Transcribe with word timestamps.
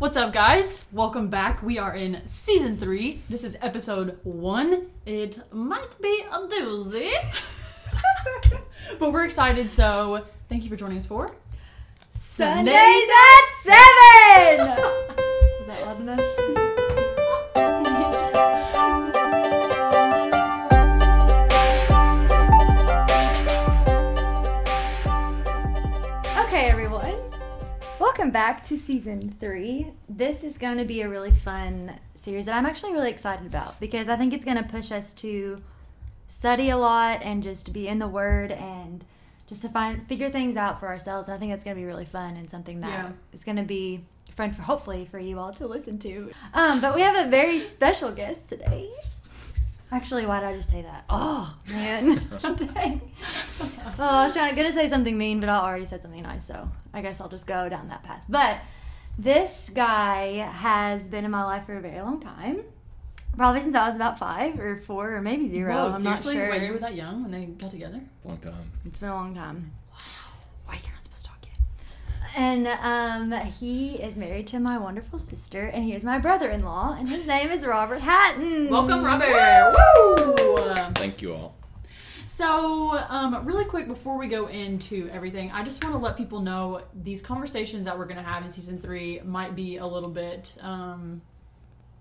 What's 0.00 0.16
up, 0.16 0.32
guys? 0.32 0.86
Welcome 0.92 1.28
back. 1.28 1.62
We 1.62 1.76
are 1.76 1.94
in 1.94 2.22
season 2.26 2.74
three. 2.74 3.20
This 3.28 3.44
is 3.44 3.58
episode 3.60 4.18
one. 4.22 4.86
It 5.04 5.38
might 5.52 6.00
be 6.00 6.24
a 6.32 6.38
doozy, 6.38 7.12
but 8.98 9.12
we're 9.12 9.26
excited. 9.26 9.70
So, 9.70 10.24
thank 10.48 10.64
you 10.64 10.70
for 10.70 10.76
joining 10.76 10.96
us 10.96 11.04
for 11.04 11.28
Sundays 12.14 12.72
at 12.72 13.48
seven. 13.62 14.68
Was 15.58 15.66
that 15.66 15.82
loud 15.82 16.00
enough? 16.00 16.49
Welcome 28.20 28.32
back 28.32 28.62
to 28.64 28.76
season 28.76 29.34
three. 29.40 29.94
This 30.06 30.44
is 30.44 30.58
going 30.58 30.76
to 30.76 30.84
be 30.84 31.00
a 31.00 31.08
really 31.08 31.30
fun 31.30 31.98
series 32.14 32.44
that 32.44 32.54
I'm 32.54 32.66
actually 32.66 32.92
really 32.92 33.08
excited 33.08 33.46
about 33.46 33.80
because 33.80 34.10
I 34.10 34.16
think 34.16 34.34
it's 34.34 34.44
going 34.44 34.58
to 34.58 34.62
push 34.62 34.92
us 34.92 35.14
to 35.14 35.62
study 36.28 36.68
a 36.68 36.76
lot 36.76 37.22
and 37.22 37.42
just 37.42 37.72
be 37.72 37.88
in 37.88 37.98
the 37.98 38.06
Word 38.06 38.52
and 38.52 39.06
just 39.46 39.62
to 39.62 39.70
find 39.70 40.06
figure 40.06 40.28
things 40.28 40.58
out 40.58 40.80
for 40.80 40.88
ourselves. 40.88 41.28
And 41.28 41.34
I 41.34 41.38
think 41.38 41.50
that's 41.50 41.64
going 41.64 41.74
to 41.74 41.80
be 41.80 41.86
really 41.86 42.04
fun 42.04 42.36
and 42.36 42.50
something 42.50 42.82
that 42.82 42.90
Yeah. 42.90 43.12
is 43.32 43.42
going 43.42 43.56
to 43.56 43.62
be 43.62 44.04
fun 44.32 44.52
for 44.52 44.60
hopefully 44.60 45.06
for 45.06 45.18
you 45.18 45.38
all 45.38 45.54
to 45.54 45.66
listen 45.66 45.98
to. 46.00 46.30
Um, 46.52 46.82
but 46.82 46.94
we 46.94 47.00
have 47.00 47.16
a 47.16 47.30
very 47.30 47.58
special 47.58 48.10
guest 48.12 48.50
today. 48.50 48.90
Actually, 49.92 50.24
why 50.24 50.40
did 50.40 50.46
I 50.46 50.56
just 50.56 50.70
say 50.70 50.82
that? 50.82 51.04
Oh 51.10 51.56
man, 51.68 52.14
dang. 52.42 53.00
Oh, 53.98 54.04
I 54.04 54.24
was 54.24 54.32
trying 54.32 54.54
gonna 54.54 54.70
say 54.72 54.86
something 54.88 55.16
mean, 55.18 55.40
but 55.40 55.48
I 55.48 55.58
already 55.58 55.84
said 55.84 56.02
something 56.02 56.22
nice, 56.22 56.46
so 56.46 56.68
I 56.94 57.00
guess 57.00 57.20
I'll 57.20 57.28
just 57.28 57.46
go 57.46 57.68
down 57.68 57.88
that 57.88 58.02
path. 58.02 58.22
But 58.28 58.58
this 59.18 59.70
guy 59.74 60.36
has 60.36 61.08
been 61.08 61.24
in 61.24 61.30
my 61.30 61.44
life 61.44 61.66
for 61.66 61.76
a 61.76 61.80
very 61.80 62.00
long 62.00 62.20
time. 62.20 62.62
Probably 63.36 63.60
since 63.60 63.74
I 63.74 63.86
was 63.86 63.96
about 63.96 64.18
five 64.18 64.58
or 64.58 64.76
four 64.76 65.14
or 65.14 65.22
maybe 65.22 65.46
zero. 65.46 65.72
Whoa, 65.72 65.92
I'm 65.92 66.02
seriously? 66.02 66.34
not 66.34 66.40
sure. 66.40 66.50
Wait, 66.50 66.66
you 66.66 66.72
were 66.72 66.78
that 66.78 66.94
young 66.94 67.22
when 67.22 67.30
they 67.30 67.46
got 67.46 67.70
together? 67.70 68.00
Long 68.24 68.38
time. 68.38 68.70
It's 68.84 68.98
been 68.98 69.08
a 69.08 69.14
long 69.14 69.34
time. 69.34 69.72
Wow. 69.92 69.98
Why 70.66 70.74
you're 70.82 70.92
not 70.92 71.04
supposed 71.04 71.24
to 71.24 71.30
talk 71.30 71.38
yet? 71.44 71.58
And 72.36 72.66
um, 72.66 73.32
he 73.46 73.94
is 73.96 74.16
married 74.16 74.46
to 74.48 74.60
my 74.60 74.78
wonderful 74.78 75.18
sister, 75.18 75.66
and 75.66 75.84
he 75.84 75.92
is 75.94 76.04
my 76.04 76.18
brother-in-law, 76.18 76.96
and 76.98 77.08
his 77.08 77.26
name 77.26 77.50
is 77.50 77.66
Robert 77.66 78.00
Hatton. 78.00 78.68
Welcome, 78.70 79.04
Robert. 79.04 79.74
Woo! 79.96 80.34
Thank 80.94 81.22
you 81.22 81.34
all. 81.34 81.54
So, 82.26 82.96
um, 83.08 83.44
really 83.44 83.64
quick 83.64 83.86
before 83.86 84.16
we 84.16 84.28
go 84.28 84.46
into 84.46 85.10
everything, 85.12 85.50
I 85.50 85.64
just 85.64 85.82
want 85.82 85.94
to 85.94 85.98
let 85.98 86.16
people 86.16 86.40
know 86.40 86.82
these 86.94 87.20
conversations 87.20 87.84
that 87.84 87.98
we're 87.98 88.06
going 88.06 88.20
to 88.20 88.24
have 88.24 88.44
in 88.44 88.50
season 88.50 88.78
three 88.78 89.20
might 89.24 89.56
be 89.56 89.78
a 89.78 89.86
little 89.86 90.08
bit 90.08 90.54
um, 90.60 91.20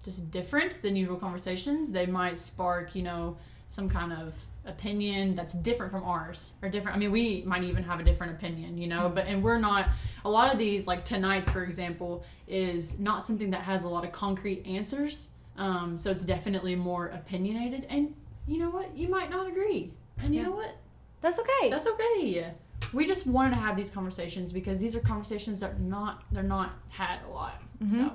just 0.03 0.31
different 0.31 0.81
than 0.81 0.95
usual 0.95 1.17
conversations. 1.17 1.91
They 1.91 2.05
might 2.05 2.39
spark, 2.39 2.95
you 2.95 3.03
know, 3.03 3.37
some 3.67 3.89
kind 3.89 4.13
of 4.13 4.33
opinion 4.69 5.35
that's 5.35 5.53
different 5.53 5.91
from 5.91 6.03
ours 6.03 6.51
or 6.61 6.69
different. 6.69 6.95
I 6.95 6.99
mean, 6.99 7.11
we 7.11 7.43
might 7.45 7.63
even 7.63 7.83
have 7.83 7.99
a 7.99 8.03
different 8.03 8.33
opinion, 8.33 8.77
you 8.77 8.87
know, 8.87 9.11
but 9.13 9.25
and 9.27 9.43
we're 9.43 9.59
not. 9.59 9.87
A 10.25 10.29
lot 10.29 10.51
of 10.53 10.59
these, 10.59 10.87
like 10.87 11.03
tonight's, 11.05 11.49
for 11.49 11.63
example, 11.63 12.23
is 12.47 12.99
not 12.99 13.25
something 13.25 13.51
that 13.51 13.61
has 13.61 13.83
a 13.83 13.89
lot 13.89 14.03
of 14.05 14.11
concrete 14.11 14.65
answers. 14.65 15.29
Um, 15.57 15.97
so 15.97 16.09
it's 16.11 16.23
definitely 16.23 16.75
more 16.75 17.07
opinionated, 17.07 17.85
and 17.89 18.13
you 18.47 18.59
know 18.59 18.69
what? 18.69 18.95
You 18.95 19.09
might 19.09 19.29
not 19.29 19.47
agree. 19.47 19.91
And 20.21 20.33
you 20.33 20.41
Yeah. 20.41 20.47
know 20.47 20.55
what? 20.55 20.75
That's 21.21 21.39
okay. 21.39 21.69
That's 21.69 21.85
okay. 21.87 22.51
We 22.93 23.05
just 23.05 23.27
wanted 23.27 23.51
to 23.51 23.55
have 23.57 23.75
these 23.75 23.89
conversations 23.89 24.53
because 24.53 24.79
these 24.79 24.95
are 24.95 24.99
conversations 25.01 25.59
that 25.59 25.71
are 25.71 25.79
not 25.79 26.23
they're 26.31 26.43
not 26.43 26.71
had 26.89 27.19
a 27.27 27.29
lot. 27.33 27.61
So, 27.87 28.11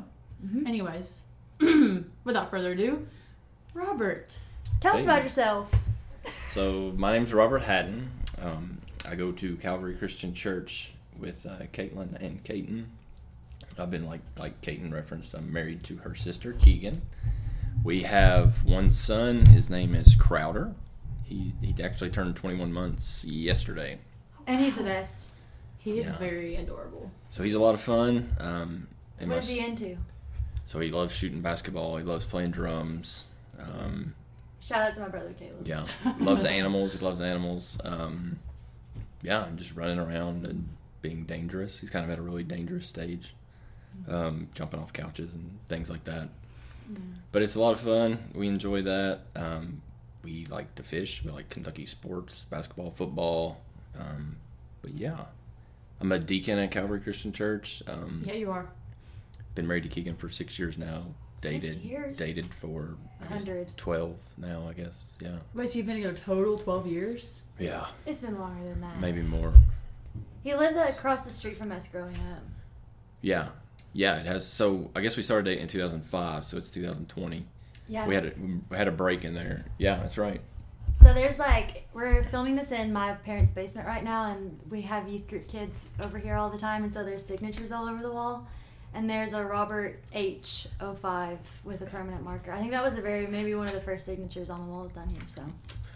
Mhm. 0.47 0.66
anyways, 0.66 1.22
without 2.25 2.50
further 2.50 2.72
ado, 2.72 3.06
Robert. 3.75 4.38
Tell 4.80 4.94
us 4.94 5.00
Hey. 5.00 5.05
about 5.06 5.22
yourself. 5.22 5.70
So 6.33 6.93
my 6.97 7.12
name's 7.12 7.32
Robert 7.34 7.62
Hatton. 7.62 8.10
Um, 8.41 8.78
I 9.09 9.15
go 9.15 9.32
to 9.32 9.56
Calvary 9.56 9.94
Christian 9.94 10.34
Church 10.34 10.93
with 11.19 11.44
uh, 11.47 11.65
Caitlin 11.72 12.21
and 12.22 12.43
Caton. 12.44 12.87
I've 13.78 13.91
been 13.91 14.06
like 14.06 14.21
like 14.38 14.60
Caton 14.60 14.93
referenced. 14.93 15.34
I'm 15.34 15.53
married 15.53 15.82
to 15.84 15.97
her 15.97 16.15
sister 16.15 16.53
Keegan. 16.53 17.03
We 17.82 18.03
have 18.03 18.65
one 18.65 18.91
son. 18.91 19.47
His 19.47 19.69
name 19.69 19.94
is 19.94 20.15
Crowder. 20.15 20.75
He 21.25 21.53
he 21.60 21.75
actually 21.82 22.10
turned 22.10 22.37
21 22.37 22.72
months 22.72 23.25
yesterday. 23.25 23.98
And 24.47 24.60
he's 24.60 24.77
the 24.77 24.84
best. 24.84 25.32
He 25.78 25.98
is 25.98 26.06
Yeah. 26.06 26.19
very 26.19 26.56
adorable. 26.56 27.10
So 27.31 27.43
he's 27.43 27.54
a 27.54 27.59
lot 27.59 27.75
of 27.75 27.81
fun. 27.81 28.34
Um, 28.38 28.88
and 29.19 29.28
What 29.28 29.37
my 29.37 29.43
is 29.43 29.48
he 29.48 29.66
into? 29.66 29.98
So 30.65 30.81
he 30.81 30.91
loves 30.91 31.15
shooting 31.15 31.41
basketball. 31.43 31.97
He 31.98 32.04
loves 32.04 32.25
playing 32.25 32.53
drums. 32.53 33.27
Um, 33.59 34.15
Shout 34.64 34.82
out 34.82 34.94
to 34.94 35.00
my 35.00 35.08
brother 35.08 35.34
Caleb. 35.38 35.66
Yeah, 35.66 35.86
loves 36.20 36.44
animals. 36.44 36.94
He 36.94 36.98
loves 36.98 37.20
animals. 37.20 37.78
Um, 37.84 38.36
yeah, 39.22 39.47
and 39.47 39.58
just 39.58 39.76
running 39.76 39.98
around 39.98 40.47
and 40.47 40.69
being 41.02 41.25
dangerous. 41.25 41.80
He's 41.80 41.91
kind 41.91 42.04
of 42.04 42.10
at 42.10 42.19
a 42.19 42.22
really 42.22 42.44
dangerous 42.44 42.86
stage, 42.86 43.34
um, 44.08 44.48
jumping 44.54 44.80
off 44.80 44.92
couches 44.92 45.34
and 45.34 45.58
things 45.69 45.91
like 45.91 46.04
that. 46.04 46.28
But 47.32 47.42
it's 47.42 47.54
a 47.54 47.60
lot 47.60 47.72
of 47.72 47.80
fun. 47.80 48.19
We 48.34 48.47
enjoy 48.47 48.82
that. 48.82 49.20
Um, 49.34 49.80
we 50.22 50.44
like 50.47 50.74
to 50.76 50.82
fish. 50.82 51.22
We 51.24 51.30
like 51.30 51.48
Kentucky 51.48 51.86
sports, 51.86 52.47
basketball, 52.50 52.91
football. 52.91 53.60
Um, 53.98 54.36
but 54.82 54.92
yeah, 54.92 55.24
I'm 56.00 56.12
a 56.12 56.19
deacon 56.19 56.58
at 56.58 56.70
Calvary 56.70 57.00
Christian 57.00 57.32
Church. 57.32 57.82
Um, 57.86 58.22
Yeah, 58.26 58.34
you 58.34 58.50
are. 58.50 58.69
Been 59.54 59.66
married 59.66 59.84
to 59.84 59.88
Keegan 59.88 60.16
for 60.16 60.28
six 60.28 60.58
years 60.58 60.76
now. 60.76 61.04
Six 61.37 61.53
Dated 61.55 61.83
years? 61.83 62.17
dated 62.17 62.47
for 62.55 62.97
I 63.21 63.25
guess, 63.34 63.47
100. 63.49 63.77
twelve 63.77 64.17
now. 64.39 64.67
I 64.69 64.72
guess. 64.72 65.11
Yeah. 65.21 65.37
Wait, 65.53 65.71
so 65.71 65.77
you've 65.78 65.87
been 65.87 65.97
together 65.97 66.15
total 66.17 66.59
twelve 66.59 66.87
years? 66.87 67.43
Yeah. 67.59 67.87
It's 68.06 68.21
been 68.22 68.39
longer 68.39 68.65
than 68.65 68.81
that. 68.81 68.99
Maybe 69.00 69.21
more. 69.22 69.53
He 70.43 70.55
lived 70.55 70.77
across 70.77 71.25
the 71.25 71.31
street 71.31 71.56
from 71.56 71.72
us 71.72 71.89
growing 71.89 72.15
up. 72.17 72.43
Yeah, 73.21 73.49
yeah, 73.93 74.19
it 74.19 74.27
has. 74.27 74.47
So 74.47 74.91
I 74.95 75.00
guess 75.00 75.17
we 75.17 75.22
started 75.22 75.45
dating 75.47 75.62
in 75.62 75.69
2005, 75.69 76.45
so 76.45 76.56
it's 76.59 76.69
2020. 76.71 77.45
Yeah. 77.89 78.06
We 78.06 78.15
had 78.15 78.27
a 78.27 78.33
we 78.71 78.77
had 78.77 78.89
a 78.89 78.93
break 78.93 79.25
in 79.25 79.34
there. 79.34 79.65
Yeah, 79.78 79.97
that's 79.97 80.19
right. 80.19 80.41
So 80.95 81.12
there's 81.12 81.39
like 81.39 81.89
we're 81.93 82.22
filming 82.25 82.55
this 82.55 82.71
in 82.72 82.93
my 82.93 83.12
parents' 83.15 83.53
basement 83.53 83.87
right 83.87 84.05
now, 84.05 84.31
and 84.33 84.59
we 84.71 84.83
have 84.83 85.09
youth 85.09 85.27
group 85.28 85.49
kids 85.49 85.89
over 86.01 86.19
here 86.19 86.37
all 86.37 86.51
the 86.51 86.59
time, 86.59 86.84
and 86.84 86.93
so 86.93 87.03
there's 87.05 87.25
signatures 87.25 87.72
all 87.72 87.89
over 87.89 88.03
the 88.03 88.12
wall, 88.12 88.47
and 88.94 89.09
there's 89.10 89.32
a 89.32 89.44
Robert 89.44 90.00
H 90.12 90.66
05 90.78 91.38
with 91.65 91.82
a 91.82 91.87
permanent 91.87 92.22
marker. 92.25 92.53
I 92.53 92.59
think 92.59 92.71
that 92.71 92.82
was 92.82 92.97
a 92.97 93.03
very 93.03 93.27
maybe 93.27 93.55
one 93.55 93.66
of 93.69 93.75
the 93.75 93.81
first 93.81 94.06
signatures 94.06 94.49
on 94.50 94.60
the 94.65 94.72
walls 94.72 94.93
down 94.93 95.09
here. 95.09 95.21
So 95.28 95.43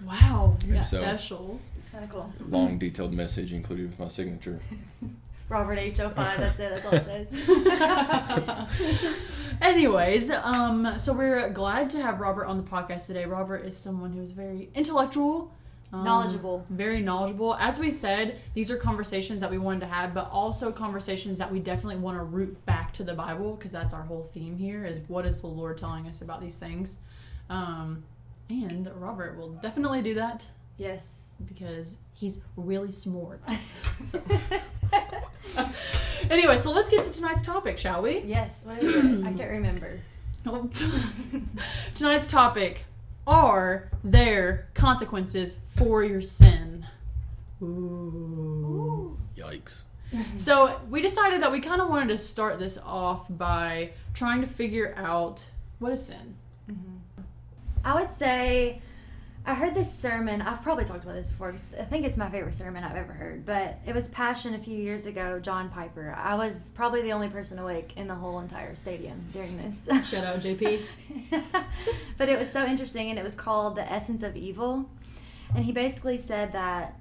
Wow, 0.05 0.57
you're 0.67 0.77
Yeah. 0.77 0.83
So- 0.83 1.01
special. 1.01 1.61
it's 1.79 1.89
kind 1.89 2.05
of 2.05 2.11
cool. 2.11 2.33
Long 2.49 2.79
detailed 2.79 3.13
message 3.13 3.53
included 3.53 3.91
with 3.91 3.99
my 3.99 4.09
signature. 4.09 4.61
Robert 5.49 5.79
H 5.79 5.97
05 5.97 6.15
That's 6.15 6.61
it. 6.61 6.83
That's 6.83 6.85
all 6.87 6.93
it 6.95 7.29
says. 7.29 9.17
Anyways, 9.61 10.31
um, 10.31 10.99
so 10.99 11.13
we're 11.13 11.49
glad 11.51 11.91
to 11.91 12.03
have 12.03 12.21
Robert 12.21 12.47
on 12.47 12.59
the 12.59 12.63
podcast 12.63 13.07
today. 13.07 13.25
Robert 13.25 13.65
is 13.65 13.77
someone 13.77 14.13
who's 14.13 14.31
very 14.31 14.69
intellectual, 14.75 15.51
um, 15.93 16.05
Knowledgeable. 16.05 16.67
very 16.69 17.01
knowledgeable. 17.01 17.55
As 17.55 17.79
we 17.79 17.91
said, 17.91 18.41
these 18.55 18.71
are 18.71 18.77
conversations 18.77 19.41
that 19.41 19.51
we 19.51 19.59
wanted 19.59 19.81
to 19.81 19.87
have, 19.87 20.13
but 20.13 20.29
also 20.31 20.71
conversations 20.71 21.39
that 21.39 21.51
we 21.51 21.61
definitely 21.61 21.97
want 21.97 22.19
to 22.19 22.25
root 22.25 22.65
back 22.67 22.93
to 22.95 23.05
the 23.05 23.15
Bible 23.15 23.55
because 23.55 23.73
that's 23.73 23.95
our 23.95 24.03
whole 24.03 24.23
theme 24.23 24.57
here: 24.57 24.85
is 24.85 25.01
what 25.09 25.25
is 25.25 25.41
the 25.41 25.47
Lord 25.47 25.79
telling 25.79 26.07
us 26.07 26.21
about 26.21 26.41
these 26.41 26.59
things. 26.59 26.99
Um, 27.49 28.05
and 28.51 28.91
Robert 28.97 29.37
will 29.39 29.51
definitely 29.51 30.03
do 30.03 30.15
that 30.15 30.45
yes. 30.77 31.37
because 31.47 31.97
he's 32.15 32.41
really 32.57 32.93
smart. 32.93 33.41
So. 34.05 34.23
anyway, 36.31 36.57
so 36.57 36.71
let's 36.71 36.89
get 36.89 37.05
to 37.05 37.13
tonight's 37.13 37.43
topic, 37.43 37.79
shall 37.79 38.03
we? 38.03 38.21
Yes. 38.21 38.65
What 38.67 38.79
is 38.79 38.89
it? 38.95 39.27
I 39.27 39.33
can't 39.33 39.51
remember. 39.51 40.01
Tonight's 41.95 42.27
topic 42.27 42.87
are 43.29 43.91
there 44.03 44.69
consequences 44.75 45.61
for 45.77 46.03
your 46.03 46.23
sin? 46.23 46.87
Ooh. 47.63 49.19
Yikes. 49.37 49.85
So 50.37 50.81
we 50.89 51.03
decided 51.03 51.43
that 51.43 51.53
we 51.53 51.61
kind 51.61 51.83
of 51.83 51.91
wanted 51.91 52.09
to 52.09 52.19
start 52.19 52.59
this 52.59 52.79
off 52.79 53.27
by 53.29 53.91
trying 54.15 54.41
to 54.41 54.47
figure 54.47 54.95
out 54.97 55.45
what 55.81 55.93
is 55.93 56.07
sin. 56.07 56.35
Mm-hmm. 56.71 57.23
I 57.85 57.95
would 57.95 58.11
say 58.11 58.81
I 59.49 59.55
heard 59.55 59.75
this 59.75 59.91
sermon. 59.91 60.43
I've 60.43 60.61
probably 60.63 60.85
talked 60.85 61.05
about 61.05 61.15
this 61.15 61.31
before. 61.31 61.55
I 61.55 61.85
think 61.85 62.05
it's 62.05 62.19
my 62.19 62.29
favorite 62.29 62.55
sermon 62.55 62.85
I've 62.85 62.97
ever 62.97 63.15
heard. 63.15 63.47
But 63.47 63.79
it 63.87 63.95
was 63.95 64.07
Passion 64.07 64.53
a 64.53 64.59
few 64.59 64.77
years 64.77 65.07
ago. 65.07 65.41
John 65.41 65.71
Piper. 65.71 66.15
I 66.19 66.35
was 66.35 66.69
probably 66.75 67.01
the 67.01 67.15
only 67.15 67.31
person 67.31 67.59
awake 67.59 67.95
in 67.97 68.09
the 68.09 68.15
whole 68.15 68.41
entire 68.41 68.77
stadium 68.77 69.25
during 69.33 69.57
this. 69.57 69.89
Shout 70.07 70.25
out 70.25 70.41
JP. 70.41 70.83
but 72.19 72.29
it 72.29 72.39
was 72.39 72.53
so 72.53 72.67
interesting, 72.67 73.09
and 73.09 73.19
it 73.19 73.23
was 73.23 73.35
called 73.35 73.77
"The 73.77 73.91
Essence 73.91 74.23
of 74.23 74.37
Evil." 74.37 74.91
And 75.55 75.65
he 75.65 75.73
basically 75.73 76.19
said 76.19 76.53
that 76.53 77.01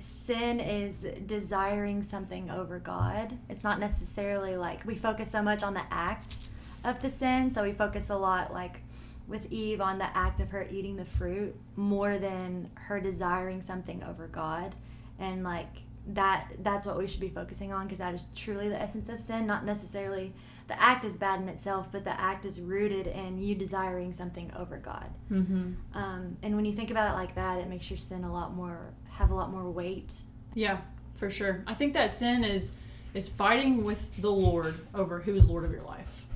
sin 0.00 0.60
is 0.60 1.06
desiring 1.26 2.02
something 2.02 2.50
over 2.50 2.78
God. 2.78 3.36
It's 3.50 3.64
not 3.64 3.78
necessarily 3.78 4.56
like 4.56 4.86
we 4.86 4.96
focus 4.96 5.30
so 5.30 5.42
much 5.42 5.62
on 5.62 5.74
the 5.74 5.84
act 5.90 6.38
of 6.82 7.00
the 7.00 7.10
sin, 7.10 7.52
so 7.52 7.62
we 7.64 7.72
focus 7.72 8.08
a 8.08 8.16
lot 8.16 8.50
like 8.50 8.80
with 9.26 9.50
Eve 9.50 9.80
on 9.80 9.98
the 9.98 10.16
act 10.16 10.40
of 10.40 10.50
her 10.50 10.66
eating 10.70 10.96
the 10.96 11.04
fruit 11.04 11.54
more 11.74 12.18
than 12.18 12.70
her 12.74 13.00
desiring 13.00 13.62
something 13.62 14.02
over 14.02 14.26
God. 14.26 14.74
And 15.18 15.42
like 15.42 15.82
that 16.08 16.52
that's 16.60 16.86
what 16.86 16.96
we 16.96 17.06
should 17.08 17.20
be 17.20 17.28
focusing 17.28 17.72
on 17.72 17.84
because 17.84 17.98
that 17.98 18.14
is 18.14 18.26
truly 18.36 18.68
the 18.68 18.80
essence 18.80 19.08
of 19.08 19.20
sin, 19.20 19.46
not 19.46 19.64
necessarily 19.64 20.32
the 20.68 20.80
act 20.80 21.04
is 21.04 21.18
bad 21.18 21.40
in 21.40 21.48
itself, 21.48 21.90
but 21.92 22.04
the 22.04 22.20
act 22.20 22.44
is 22.44 22.60
rooted 22.60 23.06
in 23.06 23.40
you 23.40 23.54
desiring 23.54 24.12
something 24.12 24.52
over 24.56 24.78
God. 24.78 25.08
Mm-hmm. 25.30 25.72
Um, 25.94 26.36
and 26.42 26.56
when 26.56 26.64
you 26.64 26.72
think 26.72 26.90
about 26.90 27.12
it 27.12 27.14
like 27.14 27.36
that, 27.36 27.58
it 27.58 27.68
makes 27.68 27.88
your 27.88 27.98
sin 27.98 28.24
a 28.24 28.32
lot 28.32 28.54
more 28.54 28.92
have 29.10 29.30
a 29.30 29.34
lot 29.34 29.50
more 29.50 29.70
weight. 29.70 30.12
Yeah, 30.54 30.78
for 31.16 31.30
sure. 31.30 31.62
I 31.66 31.74
think 31.74 31.94
that 31.94 32.10
sin 32.10 32.44
is 32.44 32.72
is 33.14 33.28
fighting 33.28 33.84
with 33.84 34.20
the 34.20 34.30
Lord 34.30 34.74
over 34.94 35.20
who's 35.20 35.48
Lord 35.48 35.64
of 35.64 35.72
your 35.72 35.82
life, 35.82 36.26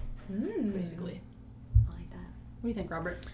basically. 0.72 1.20
What 2.60 2.64
do 2.64 2.68
you 2.68 2.74
think, 2.74 2.90
Robert? 2.90 3.24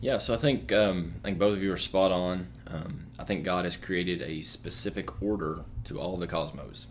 Yeah, 0.00 0.18
so 0.18 0.34
I 0.34 0.36
think 0.36 0.72
um, 0.72 1.14
I 1.22 1.28
think 1.28 1.38
both 1.38 1.54
of 1.54 1.62
you 1.62 1.72
are 1.72 1.78
spot 1.78 2.10
on. 2.10 2.48
Um, 2.66 3.06
I 3.18 3.24
think 3.24 3.44
God 3.44 3.64
has 3.64 3.76
created 3.76 4.20
a 4.20 4.42
specific 4.42 5.22
order 5.22 5.64
to 5.84 5.98
all 5.98 6.14
of 6.14 6.20
the 6.20 6.26
cosmos. 6.26 6.88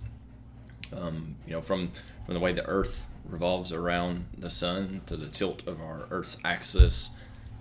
Um, 0.96 1.36
you 1.46 1.52
know, 1.52 1.62
from 1.62 1.92
from 2.26 2.36
the 2.36 2.40
way 2.40 2.54
the 2.54 2.66
Earth 2.66 3.06
revolves 3.26 3.74
around 3.74 4.26
the 4.38 4.50
sun 4.50 5.02
to 5.08 5.18
the 5.18 5.28
tilt 5.28 5.68
of 5.68 5.82
our 5.82 6.08
Earth's 6.10 6.38
axis, 6.46 7.12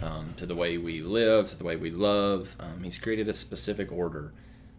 um, 0.00 0.34
to 0.36 0.46
the 0.46 0.54
way 0.54 0.78
we 0.78 1.02
live, 1.02 1.50
to 1.50 1.56
the 1.56 1.64
way 1.64 1.74
we 1.74 1.90
love. 1.90 2.54
Um, 2.60 2.84
he's 2.84 2.98
created 2.98 3.28
a 3.28 3.34
specific 3.34 3.90
order, 3.90 4.32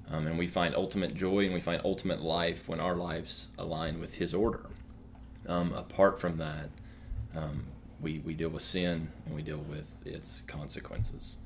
um, 0.10 0.26
and 0.26 0.40
we 0.40 0.48
find 0.48 0.74
ultimate 0.74 1.16
joy 1.16 1.46
and 1.46 1.54
we 1.54 1.60
find 1.60 1.82
ultimate 1.84 2.22
life 2.22 2.68
when 2.68 2.80
our 2.80 2.96
lives 2.96 3.50
align 3.58 4.00
with 4.00 4.16
His 4.16 4.34
order. 4.34 4.68
Apart 5.46 6.22
from 6.22 6.38
that, 6.38 6.70
um, 7.36 7.66
we, 8.04 8.20
we 8.20 8.34
deal 8.34 8.50
with 8.50 8.62
sin 8.62 9.10
and 9.26 9.34
we 9.34 9.42
deal 9.42 9.60
with 9.70 9.88
its 10.06 10.42
consequences. 10.46 11.38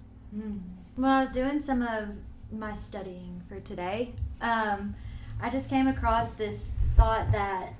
When 0.96 1.10
I 1.10 1.22
was 1.22 1.30
doing 1.30 1.62
some 1.62 1.82
of 1.82 2.10
my 2.52 2.74
studying 2.74 3.42
for 3.48 3.60
today, 3.60 4.14
um, 4.42 4.96
I 5.40 5.50
just 5.50 5.70
came 5.70 5.88
across 5.88 6.32
this 6.32 6.72
thought 6.98 7.32
that 7.32 7.74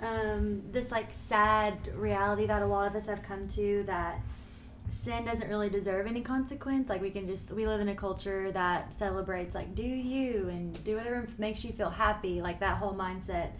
um, 0.00 0.62
this 0.72 0.90
like 0.90 1.08
sad 1.10 1.76
reality 1.94 2.46
that 2.46 2.62
a 2.62 2.66
lot 2.66 2.88
of 2.88 2.96
us 2.96 3.06
have 3.06 3.22
come 3.22 3.46
to 3.48 3.84
that 3.84 4.20
sin 4.88 5.24
doesn't 5.24 5.48
really 5.48 5.70
deserve 5.70 6.06
any 6.06 6.20
consequence. 6.20 6.88
Like 6.88 7.00
we 7.00 7.10
can 7.10 7.26
just 7.26 7.52
we 7.52 7.66
live 7.66 7.80
in 7.80 7.88
a 7.88 7.94
culture 7.94 8.50
that 8.52 8.92
celebrates 8.92 9.54
like 9.54 9.74
do 9.74 9.82
you 9.82 10.48
and 10.48 10.82
do 10.84 10.96
whatever 10.96 11.26
makes 11.38 11.64
you 11.64 11.72
feel 11.72 11.90
happy, 11.90 12.40
like 12.40 12.60
that 12.60 12.78
whole 12.78 12.94
mindset, 12.94 13.50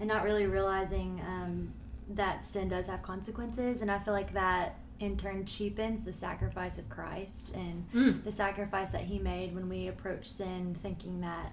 and 0.00 0.08
not 0.08 0.24
really 0.24 0.46
realizing 0.46 1.20
um, 1.26 1.72
that 2.10 2.44
sin 2.44 2.68
does 2.68 2.86
have 2.86 3.02
consequences. 3.02 3.82
And 3.82 3.90
I 3.90 3.98
feel 3.98 4.14
like 4.14 4.32
that 4.34 4.76
in 5.00 5.16
turn 5.16 5.44
cheapens 5.44 6.02
the 6.02 6.12
sacrifice 6.12 6.78
of 6.78 6.88
Christ 6.88 7.52
and 7.54 7.84
Mm. 7.92 8.24
the 8.24 8.32
sacrifice 8.32 8.90
that 8.90 9.02
He 9.02 9.18
made 9.18 9.54
when 9.54 9.68
we 9.68 9.88
approach 9.88 10.26
sin, 10.30 10.76
thinking 10.82 11.20
that 11.20 11.52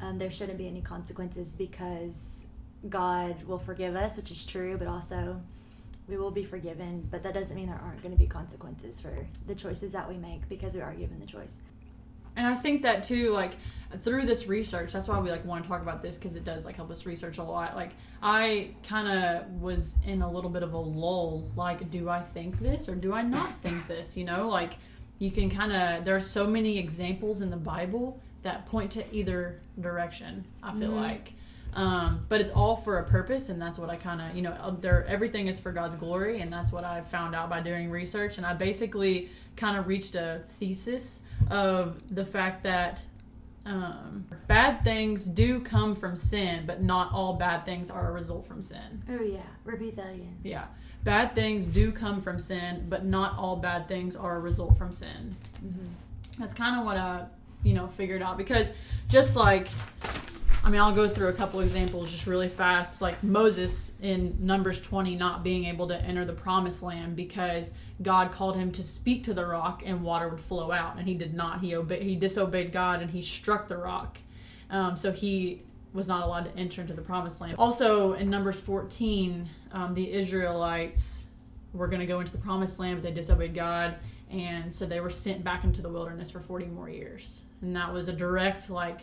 um, 0.00 0.18
there 0.18 0.30
shouldn't 0.30 0.56
be 0.56 0.66
any 0.66 0.80
consequences 0.80 1.54
because 1.54 2.46
God 2.88 3.42
will 3.44 3.58
forgive 3.58 3.94
us, 3.96 4.16
which 4.16 4.30
is 4.30 4.46
true, 4.46 4.78
but 4.78 4.86
also 4.88 5.42
we 6.08 6.16
will 6.16 6.30
be 6.30 6.42
forgiven. 6.44 7.06
But 7.10 7.22
that 7.24 7.34
doesn't 7.34 7.54
mean 7.54 7.66
there 7.66 7.80
aren't 7.84 8.00
going 8.02 8.14
to 8.14 8.18
be 8.18 8.26
consequences 8.26 8.98
for 8.98 9.26
the 9.46 9.54
choices 9.54 9.92
that 9.92 10.08
we 10.08 10.16
make 10.16 10.48
because 10.48 10.74
we 10.74 10.80
are 10.80 10.94
given 10.94 11.20
the 11.20 11.26
choice. 11.26 11.60
And 12.40 12.48
I 12.48 12.54
think 12.54 12.80
that 12.82 13.02
too, 13.02 13.28
like 13.32 13.52
through 13.98 14.24
this 14.24 14.46
research, 14.46 14.94
that's 14.94 15.08
why 15.08 15.20
we 15.20 15.30
like 15.30 15.44
want 15.44 15.62
to 15.62 15.68
talk 15.68 15.82
about 15.82 16.00
this 16.00 16.16
because 16.16 16.36
it 16.36 16.44
does 16.44 16.64
like 16.64 16.74
help 16.74 16.90
us 16.90 17.04
research 17.04 17.36
a 17.36 17.42
lot. 17.42 17.76
Like 17.76 17.90
I 18.22 18.70
kind 18.82 19.08
of 19.08 19.46
was 19.60 19.98
in 20.06 20.22
a 20.22 20.30
little 20.30 20.48
bit 20.48 20.62
of 20.62 20.72
a 20.72 20.78
lull. 20.78 21.50
Like, 21.54 21.90
do 21.90 22.08
I 22.08 22.22
think 22.22 22.58
this 22.58 22.88
or 22.88 22.94
do 22.94 23.12
I 23.12 23.20
not 23.20 23.52
think 23.62 23.86
this? 23.86 24.16
You 24.16 24.24
know, 24.24 24.48
like 24.48 24.78
you 25.18 25.30
can 25.30 25.50
kind 25.50 25.70
of. 25.70 26.06
There 26.06 26.16
are 26.16 26.20
so 26.20 26.46
many 26.46 26.78
examples 26.78 27.42
in 27.42 27.50
the 27.50 27.58
Bible 27.58 28.18
that 28.40 28.64
point 28.64 28.90
to 28.92 29.04
either 29.14 29.60
direction. 29.78 30.46
I 30.62 30.74
feel 30.78 30.88
mm-hmm. 30.88 30.96
like. 30.96 31.34
Um, 31.72 32.26
but 32.28 32.40
it's 32.40 32.50
all 32.50 32.76
for 32.76 32.98
a 32.98 33.04
purpose, 33.04 33.48
and 33.48 33.60
that's 33.60 33.78
what 33.78 33.90
I 33.90 33.96
kind 33.96 34.20
of, 34.20 34.34
you 34.34 34.42
know, 34.42 34.50
uh, 34.52 34.74
there 34.80 35.04
everything 35.06 35.46
is 35.46 35.60
for 35.60 35.70
God's 35.72 35.94
glory, 35.94 36.40
and 36.40 36.52
that's 36.52 36.72
what 36.72 36.84
I 36.84 37.00
found 37.00 37.34
out 37.34 37.48
by 37.48 37.60
doing 37.60 37.90
research. 37.90 38.38
And 38.38 38.46
I 38.46 38.54
basically 38.54 39.30
kind 39.56 39.76
of 39.76 39.86
reached 39.86 40.14
a 40.14 40.42
thesis 40.58 41.22
of 41.48 42.02
the 42.12 42.24
fact 42.24 42.64
that 42.64 43.04
um, 43.66 44.26
bad 44.48 44.82
things 44.82 45.26
do 45.26 45.60
come 45.60 45.94
from 45.94 46.16
sin, 46.16 46.64
but 46.66 46.82
not 46.82 47.12
all 47.12 47.34
bad 47.34 47.64
things 47.64 47.90
are 47.90 48.08
a 48.08 48.12
result 48.12 48.46
from 48.46 48.62
sin. 48.62 49.02
Oh, 49.08 49.22
yeah. 49.22 49.40
Repeat 49.64 49.96
that 49.96 50.14
again. 50.14 50.38
Yeah, 50.42 50.64
bad 51.04 51.34
things 51.34 51.68
do 51.68 51.92
come 51.92 52.20
from 52.20 52.40
sin, 52.40 52.86
but 52.88 53.04
not 53.04 53.38
all 53.38 53.56
bad 53.56 53.86
things 53.86 54.16
are 54.16 54.36
a 54.36 54.40
result 54.40 54.76
from 54.76 54.92
sin. 54.92 55.36
That's 56.38 56.54
kind 56.54 56.80
of 56.80 56.86
what 56.86 56.96
I, 56.96 57.26
you 57.62 57.74
know, 57.74 57.86
figured 57.86 58.22
out 58.22 58.38
because 58.38 58.72
just 59.08 59.36
like 59.36 59.68
I 60.62 60.68
mean, 60.68 60.80
I'll 60.80 60.94
go 60.94 61.08
through 61.08 61.28
a 61.28 61.32
couple 61.32 61.60
examples 61.60 62.10
just 62.10 62.26
really 62.26 62.48
fast. 62.48 63.00
Like 63.00 63.22
Moses 63.24 63.92
in 64.02 64.36
Numbers 64.38 64.80
20 64.80 65.16
not 65.16 65.42
being 65.42 65.64
able 65.64 65.88
to 65.88 66.00
enter 66.02 66.24
the 66.24 66.34
promised 66.34 66.82
land 66.82 67.16
because 67.16 67.72
God 68.02 68.30
called 68.30 68.56
him 68.56 68.70
to 68.72 68.82
speak 68.82 69.24
to 69.24 69.34
the 69.34 69.46
rock 69.46 69.82
and 69.84 70.02
water 70.02 70.28
would 70.28 70.40
flow 70.40 70.70
out, 70.70 70.98
and 70.98 71.08
he 71.08 71.14
did 71.14 71.34
not. 71.34 71.60
He 71.60 71.74
obeyed, 71.74 72.02
he 72.02 72.14
disobeyed 72.14 72.72
God 72.72 73.00
and 73.00 73.10
he 73.10 73.22
struck 73.22 73.68
the 73.68 73.76
rock. 73.78 74.18
Um, 74.68 74.96
so 74.96 75.12
he 75.12 75.62
was 75.92 76.06
not 76.06 76.24
allowed 76.24 76.44
to 76.44 76.56
enter 76.60 76.82
into 76.82 76.92
the 76.92 77.02
promised 77.02 77.40
land. 77.40 77.56
Also 77.58 78.12
in 78.12 78.28
Numbers 78.28 78.60
14, 78.60 79.48
um, 79.72 79.94
the 79.94 80.12
Israelites 80.12 81.24
were 81.72 81.88
going 81.88 82.00
to 82.00 82.06
go 82.06 82.20
into 82.20 82.32
the 82.32 82.38
promised 82.38 82.78
land, 82.78 82.96
but 82.96 83.02
they 83.02 83.14
disobeyed 83.14 83.54
God, 83.54 83.96
and 84.30 84.74
so 84.74 84.86
they 84.86 85.00
were 85.00 85.10
sent 85.10 85.42
back 85.42 85.64
into 85.64 85.80
the 85.80 85.88
wilderness 85.88 86.30
for 86.30 86.40
40 86.40 86.66
more 86.66 86.88
years. 86.88 87.42
And 87.62 87.74
that 87.76 87.92
was 87.92 88.08
a 88.08 88.12
direct 88.12 88.70
like 88.70 89.00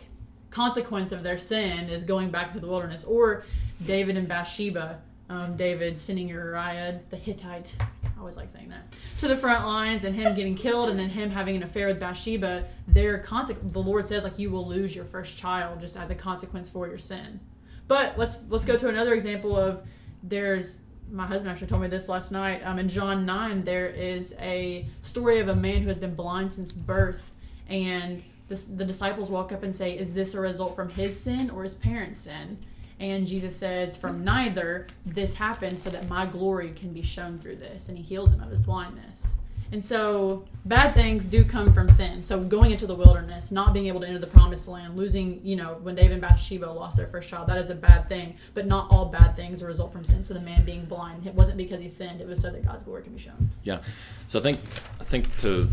consequence 0.50 1.12
of 1.12 1.22
their 1.22 1.38
sin 1.38 1.88
is 1.88 2.04
going 2.04 2.30
back 2.30 2.52
to 2.52 2.60
the 2.60 2.66
wilderness. 2.66 3.04
Or 3.04 3.44
David 3.84 4.16
and 4.16 4.26
Bathsheba, 4.26 5.00
um, 5.28 5.56
David 5.56 5.98
sending 5.98 6.28
Uriah 6.28 7.00
the 7.10 7.16
Hittite, 7.16 7.74
I 7.80 8.18
always 8.18 8.36
like 8.36 8.48
saying 8.48 8.70
that, 8.70 8.92
to 9.20 9.28
the 9.28 9.36
front 9.36 9.66
lines, 9.66 10.04
and 10.04 10.14
him 10.14 10.34
getting 10.34 10.54
killed, 10.54 10.88
and 10.88 10.98
then 10.98 11.08
him 11.08 11.30
having 11.30 11.56
an 11.56 11.62
affair 11.62 11.86
with 11.86 12.00
Bathsheba. 12.00 12.66
Their 12.88 13.18
consequence, 13.18 13.72
the 13.72 13.82
Lord 13.82 14.06
says, 14.06 14.24
like 14.24 14.38
you 14.38 14.50
will 14.50 14.66
lose 14.66 14.96
your 14.96 15.04
first 15.04 15.36
child 15.36 15.80
just 15.80 15.96
as 15.96 16.10
a 16.10 16.14
consequence 16.14 16.68
for 16.68 16.88
your 16.88 16.98
sin. 16.98 17.40
But 17.86 18.18
let's 18.18 18.38
let's 18.48 18.64
go 18.64 18.76
to 18.76 18.88
another 18.88 19.14
example 19.14 19.56
of 19.56 19.82
there's 20.22 20.80
my 21.10 21.26
husband 21.26 21.50
actually 21.50 21.68
told 21.68 21.80
me 21.80 21.88
this 21.88 22.08
last 22.08 22.32
night. 22.32 22.60
Um, 22.64 22.78
in 22.78 22.88
John 22.88 23.24
nine, 23.24 23.64
there 23.64 23.86
is 23.88 24.34
a 24.38 24.86
story 25.00 25.40
of 25.40 25.48
a 25.48 25.54
man 25.54 25.80
who 25.80 25.88
has 25.88 25.98
been 25.98 26.14
blind 26.14 26.52
since 26.52 26.72
birth, 26.72 27.32
and 27.66 28.22
this, 28.48 28.64
the 28.64 28.84
disciples 28.84 29.30
walk 29.30 29.52
up 29.52 29.62
and 29.62 29.74
say, 29.74 29.96
"Is 29.96 30.14
this 30.14 30.34
a 30.34 30.40
result 30.40 30.74
from 30.74 30.88
his 30.88 31.18
sin 31.18 31.50
or 31.50 31.62
his 31.62 31.74
parents' 31.74 32.20
sin?" 32.20 32.58
And 33.00 33.26
Jesus 33.26 33.56
says, 33.56 33.96
"From 33.96 34.24
neither. 34.24 34.86
This 35.06 35.34
happened 35.34 35.78
so 35.78 35.90
that 35.90 36.08
my 36.08 36.26
glory 36.26 36.70
can 36.70 36.92
be 36.92 37.02
shown 37.02 37.38
through 37.38 37.56
this." 37.56 37.88
And 37.88 37.96
he 37.96 38.02
heals 38.02 38.32
him 38.32 38.42
of 38.42 38.50
his 38.50 38.60
blindness. 38.60 39.36
And 39.70 39.84
so 39.84 40.46
bad 40.64 40.94
things 40.94 41.28
do 41.28 41.44
come 41.44 41.74
from 41.74 41.90
sin. 41.90 42.22
So 42.22 42.42
going 42.42 42.70
into 42.70 42.86
the 42.86 42.94
wilderness, 42.94 43.52
not 43.52 43.74
being 43.74 43.86
able 43.86 44.00
to 44.00 44.06
enter 44.06 44.18
the 44.18 44.26
promised 44.26 44.66
land, 44.66 44.96
losing, 44.96 45.44
you 45.44 45.56
know, 45.56 45.78
when 45.82 45.94
David 45.94 46.12
and 46.12 46.22
Bathsheba 46.22 46.64
lost 46.64 46.96
their 46.96 47.06
first 47.06 47.28
child, 47.28 47.48
that 47.48 47.58
is 47.58 47.68
a 47.68 47.74
bad 47.74 48.08
thing. 48.08 48.36
But 48.54 48.66
not 48.66 48.90
all 48.90 49.06
bad 49.06 49.36
things 49.36 49.62
are 49.62 49.66
result 49.66 49.92
from 49.92 50.04
sin. 50.04 50.22
So 50.22 50.32
the 50.32 50.40
man 50.40 50.64
being 50.64 50.86
blind, 50.86 51.26
it 51.26 51.34
wasn't 51.34 51.58
because 51.58 51.80
he 51.80 51.88
sinned, 51.88 52.22
it 52.22 52.26
was 52.26 52.40
so 52.40 52.50
that 52.50 52.64
God's 52.64 52.82
glory 52.82 53.02
can 53.02 53.12
be 53.12 53.18
shown. 53.18 53.50
Yeah. 53.62 53.82
So 54.26 54.38
I 54.38 54.42
think 54.42 54.58
I 55.00 55.04
think 55.04 55.36
to 55.40 55.68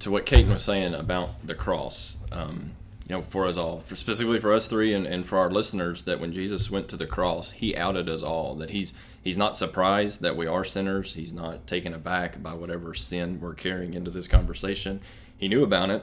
to 0.00 0.10
what 0.10 0.26
Kate 0.26 0.46
was 0.46 0.62
saying 0.62 0.94
about 0.94 1.46
the 1.46 1.54
cross, 1.54 2.18
um, 2.30 2.72
you 3.08 3.16
know, 3.16 3.22
for 3.22 3.46
us 3.46 3.56
all, 3.56 3.80
for 3.80 3.96
specifically 3.96 4.38
for 4.38 4.52
us 4.52 4.66
three 4.66 4.92
and, 4.92 5.06
and 5.06 5.24
for 5.24 5.38
our 5.38 5.50
listeners, 5.50 6.02
that 6.02 6.20
when 6.20 6.32
Jesus 6.32 6.70
went 6.70 6.88
to 6.88 6.96
the 6.96 7.06
cross, 7.06 7.52
he 7.52 7.76
outed 7.76 8.08
us 8.08 8.22
all. 8.22 8.54
That 8.56 8.70
he's 8.70 8.92
he's 9.22 9.38
not 9.38 9.56
surprised 9.56 10.20
that 10.20 10.36
we 10.36 10.46
are 10.46 10.64
sinners. 10.64 11.14
He's 11.14 11.32
not 11.32 11.66
taken 11.66 11.94
aback 11.94 12.42
by 12.42 12.54
whatever 12.54 12.94
sin 12.94 13.40
we're 13.40 13.54
carrying 13.54 13.94
into 13.94 14.10
this 14.10 14.28
conversation. 14.28 15.00
He 15.36 15.48
knew 15.48 15.64
about 15.64 15.90
it, 15.90 16.02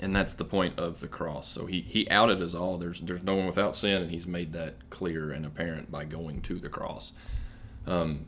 and 0.00 0.14
that's 0.14 0.34
the 0.34 0.44
point 0.44 0.78
of 0.78 1.00
the 1.00 1.08
cross. 1.08 1.48
So 1.48 1.66
he, 1.66 1.80
he 1.80 2.10
outed 2.10 2.42
us 2.42 2.54
all. 2.54 2.76
There's 2.76 3.00
there's 3.00 3.22
no 3.22 3.36
one 3.36 3.46
without 3.46 3.76
sin, 3.76 4.02
and 4.02 4.10
he's 4.10 4.26
made 4.26 4.52
that 4.52 4.90
clear 4.90 5.30
and 5.30 5.46
apparent 5.46 5.90
by 5.90 6.04
going 6.04 6.42
to 6.42 6.58
the 6.58 6.68
cross. 6.68 7.12
Um, 7.86 8.26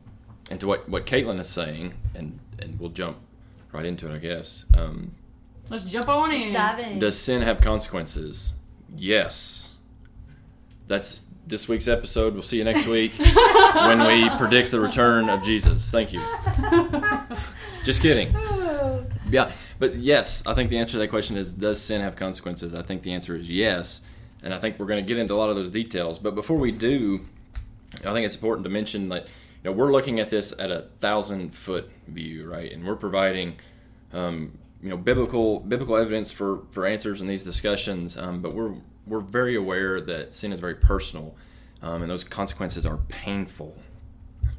and 0.50 0.60
to 0.60 0.68
what 0.68 0.88
what 0.88 1.04
Caitlin 1.04 1.40
is 1.40 1.48
saying, 1.48 1.94
and 2.14 2.38
and 2.60 2.78
we'll 2.78 2.90
jump 2.90 3.18
right 3.74 3.84
into 3.84 4.10
it, 4.10 4.14
I 4.14 4.18
guess. 4.18 4.64
Um, 4.76 5.14
Let's 5.68 5.84
jump 5.84 6.08
on 6.08 6.30
in. 6.32 6.52
Let's 6.52 6.76
dive 6.76 6.78
in. 6.92 6.98
does 6.98 7.18
sin 7.18 7.42
have 7.42 7.60
consequences? 7.60 8.54
Yes. 8.96 9.70
That's 10.86 11.22
this 11.46 11.68
week's 11.68 11.88
episode. 11.88 12.34
We'll 12.34 12.42
see 12.42 12.58
you 12.58 12.64
next 12.64 12.86
week 12.86 13.12
when 13.74 14.06
we 14.06 14.30
predict 14.38 14.70
the 14.70 14.80
return 14.80 15.28
of 15.28 15.42
Jesus. 15.42 15.90
Thank 15.90 16.12
you. 16.12 16.22
Just 17.84 18.00
kidding. 18.00 18.34
Yeah, 19.30 19.50
but 19.78 19.92
but 19.92 19.96
yes, 19.96 20.46
I 20.46 20.54
think 20.54 20.70
the 20.70 20.78
answer 20.78 20.92
to 20.92 20.98
that 20.98 21.08
question 21.08 21.36
is 21.36 21.52
does 21.52 21.80
sin 21.80 22.02
have 22.02 22.14
consequences? 22.14 22.74
I 22.74 22.82
think 22.82 23.02
the 23.02 23.12
answer 23.14 23.34
is 23.34 23.50
yes. 23.50 24.02
And 24.42 24.54
I 24.54 24.58
think 24.60 24.78
we're 24.78 24.86
going 24.86 25.02
to 25.02 25.08
get 25.08 25.18
into 25.18 25.34
a 25.34 25.36
lot 25.36 25.48
of 25.48 25.56
those 25.56 25.70
details. 25.70 26.18
But 26.18 26.34
before 26.34 26.58
we 26.58 26.70
do, 26.70 27.26
I 28.04 28.12
think 28.12 28.26
it's 28.26 28.34
important 28.34 28.64
to 28.64 28.70
mention 28.70 29.08
that 29.08 29.26
know, 29.70 29.72
we're 29.72 29.92
looking 29.92 30.20
at 30.20 30.30
this 30.30 30.54
at 30.58 30.70
a 30.70 30.82
thousand 31.00 31.54
foot 31.54 31.90
view, 32.08 32.48
right? 32.48 32.70
And 32.72 32.86
we're 32.86 32.96
providing 32.96 33.56
um, 34.12 34.58
you 34.82 34.90
know 34.90 34.96
biblical 34.96 35.60
biblical 35.60 35.96
evidence 35.96 36.30
for 36.30 36.62
for 36.70 36.86
answers 36.86 37.20
in 37.20 37.26
these 37.26 37.42
discussions, 37.42 38.16
um, 38.16 38.40
but 38.40 38.54
we're 38.54 38.74
we're 39.06 39.20
very 39.20 39.56
aware 39.56 40.00
that 40.00 40.34
sin 40.34 40.52
is 40.52 40.60
very 40.60 40.74
personal, 40.74 41.34
um, 41.82 42.02
and 42.02 42.10
those 42.10 42.24
consequences 42.24 42.86
are 42.86 42.98
painful. 43.08 43.76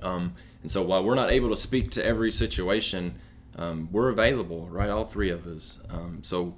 Um, 0.02 0.34
and 0.62 0.72
so 0.72 0.82
while 0.82 1.04
we're 1.04 1.16
not 1.16 1.32
able 1.32 1.50
to 1.50 1.56
speak 1.56 1.92
to 1.92 2.06
every 2.06 2.32
situation, 2.32 3.20
um, 3.58 3.88
we're 3.92 4.10
available, 4.10 4.68
right? 4.70 4.90
All 4.90 5.06
three 5.06 5.30
of 5.30 5.46
us. 5.48 5.80
Um, 5.90 6.20
so 6.24 6.56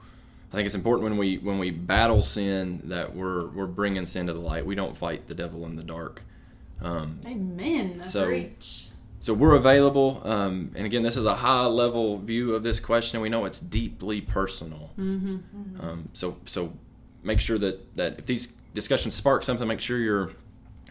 I 0.51 0.56
think 0.56 0.66
it's 0.66 0.75
important 0.75 1.04
when 1.10 1.18
we 1.18 1.38
when 1.38 1.60
we 1.60 1.72
battle 1.72 2.22
sin 2.22 2.82
that 2.86 3.13
we're 3.13 3.48
we're 3.48 3.68
bringing 3.68 4.06
sin 4.06 4.27
to 4.27 4.34
the 4.34 4.39
light. 4.39 4.66
We 4.66 4.75
don't 4.75 4.96
fight 4.96 5.27
the 5.27 5.36
devil 5.36 5.66
in 5.66 5.75
the 5.75 5.84
dark. 5.84 6.24
Um, 6.81 7.19
Amen. 7.25 8.03
So- 8.03 8.25
Preach. 8.25 8.88
so 9.19 9.34
we're 9.34 9.55
available, 9.55 10.22
um, 10.25 10.72
and 10.75 10.86
again, 10.86 11.01
this 11.03 11.17
is 11.17 11.25
a 11.25 11.36
high 11.36 11.65
level 11.65 12.19
view 12.19 12.53
of 12.55 12.63
this 12.63 12.79
question. 12.79 13.19
We 13.22 13.29
know 13.29 13.46
it's 13.46 13.60
deeply 13.60 14.22
personal. 14.22 14.91
Mm-hmm. 14.98 15.81
Um, 15.81 16.10
so 16.13 16.38
so 16.46 16.74
make 17.24 17.39
sure 17.41 17.57
that 17.57 17.96
that 17.98 18.19
if 18.19 18.25
these 18.25 18.48
discussions 18.74 19.15
spark 19.15 19.43
something, 19.43 19.67
make 19.67 19.79
sure 19.81 19.98
you're 20.00 20.31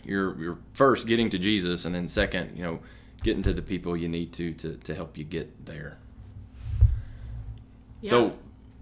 you're 0.04 0.36
you're 0.40 0.58
first 0.72 1.06
getting 1.06 1.30
to 1.30 1.38
Jesus, 1.38 1.84
and 1.84 1.94
then 1.94 2.08
second, 2.08 2.56
you 2.56 2.62
know, 2.62 2.80
getting 3.22 3.42
to 3.44 3.52
the 3.52 3.62
people 3.62 3.96
you 3.96 4.08
need 4.08 4.32
to 4.34 4.52
to, 4.54 4.76
to 4.76 4.94
help 4.94 5.16
you 5.16 5.24
get 5.24 5.66
there. 5.66 5.98
Yeah. 8.02 8.10
So 8.10 8.32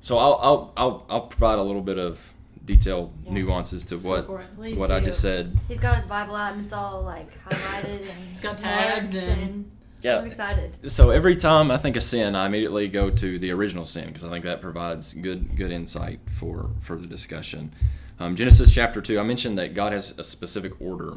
so 0.03 0.19
I'll, 0.19 0.39
I'll 0.43 0.73
I'll 0.77 1.07
I'll 1.09 1.21
provide 1.23 1.59
a 1.59 1.63
little 1.63 1.83
bit 1.83 1.99
of 1.99 2.34
detailed 2.65 3.13
Yeah. 3.25 3.33
nuances 3.35 3.85
to 3.87 3.95
Let's 3.95 4.05
go 4.05 4.11
what 4.11 4.27
for 4.27 4.41
it. 4.41 4.47
Please 4.57 4.77
what 4.77 4.91
I 4.91 5.01
just 5.01 5.21
said. 5.21 5.59
He's 5.69 5.81
got 5.81 5.97
his 5.97 6.07
Bible 6.07 6.35
out 6.37 6.55
and 6.55 6.65
it's 6.65 6.73
all 6.73 7.03
like 7.03 7.29
highlighted 7.45 8.01
and 8.03 8.31
It's 8.33 8.41
got 8.41 8.57
tabs 8.59 9.13
marks 9.13 9.27
and- 9.29 9.71
Yeah. 10.03 10.19
I'm 10.19 10.27
excited. 10.27 10.91
So 10.91 11.11
every 11.11 11.35
time 11.37 11.71
I 11.71 11.79
think 11.79 11.97
of 11.97 12.03
sin, 12.03 12.35
I 12.37 12.47
immediately 12.47 12.89
go 12.89 13.09
to 13.11 13.39
the 13.39 13.51
original 13.51 13.85
sin 13.87 14.07
because 14.09 14.25
I 14.25 14.29
think 14.31 14.45
that 14.45 14.61
provides 14.61 15.15
good 15.15 15.57
good 15.57 15.71
insight 15.71 16.21
for 16.31 16.71
for 16.81 16.97
the 16.97 17.07
discussion. 17.07 17.73
Um, 18.21 18.37
Genesis 18.37 18.71
chapter 18.73 19.01
two. 19.01 19.19
I 19.19 19.23
mentioned 19.23 19.59
that 19.59 19.75
God 19.75 19.93
has 19.93 20.15
a 20.19 20.25
specific 20.25 20.73
order 20.81 21.15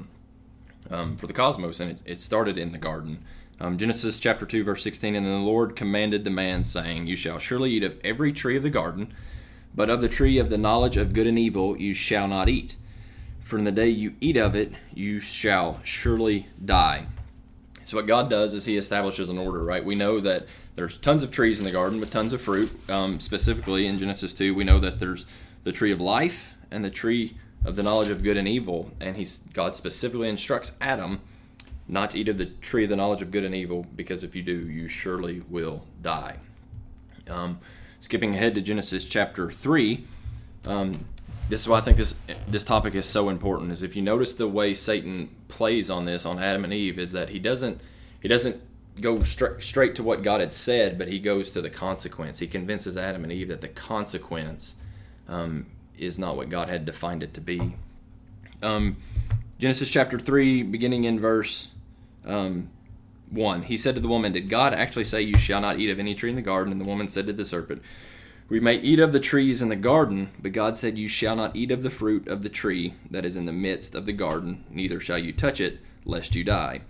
um, 0.90 1.18
for 1.18 1.28
the 1.28 1.34
cosmos, 1.34 1.80
and 1.82 1.92
it, 1.92 2.02
it 2.06 2.22
started 2.22 2.58
in 2.58 2.72
the 2.72 2.78
garden. 2.78 3.24
Um, 3.60 3.78
Genesis 3.78 4.20
chapter 4.22 4.46
two, 4.46 4.64
verse 4.64 4.84
sixteen. 4.84 5.16
And 5.16 5.26
then 5.26 5.34
the 5.34 5.46
Lord 5.46 5.76
commanded 5.76 6.24
the 6.24 6.30
man, 6.30 6.64
saying, 6.64 7.08
"You 7.08 7.18
shall 7.18 7.40
surely 7.40 7.72
eat 7.72 7.84
of 7.84 7.98
every 8.06 8.32
tree 8.32 8.56
of 8.56 8.64
the 8.64 8.70
garden, 8.70 9.14
but 9.78 9.90
of 9.90 10.02
the 10.02 10.10
tree 10.10 10.38
of 10.38 10.50
the 10.50 10.58
knowledge 10.58 10.98
of 10.98 11.14
good 11.14 11.28
and 11.28 11.40
evil 11.40 11.78
you 11.78 11.94
shall 11.94 12.28
not 12.28 12.50
eat. 12.50 12.76
For 13.40 13.58
in 13.58 13.64
the 13.64 13.72
day 13.72 13.88
you 13.88 14.16
eat 14.20 14.36
of 14.36 14.56
it, 14.56 14.74
you 14.94 15.22
shall 15.22 15.80
surely 15.84 16.48
die." 16.64 17.06
So 17.86 17.96
what 17.96 18.08
God 18.08 18.30
does 18.30 18.54
is 18.54 18.66
He 18.66 18.76
establishes 18.76 19.30
an 19.30 19.38
order, 19.38 19.64
right? 19.64 19.86
We 19.86 19.96
know 19.96 20.20
that 20.20 20.46
there's 20.76 20.98
tons 20.98 21.24
of 21.24 21.32
trees 21.32 21.60
in 21.60 21.64
the 21.64 21.72
garden 21.72 22.02
with 22.02 22.12
tons 22.12 22.34
of 22.34 22.42
fruit. 22.42 22.70
Um, 22.90 23.22
specifically 23.22 23.88
in 23.88 23.98
Genesis 23.98 24.34
two, 24.34 24.54
we 24.54 24.66
know 24.66 24.80
that 24.80 25.00
there's 25.00 25.26
the 25.64 25.72
tree 25.72 25.94
of 25.94 26.02
life 26.02 26.56
and 26.70 26.84
the 26.84 26.90
tree 26.90 27.38
of 27.64 27.76
the 27.76 27.84
knowledge 27.84 28.10
of 28.10 28.24
good 28.24 28.36
and 28.36 28.48
evil, 28.48 28.92
and 29.00 29.16
He's 29.16 29.38
God 29.54 29.78
specifically 29.78 30.28
instructs 30.28 30.74
Adam 30.82 31.22
not 31.88 32.12
to 32.12 32.20
eat 32.20 32.28
of 32.28 32.38
the 32.38 32.48
tree 32.48 32.84
of 32.84 32.90
the 32.90 32.98
knowledge 32.98 33.22
of 33.22 33.32
good 33.32 33.46
and 33.46 33.56
evil, 33.56 33.86
because 33.96 34.22
if 34.24 34.36
you 34.36 34.44
do, 34.44 34.68
you 34.68 34.90
surely 34.90 35.42
will 35.50 35.86
die. 36.02 36.36
Um, 37.30 37.60
skipping 38.00 38.36
ahead 38.36 38.56
to 38.56 38.62
Genesis 38.62 39.06
chapter 39.06 39.50
three, 39.50 40.06
um, 40.66 41.06
this 41.50 41.62
is 41.62 41.68
why 41.68 41.78
I 41.78 41.82
think 41.82 41.98
this 41.98 42.20
this 42.48 42.66
topic 42.66 42.96
is 42.96 43.06
so 43.06 43.30
important. 43.30 43.72
Is 43.72 43.84
if 43.84 43.96
you 43.96 44.02
notice 44.02 44.34
the 44.34 44.48
way 44.48 44.74
Satan 44.74 45.30
plays 45.48 45.90
on 45.90 46.06
this 46.06 46.26
on 46.26 46.40
Adam 46.40 46.64
and 46.64 46.74
Eve, 46.74 47.00
is 47.00 47.12
that 47.14 47.30
he 47.30 47.40
doesn't 47.40 47.80
he 48.22 48.28
doesn't 48.28 48.62
go 49.00 49.22
straight 49.24 49.64
straight 49.64 49.96
to 49.96 50.04
what 50.04 50.24
God 50.24 50.40
had 50.42 50.52
said, 50.52 50.98
but 50.98 51.08
he 51.08 51.20
goes 51.20 51.52
to 51.52 51.62
the 51.62 51.70
consequence. 51.70 52.40
He 52.40 52.48
convinces 52.48 52.98
Adam 52.98 53.24
and 53.24 53.32
Eve 53.32 53.48
that 53.48 53.62
the 53.62 53.68
consequence 53.70 54.76
um, 55.28 55.66
is 55.98 56.20
not 56.20 56.36
what 56.36 56.50
God 56.50 56.70
had 56.70 56.86
defined 56.86 57.24
it 57.24 57.34
to 57.36 57.42
be. 57.42 57.76
Um, 58.62 58.98
Genesis 59.60 59.90
chapter 59.90 60.20
three, 60.20 60.64
beginning 60.64 61.06
in 61.06 61.20
verse 61.20 61.70
um, 62.26 62.70
one, 63.30 63.64
he 63.64 63.78
said 63.78 63.96
to 63.96 64.02
the 64.02 64.08
woman, 64.08 64.34
"Did 64.34 64.50
God 64.50 64.74
actually 64.74 65.06
say 65.06 65.22
you 65.22 65.38
shall 65.38 65.62
not 65.62 65.80
eat 65.80 65.90
of 65.90 66.00
any 66.00 66.16
tree 66.16 66.30
in 66.30 66.36
the 66.36 66.42
garden?" 66.42 66.72
And 66.72 66.82
the 66.82 66.86
woman 66.86 67.08
said 67.08 67.28
to 67.28 67.34
the 67.34 67.46
serpent. 67.46 67.82
We 68.50 68.62
may 68.62 68.76
eat 68.76 69.00
of 69.00 69.12
the 69.12 69.20
trees 69.20 69.62
in 69.62 69.68
the 69.68 69.76
garden, 69.76 70.30
but 70.40 70.54
God 70.54 70.78
said, 70.78 70.98
You 70.98 71.10
shall 71.10 71.36
not 71.36 71.56
eat 71.56 71.70
of 71.70 71.84
the 71.84 71.90
fruit 71.90 72.30
of 72.30 72.44
the 72.44 72.50
tree 72.50 72.94
that 73.12 73.26
is 73.26 73.36
in 73.36 73.46
the 73.46 73.52
midst 73.52 73.94
of 73.94 74.06
the 74.06 74.14
garden, 74.14 74.64
neither 74.70 75.02
shall 75.02 75.18
you 75.18 75.34
touch 75.34 75.60
it, 75.60 75.80
lest 76.06 76.34
you 76.34 76.46
die. 76.46 76.82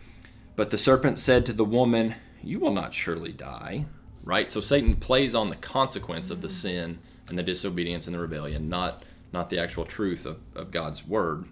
But 0.56 0.70
the 0.70 0.78
serpent 0.78 1.18
said 1.18 1.48
to 1.48 1.54
the 1.54 1.66
woman, 1.66 2.14
You 2.44 2.60
will 2.60 2.74
not 2.74 2.94
surely 2.94 3.32
die. 3.32 3.86
Right? 4.24 4.52
So 4.52 4.62
Satan 4.62 4.98
plays 4.98 5.34
on 5.34 5.50
the 5.50 5.56
consequence 5.56 6.30
of 6.30 6.42
the 6.42 6.50
sin 6.50 7.00
and 7.30 7.38
the 7.38 7.44
disobedience 7.44 8.06
and 8.06 8.14
the 8.14 8.20
rebellion, 8.20 8.70
not 8.70 9.04
not 9.34 9.50
the 9.50 9.60
actual 9.60 9.86
truth 9.86 10.26
of, 10.26 10.38
of 10.56 10.72
God's 10.72 11.06
word. 11.06 11.46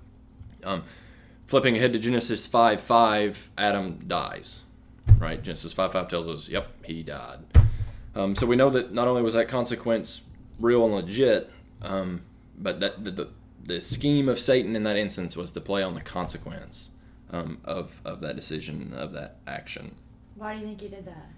Um, 0.63 0.83
flipping 1.45 1.75
ahead 1.75 1.93
to 1.93 1.99
Genesis 1.99 2.47
5 2.47 2.79
5, 2.79 3.49
Adam 3.57 4.03
dies. 4.07 4.64
Right? 5.17 5.41
Genesis 5.41 5.73
5 5.73 5.91
5 5.91 6.07
tells 6.07 6.29
us, 6.29 6.49
Yep, 6.49 6.85
he 6.85 7.03
died. 7.03 7.39
Um, 8.15 8.35
so 8.35 8.45
we 8.45 8.55
know 8.55 8.69
that 8.69 8.93
not 8.93 9.07
only 9.07 9.21
was 9.21 9.33
that 9.33 9.47
consequence 9.47 10.21
real 10.59 10.85
and 10.85 10.93
legit, 10.93 11.51
um, 11.81 12.21
but 12.57 12.79
that 12.79 13.03
the, 13.03 13.11
the 13.11 13.29
the 13.65 13.81
scheme 13.81 14.29
of 14.29 14.39
Satan 14.39 14.75
in 14.75 14.83
that 14.83 14.95
instance 14.95 15.35
was 15.35 15.51
to 15.51 15.61
play 15.61 15.81
on 15.81 15.93
the 15.93 16.01
consequence 16.01 16.91
um, 17.31 17.59
of 17.65 17.99
of 18.05 18.21
that 18.21 18.35
decision 18.35 18.93
of 18.93 19.11
that 19.13 19.37
action. 19.47 19.95
Why 20.35 20.53
do 20.53 20.59
you 20.59 20.67
think 20.67 20.81
he 20.81 20.87
did 20.87 21.05
that? 21.05 21.29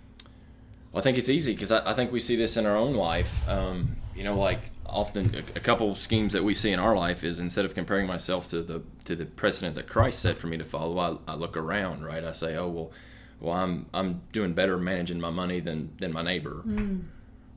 Well, 0.92 1.00
I 1.00 1.02
think 1.02 1.18
it's 1.18 1.30
easy 1.30 1.54
because 1.54 1.72
I, 1.72 1.92
I 1.92 1.94
think 1.94 2.12
we 2.12 2.20
see 2.20 2.36
this 2.36 2.58
in 2.58 2.66
our 2.66 2.76
own 2.76 2.96
life. 2.96 3.48
Um, 3.48 3.98
you 4.16 4.24
know, 4.24 4.38
like 4.38 4.72
often 4.86 5.34
a, 5.36 5.40
a 5.58 5.60
couple 5.60 5.94
schemes 5.96 6.34
that 6.34 6.44
we 6.44 6.54
see 6.54 6.72
in 6.72 6.80
our 6.80 6.96
life 6.96 7.24
is 7.24 7.40
instead 7.40 7.66
of 7.66 7.76
comparing 7.76 8.08
myself 8.08 8.50
to 8.50 8.62
the 8.62 8.82
to 9.06 9.16
the 9.16 9.26
precedent 9.26 9.76
that 9.76 9.88
Christ 9.88 10.20
set 10.20 10.38
for 10.38 10.48
me 10.48 10.58
to 10.58 10.64
follow, 10.64 10.98
I, 11.00 11.32
I 11.32 11.36
look 11.36 11.58
around. 11.58 12.04
Right, 12.04 12.24
I 12.24 12.34
say, 12.34 12.56
oh 12.56 12.68
well, 12.68 12.92
well 13.40 13.56
I'm 13.56 13.86
I'm 13.94 14.22
doing 14.32 14.54
better 14.54 14.78
managing 14.78 15.20
my 15.20 15.30
money 15.30 15.60
than 15.60 15.92
than 16.00 16.12
my 16.12 16.22
neighbor, 16.22 16.64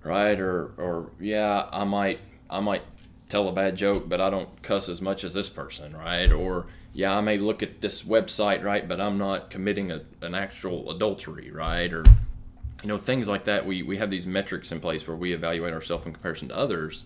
right? 0.03 0.39
Or 0.39 0.73
or 0.77 1.11
yeah, 1.21 1.69
I 1.73 1.85
might 1.85 2.21
I 2.49 2.61
might 2.61 2.83
tell 3.29 3.49
a 3.49 3.53
bad 3.53 3.77
joke, 3.77 4.09
but 4.09 4.21
I 4.21 4.29
don't 4.29 4.63
cuss 4.63 4.89
as 4.89 5.01
much 5.01 5.25
as 5.25 5.35
this 5.35 5.49
person, 5.49 5.97
right? 5.97 6.31
Or 6.31 6.67
yeah, 6.93 7.17
I 7.17 7.21
may 7.21 7.39
look 7.39 7.63
at 7.63 7.81
this 7.81 8.03
website, 8.03 8.65
right, 8.65 8.87
but 8.87 9.01
I'm 9.01 9.17
not 9.17 9.51
committing 9.51 9.93
a, 9.93 10.03
an 10.21 10.35
actual 10.35 10.91
adultery, 10.91 11.51
right? 11.51 11.93
Or 11.93 12.03
you 12.83 12.89
know 12.89 12.99
things 12.99 13.29
like 13.29 13.45
that. 13.45 13.65
We 13.65 13.83
we 13.83 13.97
have 13.99 14.11
these 14.11 14.27
metrics 14.27 14.73
in 14.73 14.81
place 14.81 15.07
where 15.07 15.17
we 15.17 15.33
evaluate 15.33 15.73
ourselves 15.73 16.07
in 16.07 16.13
comparison 16.13 16.49
to 16.49 16.57
others, 16.57 17.05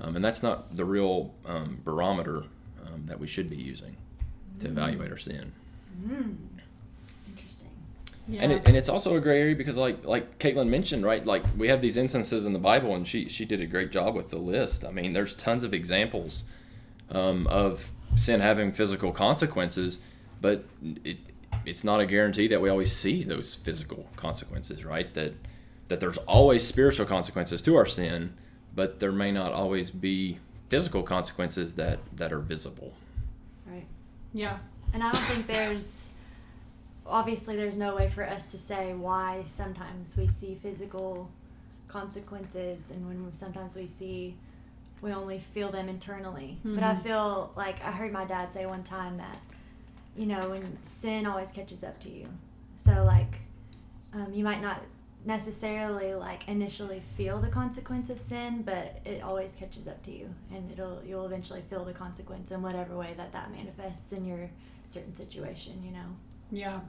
um, 0.00 0.16
and 0.16 0.24
that's 0.24 0.42
not 0.42 0.76
the 0.76 0.84
real 0.84 1.34
um, 1.46 1.80
barometer 1.84 2.44
um, 2.86 3.06
that 3.06 3.18
we 3.18 3.26
should 3.26 3.48
be 3.48 3.56
using 3.56 3.96
to 4.60 4.68
evaluate 4.68 5.10
our 5.10 5.18
sin. 5.18 5.52
Hmm. 6.06 6.32
Interesting. 8.28 8.34
Yeah. 8.34 8.42
And, 8.42 8.52
it, 8.52 8.68
and 8.68 8.76
it's 8.76 8.88
also 8.88 9.16
a 9.16 9.20
gray 9.20 9.40
area 9.40 9.56
because 9.56 9.76
like 9.76 10.04
like 10.04 10.38
Caitlin 10.38 10.68
mentioned, 10.68 11.04
right? 11.04 11.24
Like 11.24 11.42
we 11.56 11.68
have 11.68 11.82
these 11.82 11.96
instances 11.96 12.46
in 12.46 12.52
the 12.52 12.58
Bible, 12.58 12.94
and 12.94 13.06
she 13.06 13.28
she 13.28 13.44
did 13.44 13.60
a 13.60 13.66
great 13.66 13.90
job 13.90 14.14
with 14.14 14.30
the 14.30 14.38
list. 14.38 14.84
I 14.84 14.90
mean, 14.90 15.12
there's 15.12 15.34
tons 15.34 15.64
of 15.64 15.74
examples 15.74 16.44
um, 17.10 17.46
of 17.48 17.90
sin 18.14 18.40
having 18.40 18.72
physical 18.72 19.12
consequences, 19.12 20.00
but 20.40 20.64
it 21.04 21.18
it's 21.66 21.84
not 21.84 22.00
a 22.00 22.06
guarantee 22.06 22.48
that 22.48 22.60
we 22.60 22.68
always 22.68 22.94
see 22.94 23.22
those 23.24 23.54
physical 23.56 24.08
consequences, 24.16 24.84
right? 24.84 25.12
That 25.14 25.34
that 25.88 26.00
there's 26.00 26.18
always 26.18 26.66
spiritual 26.66 27.06
consequences 27.06 27.60
to 27.62 27.76
our 27.76 27.86
sin, 27.86 28.34
but 28.74 29.00
there 29.00 29.12
may 29.12 29.32
not 29.32 29.52
always 29.52 29.90
be 29.90 30.38
physical 30.68 31.02
consequences 31.02 31.74
that 31.74 31.98
that 32.16 32.32
are 32.32 32.40
visible. 32.40 32.94
Right. 33.66 33.86
yeah. 34.32 34.58
And 34.94 35.02
I 35.02 35.10
don't 35.10 35.22
think 35.22 35.46
there's 35.46 36.12
obviously 37.06 37.56
there's 37.56 37.76
no 37.76 37.94
way 37.96 38.08
for 38.10 38.24
us 38.26 38.50
to 38.52 38.58
say 38.58 38.92
why 38.94 39.42
sometimes 39.46 40.16
we 40.16 40.28
see 40.28 40.54
physical 40.62 41.30
consequences 41.88 42.90
and 42.90 43.06
when 43.06 43.32
sometimes 43.34 43.76
we 43.76 43.86
see 43.86 44.36
we 45.00 45.12
only 45.12 45.40
feel 45.40 45.70
them 45.72 45.88
internally. 45.88 46.58
But 46.64 46.84
I 46.84 46.94
Mhm. 46.94 47.02
feel 47.02 47.52
like 47.56 47.82
I 47.84 47.90
heard 47.90 48.12
my 48.12 48.24
dad 48.24 48.52
say 48.52 48.66
one 48.66 48.84
time 48.84 49.16
that 49.16 49.38
you 50.16 50.26
know 50.26 50.50
when 50.50 50.78
sin 50.82 51.26
always 51.26 51.50
catches 51.50 51.82
up 51.82 51.98
to 52.00 52.08
you. 52.10 52.28
So 52.76 53.04
like 53.04 53.40
um, 54.14 54.32
you 54.32 54.44
might 54.44 54.60
not 54.62 54.80
necessarily 55.24 56.14
like 56.14 56.46
initially 56.48 57.00
feel 57.16 57.38
the 57.40 57.48
consequence 57.48 58.10
of 58.10 58.18
sin 58.20 58.62
but 58.62 59.00
it 59.04 59.22
always 59.22 59.54
catches 59.54 59.86
up 59.86 60.02
to 60.04 60.10
you 60.10 60.34
and 60.50 60.70
it'll 60.72 61.00
you'll 61.04 61.24
eventually 61.24 61.62
feel 61.62 61.84
the 61.84 61.92
consequence 61.92 62.50
in 62.50 62.60
whatever 62.60 62.96
way 62.96 63.14
that 63.16 63.32
that 63.32 63.52
manifests 63.52 64.12
in 64.12 64.24
your 64.24 64.50
certain 64.88 65.14
situation 65.14 65.80
you 65.84 65.92
know 65.92 66.16
Yeah. 66.52 66.80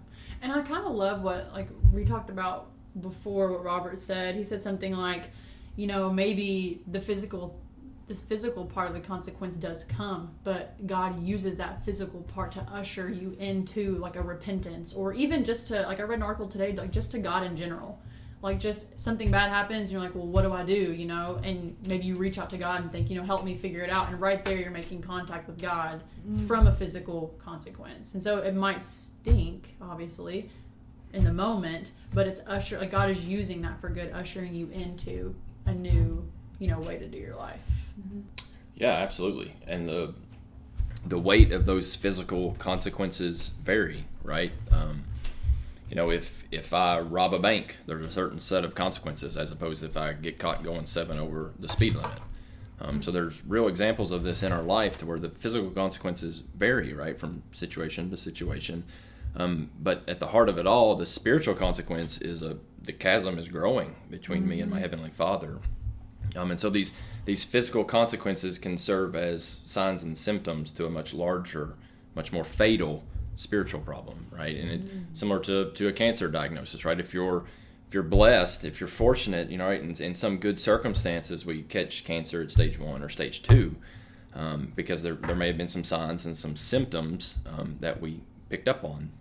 And 0.41 0.51
I 0.51 0.61
kind 0.61 0.85
of 0.85 0.93
love 0.93 1.23
what, 1.23 1.51
like, 1.53 1.69
we 1.91 2.03
talked 2.03 2.29
about 2.29 2.69
before 2.99 3.51
what 3.51 3.63
Robert 3.63 3.99
said. 3.99 4.35
He 4.35 4.43
said 4.43 4.61
something 4.61 4.93
like, 4.95 5.31
you 5.75 5.87
know, 5.87 6.11
maybe 6.11 6.83
the 6.85 6.99
physical 6.99 7.59
this 8.05 8.19
physical 8.19 8.65
part 8.65 8.89
of 8.89 8.93
the 8.93 8.99
consequence 8.99 9.55
does 9.55 9.85
come, 9.85 10.29
but 10.43 10.85
God 10.85 11.23
uses 11.23 11.55
that 11.55 11.85
physical 11.85 12.21
part 12.21 12.51
to 12.51 12.59
usher 12.63 13.09
you 13.09 13.35
into 13.39 13.95
like 13.95 14.17
a 14.17 14.21
repentance 14.21 14.91
or 14.91 15.13
even 15.13 15.45
just 15.45 15.69
to 15.69 15.83
like 15.83 16.01
I 16.01 16.03
read 16.03 16.19
an 16.19 16.23
article 16.23 16.49
today 16.49 16.73
like 16.73 16.91
just 16.91 17.11
to 17.11 17.19
God 17.19 17.45
in 17.45 17.55
general. 17.55 18.01
Like 18.43 18.59
just 18.59 18.99
something 18.99 19.31
bad 19.31 19.49
happens, 19.49 19.83
and 19.83 19.91
you're 19.91 20.01
like, 20.01 20.13
well, 20.13 20.27
what 20.27 20.41
do 20.41 20.53
I 20.53 20.63
do? 20.63 20.73
You 20.73 21.05
know, 21.05 21.39
and 21.43 21.75
maybe 21.87 22.03
you 22.03 22.15
reach 22.15 22.37
out 22.37 22.49
to 22.49 22.57
God 22.57 22.81
and 22.81 22.91
think, 22.91 23.09
you 23.09 23.15
know, 23.15 23.23
help 23.23 23.45
me 23.45 23.55
figure 23.55 23.81
it 23.81 23.89
out. 23.89 24.09
And 24.09 24.19
right 24.19 24.43
there, 24.43 24.57
you're 24.57 24.69
making 24.69 25.01
contact 25.01 25.47
with 25.47 25.61
God 25.61 26.03
from 26.45 26.67
a 26.67 26.75
physical 26.75 27.33
consequence. 27.43 28.13
And 28.13 28.21
so 28.21 28.39
it 28.39 28.53
might 28.53 28.83
stink, 28.83 29.75
obviously, 29.81 30.49
in 31.13 31.23
the 31.23 31.31
moment, 31.31 31.93
but 32.13 32.27
it's 32.27 32.41
usher 32.45 32.79
like 32.79 32.91
God 32.91 33.09
is 33.09 33.25
using 33.25 33.61
that 33.61 33.79
for 33.79 33.87
good, 33.87 34.11
ushering 34.11 34.53
you 34.53 34.69
into 34.73 35.33
a 35.65 35.73
new, 35.73 36.29
you 36.59 36.67
know, 36.67 36.79
way 36.79 36.97
to 36.97 37.07
do 37.07 37.17
your 37.17 37.37
life. 37.37 37.85
Yeah, 38.75 38.91
absolutely. 38.91 39.55
And 39.65 39.87
the 39.87 40.15
the 41.05 41.19
weight 41.19 41.51
of 41.51 41.65
those 41.65 41.95
physical 41.95 42.55
consequences 42.59 43.51
vary, 43.63 44.05
right? 44.23 44.51
Um, 44.71 45.03
you 45.93 45.97
know, 45.97 46.09
if 46.09 46.43
if 46.49 46.73
I 46.73 46.99
rob 46.99 47.35
a 47.35 47.39
bank, 47.39 47.77
there's 47.85 48.07
a 48.07 48.11
certain 48.11 48.39
set 48.39 48.65
of 48.65 48.73
consequences 48.73 49.37
as 49.37 49.51
opposed 49.51 49.81
to 49.81 49.85
if 49.85 49.95
I 49.95 50.13
get 50.13 50.39
caught 50.39 50.63
going 50.63 50.87
seven 50.87 51.19
over 51.19 51.53
the 51.59 51.69
speed 51.69 51.93
limit. 51.93 52.17
Um, 52.81 53.03
so 53.03 53.11
there's 53.11 53.45
real 53.45 53.67
examples 53.67 54.09
of 54.09 54.23
this 54.23 54.41
in 54.41 54.51
our 54.51 54.63
life 54.63 54.97
to 54.97 55.05
where 55.05 55.19
the 55.19 55.29
physical 55.29 55.69
consequences 55.69 56.41
vary, 56.55 56.93
right, 56.95 57.15
from 57.15 57.43
situation 57.51 58.09
to 58.09 58.17
situation. 58.17 58.85
Um, 59.35 59.69
but 59.79 60.01
at 60.07 60.19
the 60.19 60.29
heart 60.29 60.49
of 60.49 60.57
it 60.57 60.65
all, 60.65 60.95
the 60.95 61.05
spiritual 61.05 61.53
consequence 61.53 62.19
is 62.19 62.41
a 62.41 62.57
the 62.81 62.91
chasm 62.91 63.37
is 63.37 63.47
growing 63.47 63.95
between 64.09 64.47
me 64.47 64.61
and 64.61 64.71
my 64.71 64.79
heavenly 64.79 65.11
Father. 65.11 65.59
Um, 66.35 66.49
and 66.49 66.59
so 66.59 66.71
these 66.71 66.91
these 67.25 67.43
physical 67.43 67.83
consequences 67.83 68.57
can 68.57 68.79
serve 68.79 69.15
as 69.15 69.61
signs 69.63 70.01
and 70.01 70.17
symptoms 70.17 70.71
to 70.71 70.87
a 70.87 70.89
much 70.89 71.13
larger, 71.13 71.75
much 72.15 72.33
more 72.33 72.43
fatal 72.43 73.03
spiritual 73.35 73.81
problem, 73.81 74.27
right? 74.31 74.55
And 74.55 74.69
it's 74.71 75.19
similar 75.19 75.39
to, 75.41 75.71
to 75.71 75.87
a 75.87 75.93
cancer 75.93 76.29
diagnosis, 76.29 76.85
right? 76.85 76.99
If 76.99 77.13
you're 77.13 77.45
if 77.87 77.93
you're 77.93 78.03
blessed, 78.03 78.65
if 78.65 78.79
you're 78.79 78.87
fortunate, 78.87 79.51
you 79.51 79.57
know, 79.59 79.67
right, 79.67 79.79
in, 79.79 79.93
in 80.01 80.15
some 80.15 80.37
good 80.37 80.57
circumstances, 80.57 81.45
we 81.45 81.61
catch 81.61 82.03
cancer 82.03 82.41
at 82.41 82.49
stage 82.49 82.79
one 82.79 83.03
or 83.03 83.09
stage 83.09 83.43
two, 83.43 83.75
um, 84.33 84.73
because 84.75 85.03
there, 85.03 85.13
there 85.13 85.35
may 85.35 85.45
have 85.45 85.57
been 85.57 85.67
some 85.67 85.83
signs 85.83 86.25
and 86.25 86.35
some 86.35 86.55
symptoms 86.55 87.37
um, 87.45 87.77
that 87.81 88.01
we 88.01 88.21
picked 88.49 88.67
up 88.67 88.83
on. 88.83 89.11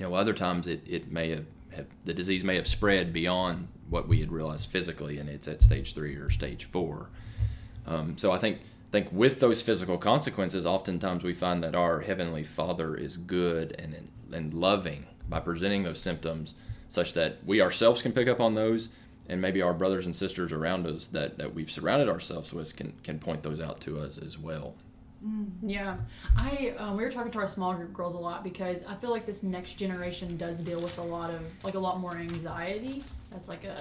You 0.00 0.06
know, 0.06 0.14
other 0.14 0.32
times 0.34 0.66
it, 0.66 0.82
it 0.84 1.12
may 1.12 1.30
have, 1.30 1.46
have 1.70 1.86
the 2.04 2.12
disease 2.12 2.42
may 2.42 2.56
have 2.56 2.66
spread 2.66 3.12
beyond 3.12 3.68
what 3.88 4.08
we 4.08 4.18
had 4.18 4.32
realized 4.32 4.68
physically, 4.68 5.18
and 5.18 5.28
it's 5.28 5.46
at 5.46 5.62
stage 5.62 5.94
three 5.94 6.16
or 6.16 6.28
stage 6.28 6.64
four. 6.64 7.10
Um, 7.86 8.18
so 8.18 8.32
I 8.32 8.38
think 8.38 8.58
think 8.90 9.08
with 9.12 9.40
those 9.40 9.62
physical 9.62 9.98
consequences, 9.98 10.64
oftentimes 10.66 11.22
we 11.22 11.32
find 11.32 11.62
that 11.62 11.74
our 11.74 12.00
heavenly 12.00 12.44
Father 12.44 12.94
is 12.94 13.16
good 13.16 13.74
and 13.78 14.08
and 14.32 14.52
loving 14.52 15.06
by 15.28 15.40
presenting 15.40 15.82
those 15.82 16.00
symptoms, 16.00 16.54
such 16.86 17.14
that 17.14 17.38
we 17.44 17.60
ourselves 17.60 18.02
can 18.02 18.12
pick 18.12 18.28
up 18.28 18.40
on 18.40 18.54
those, 18.54 18.90
and 19.28 19.40
maybe 19.40 19.62
our 19.62 19.74
brothers 19.74 20.06
and 20.06 20.14
sisters 20.14 20.52
around 20.52 20.86
us 20.86 21.06
that, 21.08 21.38
that 21.38 21.54
we've 21.54 21.70
surrounded 21.70 22.08
ourselves 22.08 22.52
with 22.52 22.76
can 22.76 22.92
can 23.02 23.18
point 23.18 23.42
those 23.42 23.60
out 23.60 23.80
to 23.82 24.00
us 24.00 24.18
as 24.18 24.38
well. 24.38 24.74
Yeah, 25.62 25.96
I 26.36 26.74
um, 26.78 26.96
we 26.96 27.02
were 27.02 27.10
talking 27.10 27.32
to 27.32 27.38
our 27.40 27.48
small 27.48 27.74
group 27.74 27.92
girls 27.92 28.14
a 28.14 28.18
lot 28.18 28.44
because 28.44 28.84
I 28.84 28.94
feel 28.94 29.10
like 29.10 29.26
this 29.26 29.42
next 29.42 29.74
generation 29.74 30.36
does 30.36 30.60
deal 30.60 30.80
with 30.80 30.96
a 30.98 31.02
lot 31.02 31.30
of 31.30 31.42
like 31.64 31.74
a 31.74 31.78
lot 31.78 31.98
more 31.98 32.16
anxiety. 32.16 33.02
That's 33.30 33.48
like 33.48 33.64
a 33.64 33.76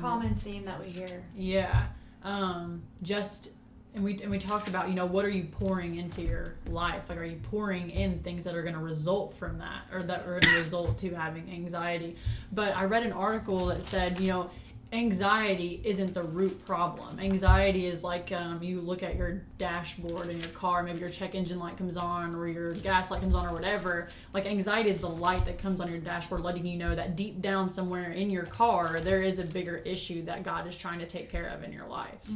Common 0.00 0.36
theme 0.36 0.64
that 0.64 0.78
we 0.78 0.86
hear. 0.86 1.24
Yeah, 1.34 1.86
um, 2.22 2.82
just 3.02 3.50
and 3.98 4.04
we 4.04 4.22
and 4.22 4.30
we 4.30 4.38
talked 4.38 4.68
about 4.68 4.88
you 4.88 4.94
know 4.94 5.06
what 5.06 5.24
are 5.24 5.30
you 5.30 5.44
pouring 5.44 5.96
into 5.96 6.22
your 6.22 6.54
life? 6.68 7.02
Like, 7.08 7.18
are 7.18 7.24
you 7.24 7.40
pouring 7.50 7.90
in 7.90 8.20
things 8.20 8.44
that 8.44 8.54
are 8.54 8.62
going 8.62 8.74
to 8.76 8.80
result 8.80 9.34
from 9.34 9.58
that, 9.58 9.82
or 9.92 10.04
that 10.04 10.20
are 10.20 10.30
going 10.30 10.42
to 10.42 10.58
result 10.58 10.98
to 10.98 11.14
having 11.14 11.50
anxiety? 11.50 12.16
But 12.52 12.76
I 12.76 12.84
read 12.84 13.02
an 13.02 13.12
article 13.12 13.66
that 13.66 13.82
said 13.82 14.20
you 14.20 14.28
know 14.28 14.50
anxiety 14.92 15.80
isn't 15.84 16.14
the 16.14 16.22
root 16.22 16.64
problem. 16.64 17.20
Anxiety 17.20 17.86
is 17.86 18.02
like 18.02 18.32
um, 18.32 18.62
you 18.62 18.80
look 18.80 19.02
at 19.02 19.16
your 19.16 19.42
dashboard 19.58 20.28
in 20.28 20.38
your 20.40 20.48
car, 20.50 20.82
maybe 20.82 20.98
your 21.00 21.08
check 21.10 21.34
engine 21.34 21.58
light 21.58 21.76
comes 21.76 21.96
on 21.96 22.34
or 22.34 22.48
your 22.48 22.72
gas 22.74 23.10
light 23.10 23.20
comes 23.20 23.34
on 23.34 23.46
or 23.46 23.52
whatever. 23.52 24.08
Like 24.32 24.46
anxiety 24.46 24.88
is 24.88 24.98
the 25.00 25.08
light 25.08 25.44
that 25.44 25.58
comes 25.58 25.80
on 25.82 25.90
your 25.90 26.00
dashboard, 26.00 26.40
letting 26.42 26.64
you 26.64 26.78
know 26.78 26.94
that 26.94 27.16
deep 27.16 27.40
down 27.42 27.68
somewhere 27.68 28.12
in 28.12 28.30
your 28.30 28.44
car 28.44 28.98
there 29.00 29.22
is 29.22 29.38
a 29.38 29.44
bigger 29.44 29.76
issue 29.78 30.24
that 30.24 30.42
God 30.42 30.66
is 30.66 30.76
trying 30.76 30.98
to 31.00 31.06
take 31.06 31.30
care 31.30 31.48
of 31.48 31.62
in 31.62 31.72
your 31.72 31.86
life. 31.86 32.26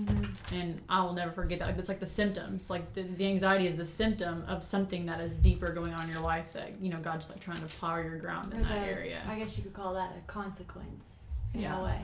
And 0.53 0.81
I 0.89 1.03
will 1.03 1.15
never 1.15 1.33
forget 1.33 1.59
that. 1.61 1.69
Like, 1.69 1.79
it's 1.79 1.89
like 1.89 2.01
the 2.01 2.07
symptoms. 2.07 2.69
Like 2.69 2.93
the, 2.93 3.03
the 3.03 3.27
anxiety 3.27 3.67
is 3.67 3.77
the 3.77 3.85
symptom 3.85 4.45
of 4.47 4.63
something 4.63 5.07
that 5.07 5.21
is 5.21 5.37
deeper 5.37 5.73
going 5.73 5.95
on 5.95 6.05
in 6.05 6.11
your 6.11 6.23
life 6.23 6.53
that 6.53 6.73
you 6.81 6.91
know 6.91 6.99
God's 6.99 7.31
like 7.31 7.41
trying 7.41 7.59
to 7.61 7.67
plow 7.67 7.97
your 7.97 8.19
ground 8.19 8.53
in 8.53 8.61
Or 8.61 8.65
that 8.65 8.85
the- 8.85 8.93
area. 8.93 9.23
I 9.27 9.39
guess 9.39 9.57
you 9.57 9.63
could 9.63 9.73
call 9.73 9.95
that 9.95 10.15
a 10.17 10.21
consequence 10.31 11.29
in 11.55 11.61
Yeah. 11.61 11.81
a 11.81 11.85
way. 11.85 12.01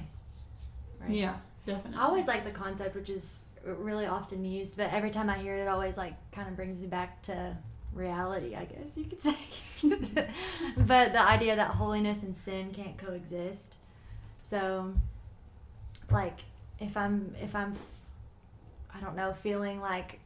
Right? 1.01 1.11
Yeah, 1.11 1.37
definitely. 1.67 1.99
I 1.99 2.05
always 2.05 2.27
like 2.27 2.45
the 2.45 2.51
concept, 2.51 2.95
which 2.95 3.11
is 3.11 3.45
really 3.65 4.07
often 4.07 4.45
used, 4.45 4.77
but 4.77 4.93
every 4.93 5.11
time 5.11 5.29
I 5.29 5.39
hear 5.39 5.57
it, 5.57 5.63
it 5.63 5.69
always 5.69 5.97
like 5.97 6.15
kind 6.33 6.49
of 6.49 6.57
brings 6.57 6.81
me 6.81 6.89
back 6.89 7.23
to 7.23 7.57
reality, 7.93 8.55
I 8.55 8.65
guess 8.65 8.97
you 8.97 9.05
could 9.05 9.21
say. 9.23 9.37
but 10.77 11.13
the 11.13 11.21
idea 11.21 11.57
that 11.57 11.73
holiness 11.73 12.23
and 12.23 12.37
sin 12.37 12.73
can't 12.73 12.97
coexist. 12.97 13.75
So, 14.43 14.95
like, 16.11 16.41
if 16.81 16.97
I'm 16.97 17.35
if 17.43 17.55
I'm, 17.55 17.77
I 18.95 19.01
don't 19.01 19.17
know, 19.17 19.33
feeling 19.35 19.81
like 19.81 20.21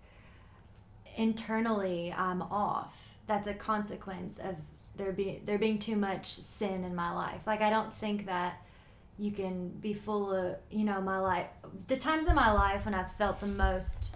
internally 1.16 2.14
I'm 2.16 2.42
off, 2.42 3.16
that's 3.26 3.46
a 3.48 3.54
consequence 3.54 4.38
of 4.38 4.56
there 4.96 5.12
being 5.12 5.42
there 5.44 5.58
being 5.58 5.78
too 5.78 5.96
much 5.96 6.26
sin 6.26 6.84
in 6.84 6.94
my 6.94 7.12
life. 7.12 7.40
Like 7.46 7.62
I 7.62 7.70
don't 7.70 7.94
think 7.94 8.26
that 8.26 8.62
you 9.18 9.30
can 9.30 9.68
be 9.68 9.92
full 9.92 10.32
of 10.32 10.56
you 10.70 10.84
know 10.84 11.00
my 11.00 11.18
life 11.18 11.46
the 11.86 11.96
times 11.96 12.26
in 12.26 12.34
my 12.34 12.50
life 12.50 12.84
when 12.84 12.94
i've 12.94 13.12
felt 13.12 13.40
the 13.40 13.46
most 13.46 14.14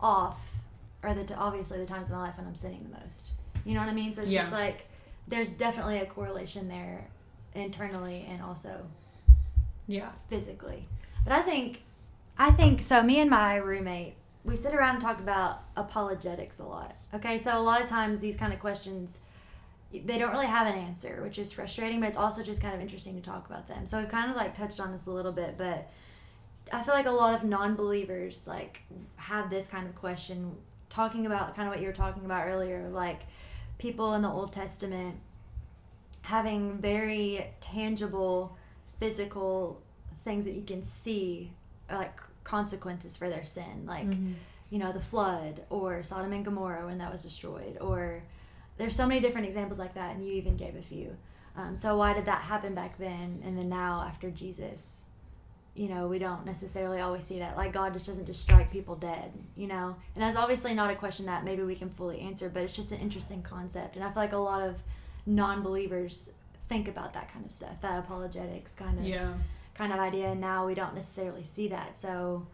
off 0.00 0.56
are 1.02 1.14
the 1.14 1.34
obviously 1.36 1.78
the 1.78 1.86
times 1.86 2.10
in 2.10 2.16
my 2.16 2.22
life 2.22 2.36
when 2.36 2.46
i'm 2.46 2.54
sinning 2.54 2.86
the 2.90 2.98
most. 3.00 3.30
You 3.64 3.74
know 3.74 3.80
what 3.80 3.88
i 3.88 3.94
mean? 3.94 4.12
So 4.14 4.22
it's 4.22 4.30
just 4.30 4.52
like 4.52 4.88
there's 5.28 5.52
definitely 5.52 5.98
a 5.98 6.06
correlation 6.06 6.68
there 6.68 7.08
internally 7.54 8.26
and 8.30 8.42
also 8.42 8.86
yeah. 9.86 10.10
physically. 10.28 10.84
But 11.24 11.32
i 11.32 11.42
think 11.42 11.82
i 12.38 12.50
think 12.50 12.82
so 12.82 13.02
me 13.02 13.20
and 13.20 13.30
my 13.30 13.56
roommate 13.56 14.14
we 14.44 14.54
sit 14.54 14.72
around 14.74 14.94
and 14.94 15.02
talk 15.02 15.18
about 15.18 15.62
apologetics 15.76 16.60
a 16.60 16.64
lot. 16.64 16.94
Okay? 17.12 17.36
So 17.36 17.58
a 17.58 17.60
lot 17.60 17.82
of 17.82 17.88
times 17.88 18.20
these 18.20 18.36
kind 18.36 18.52
of 18.52 18.60
questions 18.60 19.18
they 20.04 20.18
don't 20.18 20.32
really 20.32 20.46
have 20.46 20.66
an 20.66 20.74
answer 20.74 21.20
which 21.22 21.38
is 21.38 21.52
frustrating 21.52 22.00
but 22.00 22.08
it's 22.08 22.18
also 22.18 22.42
just 22.42 22.60
kind 22.60 22.74
of 22.74 22.80
interesting 22.80 23.14
to 23.14 23.20
talk 23.22 23.46
about 23.48 23.66
them 23.68 23.86
so 23.86 23.98
I've 23.98 24.08
kind 24.08 24.30
of 24.30 24.36
like 24.36 24.56
touched 24.56 24.80
on 24.80 24.92
this 24.92 25.06
a 25.06 25.10
little 25.10 25.32
bit 25.32 25.56
but 25.56 25.90
i 26.72 26.82
feel 26.82 26.94
like 26.94 27.06
a 27.06 27.10
lot 27.12 27.32
of 27.32 27.44
non-believers 27.44 28.48
like 28.48 28.82
have 29.16 29.48
this 29.50 29.68
kind 29.68 29.86
of 29.86 29.94
question 29.94 30.56
talking 30.88 31.24
about 31.26 31.54
kind 31.54 31.68
of 31.68 31.72
what 31.72 31.80
you 31.80 31.86
were 31.86 31.92
talking 31.92 32.24
about 32.24 32.46
earlier 32.48 32.88
like 32.88 33.20
people 33.78 34.14
in 34.14 34.22
the 34.22 34.28
old 34.28 34.52
testament 34.52 35.14
having 36.22 36.78
very 36.78 37.46
tangible 37.60 38.56
physical 38.98 39.80
things 40.24 40.44
that 40.44 40.54
you 40.54 40.62
can 40.62 40.82
see 40.82 41.52
like 41.90 42.18
consequences 42.42 43.16
for 43.16 43.28
their 43.28 43.44
sin 43.44 43.84
like 43.86 44.06
Mhm. 44.06 44.34
you 44.70 44.78
know 44.78 44.90
the 44.92 45.00
flood 45.00 45.62
or 45.70 46.02
sodom 46.02 46.32
and 46.32 46.44
gomorrah 46.44 46.84
when 46.86 46.98
that 46.98 47.12
was 47.12 47.22
destroyed 47.22 47.78
or 47.80 48.22
there's 48.78 48.94
so 48.96 49.06
many 49.06 49.20
different 49.20 49.46
examples 49.46 49.78
like 49.78 49.94
that 49.94 50.14
and 50.14 50.26
you 50.26 50.32
even 50.34 50.56
gave 50.56 50.76
a 50.76 50.82
few. 50.82 51.16
Um, 51.56 51.74
so 51.74 51.96
why 51.96 52.12
did 52.12 52.26
that 52.26 52.42
happen 52.42 52.74
back 52.74 52.98
then 52.98 53.40
and 53.44 53.56
then 53.58 53.68
now 53.68 54.02
after 54.06 54.30
jesus? 54.30 55.06
You 55.74 55.88
know 55.88 56.08
we 56.08 56.18
don't 56.18 56.44
necessarily 56.46 57.00
always 57.00 57.24
see 57.24 57.38
that. 57.38 57.56
Like 57.56 57.72
god 57.72 57.92
just 57.92 58.06
doesn't 58.06 58.26
just 58.26 58.40
strike 58.42 58.70
people 58.70 58.94
dead 58.96 59.32
you 59.56 59.66
know? 59.66 59.96
And 60.14 60.22
that's 60.22 60.36
obviously 60.36 60.74
not 60.74 60.90
a 60.90 60.94
question 60.96 61.26
that 61.26 61.44
maybe 61.44 61.62
we 61.62 61.74
can 61.74 61.90
fully 61.90 62.20
answer 62.20 62.48
but 62.48 62.62
it's 62.62 62.76
just 62.76 62.92
an 62.92 62.98
interesting 63.00 63.42
concept 63.42 63.94
and 63.96 64.04
i 64.04 64.08
feel 64.10 64.22
like 64.22 64.32
a 64.32 64.36
lot 64.38 64.62
of 64.62 64.82
non-believers 65.26 66.32
think 66.68 66.88
about 66.88 67.12
that 67.14 67.30
kind 67.32 67.44
of 67.44 67.52
stuff 67.52 67.80
that 67.82 67.98
apologetics 67.98 68.74
kind 68.74 68.98
of 68.98 69.04
Yeah. 69.04 69.32
kind 69.74 69.92
of 69.92 69.98
idea 69.98 70.28
and 70.28 70.40
now 70.40 70.66
we 70.66 70.74
don't 70.74 70.94
necessarily 70.94 71.44
see 71.44 71.68
that. 71.68 71.96
So 71.96 72.46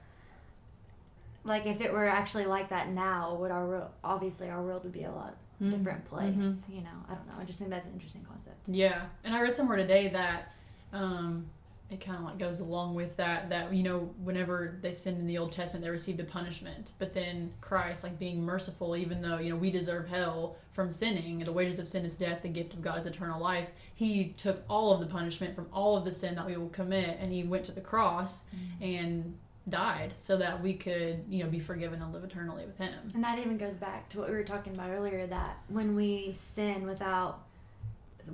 like 1.44 1.66
if 1.66 1.80
it 1.80 1.92
were 1.92 2.06
actually 2.08 2.46
like 2.46 2.68
that 2.70 2.88
now 2.90 3.34
would 3.34 3.50
our 3.50 3.66
world 3.66 3.90
obviously 4.04 4.48
our 4.48 4.62
world 4.62 4.84
would 4.84 4.92
be 4.92 5.04
a 5.04 5.10
lot 5.10 5.36
Mhm. 5.62 5.70
different 5.78 6.04
place 6.04 6.34
Mhm. 6.68 6.74
you 6.76 6.80
know 6.82 6.90
i 7.08 7.14
don't 7.14 7.26
know 7.28 7.34
i 7.38 7.44
just 7.44 7.58
think 7.58 7.70
that's 7.70 7.86
an 7.86 7.92
interesting 7.92 8.24
concept 8.24 8.56
Yeah, 8.66 9.06
and 9.24 9.34
I 9.34 9.40
read 9.42 9.54
somewhere 9.54 9.76
today 9.76 10.08
that 10.08 10.52
um, 10.92 11.46
it 11.90 12.00
kind 12.00 12.18
of 12.18 12.24
like 12.24 12.38
goes 12.38 12.60
along 12.60 12.94
with 12.94 13.16
that. 13.16 13.50
That 13.50 13.72
you 13.74 13.82
know, 13.82 14.10
whenever 14.22 14.76
they 14.80 14.92
sinned 14.92 15.18
in 15.18 15.26
the 15.26 15.36
Old 15.38 15.52
Testament, 15.52 15.84
they 15.84 15.90
received 15.90 16.20
a 16.20 16.24
punishment, 16.24 16.92
but 16.98 17.12
then 17.12 17.52
Christ, 17.60 18.02
like 18.04 18.18
being 18.18 18.42
merciful, 18.42 18.96
even 18.96 19.20
though 19.20 19.38
you 19.38 19.50
know 19.50 19.56
we 19.56 19.70
deserve 19.70 20.08
hell 20.08 20.56
from 20.72 20.90
sinning, 20.90 21.40
the 21.40 21.52
wages 21.52 21.78
of 21.78 21.86
sin 21.88 22.04
is 22.06 22.14
death, 22.14 22.40
the 22.42 22.48
gift 22.48 22.72
of 22.74 22.80
God 22.82 22.96
is 22.98 23.04
eternal 23.06 23.40
life. 23.40 23.70
He 23.94 24.28
took 24.38 24.62
all 24.70 24.92
of 24.92 25.00
the 25.00 25.06
punishment 25.06 25.54
from 25.54 25.66
all 25.72 25.96
of 25.96 26.04
the 26.04 26.12
sin 26.12 26.34
that 26.36 26.46
we 26.46 26.56
will 26.56 26.70
commit, 26.70 27.18
and 27.20 27.30
he 27.32 27.42
went 27.44 27.64
to 27.66 27.72
the 27.72 27.80
cross 27.82 28.44
and 28.80 29.36
died 29.68 30.12
so 30.16 30.36
that 30.38 30.60
we 30.62 30.74
could, 30.74 31.24
you 31.28 31.44
know, 31.44 31.48
be 31.50 31.60
forgiven 31.60 32.02
and 32.02 32.12
live 32.12 32.24
eternally 32.24 32.66
with 32.66 32.78
him. 32.78 32.92
And 33.14 33.22
that 33.22 33.38
even 33.38 33.58
goes 33.58 33.76
back 33.78 34.08
to 34.10 34.18
what 34.18 34.28
we 34.28 34.34
were 34.34 34.42
talking 34.42 34.74
about 34.74 34.90
earlier 34.90 35.26
that 35.28 35.58
when 35.68 35.94
we 35.94 36.32
sin 36.32 36.84
without 36.86 37.42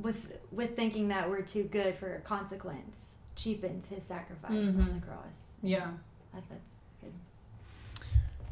with 0.02 0.32
with 0.52 0.76
thinking 0.76 1.08
that 1.08 1.28
we're 1.30 1.42
too 1.42 1.64
good 1.64 1.94
for 1.96 2.14
a 2.16 2.20
consequence 2.20 3.14
cheapens 3.36 3.88
his 3.88 4.04
sacrifice 4.04 4.50
on 4.76 4.84
Mhm. 4.86 5.00
the 5.00 5.06
cross. 5.06 5.54
Yeah. 5.62 5.90
I- 6.34 6.40
That's 6.50 6.80
good. 7.00 7.12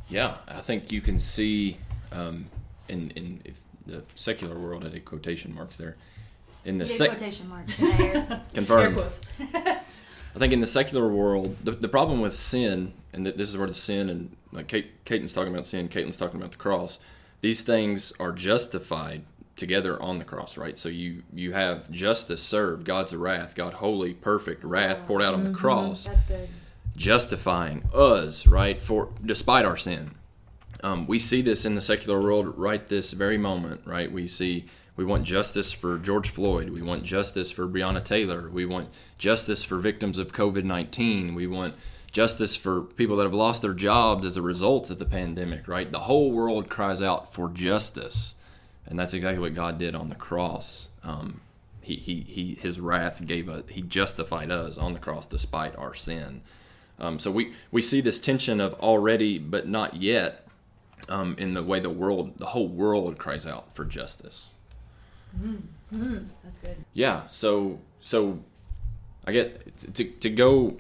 Yeah, 0.09 0.37
I 0.49 0.61
think 0.61 0.93
you 0.93 1.01
can 1.01 1.19
see 1.19 1.79
um, 2.13 2.47
in 2.89 3.11
in 3.13 3.41
if 3.45 3.61
the 3.87 4.03
secular 4.15 4.59
world. 4.59 4.85
I 4.85 4.89
did 4.89 5.05
quotation 5.05 5.55
marks 5.55 5.77
there. 5.77 5.97
In 6.65 6.79
the 6.79 6.85
Big 6.85 6.97
sec- 6.97 7.09
quotation 7.11 7.49
marks 7.49 7.79
in 7.79 7.97
there. 7.97 8.15
Air 8.31 8.43
confirmed. 8.55 8.97
I 10.37 10.39
think 10.39 10.53
in 10.53 10.61
the 10.61 10.67
secular 10.67 11.09
world, 11.09 11.57
the, 11.65 11.71
the 11.73 11.89
problem 11.89 12.21
with 12.21 12.37
sin, 12.37 12.93
and 13.15 13.27
this 13.27 13.49
is 13.49 13.57
where 13.57 13.67
the 13.67 13.73
sin 13.75 14.11
and 14.11 14.37
like 14.53 14.69
Kate, 14.69 15.03
Caitlin's 15.07 15.33
talking 15.33 15.53
about 15.53 15.65
sin, 15.65 15.89
Caitlin's 15.89 16.19
talking 16.19 16.39
about 16.39 16.53
the 16.53 16.59
cross. 16.59 17.01
These 17.41 17.63
things 17.63 18.13
are 18.21 18.33
justified 18.33 19.23
together 19.57 20.01
on 20.03 20.19
the 20.19 20.25
cross, 20.25 20.59
right? 20.59 20.77
So 20.77 20.91
you 20.91 21.23
you 21.33 21.53
have 21.53 21.91
justice 21.91 22.43
served, 22.43 22.85
God's 22.85 23.15
wrath, 23.17 23.55
God 23.55 23.75
holy, 23.75 24.13
perfect 24.13 24.63
wrath 24.63 25.07
poured 25.07 25.23
out 25.23 25.33
on 25.33 25.43
the 25.43 25.51
cross, 25.53 26.05
That's 26.05 26.25
good. 26.27 26.49
justifying 26.97 27.85
us, 27.95 28.47
right? 28.47 28.83
For 28.83 29.09
despite 29.25 29.65
our 29.65 29.79
sin, 29.79 30.17
um, 30.85 31.07
we 31.07 31.19
see 31.19 31.41
this 31.41 31.65
in 31.65 31.75
the 31.75 31.81
secular 31.81 32.21
world 32.21 32.59
right 32.59 32.87
this 32.87 33.13
very 33.13 33.39
moment, 33.39 33.81
right? 33.87 34.13
We 34.13 34.29
see 34.29 34.67
we 34.97 35.05
want 35.05 35.25
justice 35.25 35.73
for 35.73 35.99
George 35.99 36.31
Floyd. 36.31 36.71
We 36.71 36.83
want 36.83 37.05
justice 37.05 37.51
for 37.51 37.69
Breonna 37.69 38.03
Taylor. 38.03 38.49
We 38.49 38.65
want 38.65 38.89
justice 39.19 39.63
for 39.63 39.77
victims 39.77 40.19
of 40.19 40.33
COVID 40.33 40.65
19. 40.65 41.35
We 41.35 41.47
want 41.47 41.75
justice 42.11 42.57
for 42.57 42.81
people 42.81 43.17
that 43.17 43.25
have 43.25 43.35
lost 43.35 43.61
their 43.61 43.75
jobs 43.75 44.25
as 44.25 44.39
a 44.39 44.43
result 44.43 44.91
of 44.91 44.99
the 44.99 45.05
pandemic, 45.05 45.69
right? 45.69 45.93
The 45.93 46.01
whole 46.01 46.33
world 46.33 46.71
cries 46.71 47.03
out 47.03 47.33
for 47.33 47.51
justice. 47.51 48.37
And 48.87 48.99
that's 48.99 49.13
exactly 49.13 49.41
what 49.41 49.55
God 49.55 49.77
did 49.77 49.95
on 49.95 50.09
the 50.09 50.15
cross. 50.15 50.89
Um, 51.05 51.43
he, 51.83 51.97
he, 51.97 52.21
he, 52.23 52.55
his 52.55 52.81
wrath 52.81 53.25
gave 53.27 53.49
us, 53.51 53.65
he 53.69 53.83
justified 53.83 54.51
us 54.51 54.79
on 54.79 54.95
the 54.95 54.99
cross 54.99 55.27
despite 55.27 55.77
our 55.77 55.93
sin. 55.93 56.41
Um, 56.99 57.19
so 57.19 57.31
we, 57.31 57.53
we 57.71 57.83
see 57.83 58.01
this 58.01 58.19
tension 58.19 58.61
of 58.61 58.73
already 58.75 59.39
but 59.39 59.69
not 59.69 59.97
yet 59.97 60.49
um, 61.11 61.37
in 61.39 61.53
the 61.53 61.63
way 61.63 61.81
the 61.81 61.91
world, 61.91 62.39
the 62.39 62.47
whole 62.47 62.69
world 62.69 63.19
cries 63.19 63.47
out 63.47 63.75
for 63.75 63.85
justice. 63.85 64.53
That's 65.91 66.59
good. 66.59 66.77
Yeah. 66.93 67.27
So 67.27 67.81
so 68.01 68.39
I 69.27 69.33
get 69.33 69.95
to 69.95 70.05
to 70.05 70.31
go. 70.31 70.77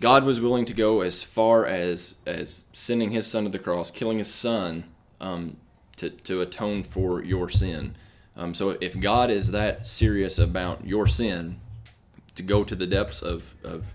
God 0.00 0.22
was 0.24 0.40
willing 0.40 0.64
to 0.66 0.74
go 0.74 1.00
as 1.00 1.22
far 1.22 1.66
as 1.66 2.16
as 2.26 2.64
sending 2.72 3.10
His 3.10 3.26
Son 3.26 3.44
to 3.44 3.50
the 3.50 3.58
cross, 3.58 3.90
killing 3.90 4.18
His 4.18 4.32
Son, 4.32 4.84
um, 5.20 5.56
to 5.96 6.10
to 6.10 6.40
atone 6.40 6.82
for 6.84 7.22
your 7.24 7.48
sin. 7.48 7.96
Um, 8.36 8.54
so 8.54 8.76
if 8.80 8.98
God 8.98 9.30
is 9.30 9.50
that 9.50 9.86
serious 9.86 10.38
about 10.38 10.86
your 10.86 11.08
sin, 11.08 11.60
to 12.36 12.42
go 12.44 12.62
to 12.62 12.76
the 12.76 12.86
depths 12.86 13.22
of 13.22 13.54
of 13.64 13.86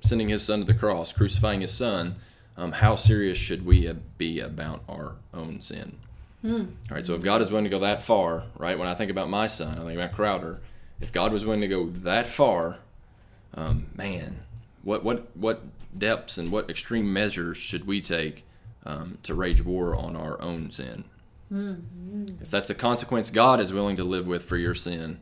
sending 0.00 0.28
His 0.28 0.42
Son 0.42 0.60
to 0.60 0.64
the 0.64 0.74
cross, 0.74 1.12
crucifying 1.12 1.60
His 1.60 1.72
Son, 1.72 2.16
um, 2.56 2.72
how 2.72 2.96
serious 2.96 3.38
should 3.38 3.66
we 3.66 3.92
be 4.16 4.40
about 4.40 4.82
our 4.88 5.16
own 5.34 5.60
sin? 5.60 5.98
All 6.44 6.66
right, 6.90 7.06
so 7.06 7.14
if 7.14 7.22
God 7.22 7.40
is 7.40 7.50
willing 7.50 7.64
to 7.64 7.70
go 7.70 7.78
that 7.80 8.02
far, 8.02 8.44
right? 8.58 8.78
When 8.78 8.88
I 8.88 8.94
think 8.94 9.10
about 9.10 9.28
my 9.28 9.46
son, 9.46 9.78
I 9.78 9.84
think 9.84 9.94
about 9.94 10.12
Crowder. 10.12 10.60
If 11.00 11.12
God 11.12 11.32
was 11.32 11.44
willing 11.44 11.60
to 11.60 11.68
go 11.68 11.86
that 11.86 12.26
far, 12.26 12.78
um, 13.54 13.86
man, 13.94 14.40
what 14.82 15.04
what 15.04 15.36
what 15.36 15.62
depths 15.96 16.38
and 16.38 16.50
what 16.50 16.68
extreme 16.70 17.12
measures 17.12 17.58
should 17.58 17.86
we 17.86 18.00
take 18.00 18.44
um, 18.84 19.18
to 19.22 19.34
rage 19.34 19.64
war 19.64 19.94
on 19.94 20.16
our 20.16 20.40
own 20.40 20.70
sin? 20.70 21.04
If 22.40 22.50
that's 22.50 22.68
the 22.68 22.74
consequence 22.74 23.30
God 23.30 23.60
is 23.60 23.72
willing 23.72 23.96
to 23.96 24.04
live 24.04 24.26
with 24.26 24.42
for 24.44 24.56
your 24.56 24.74
sin, 24.74 25.20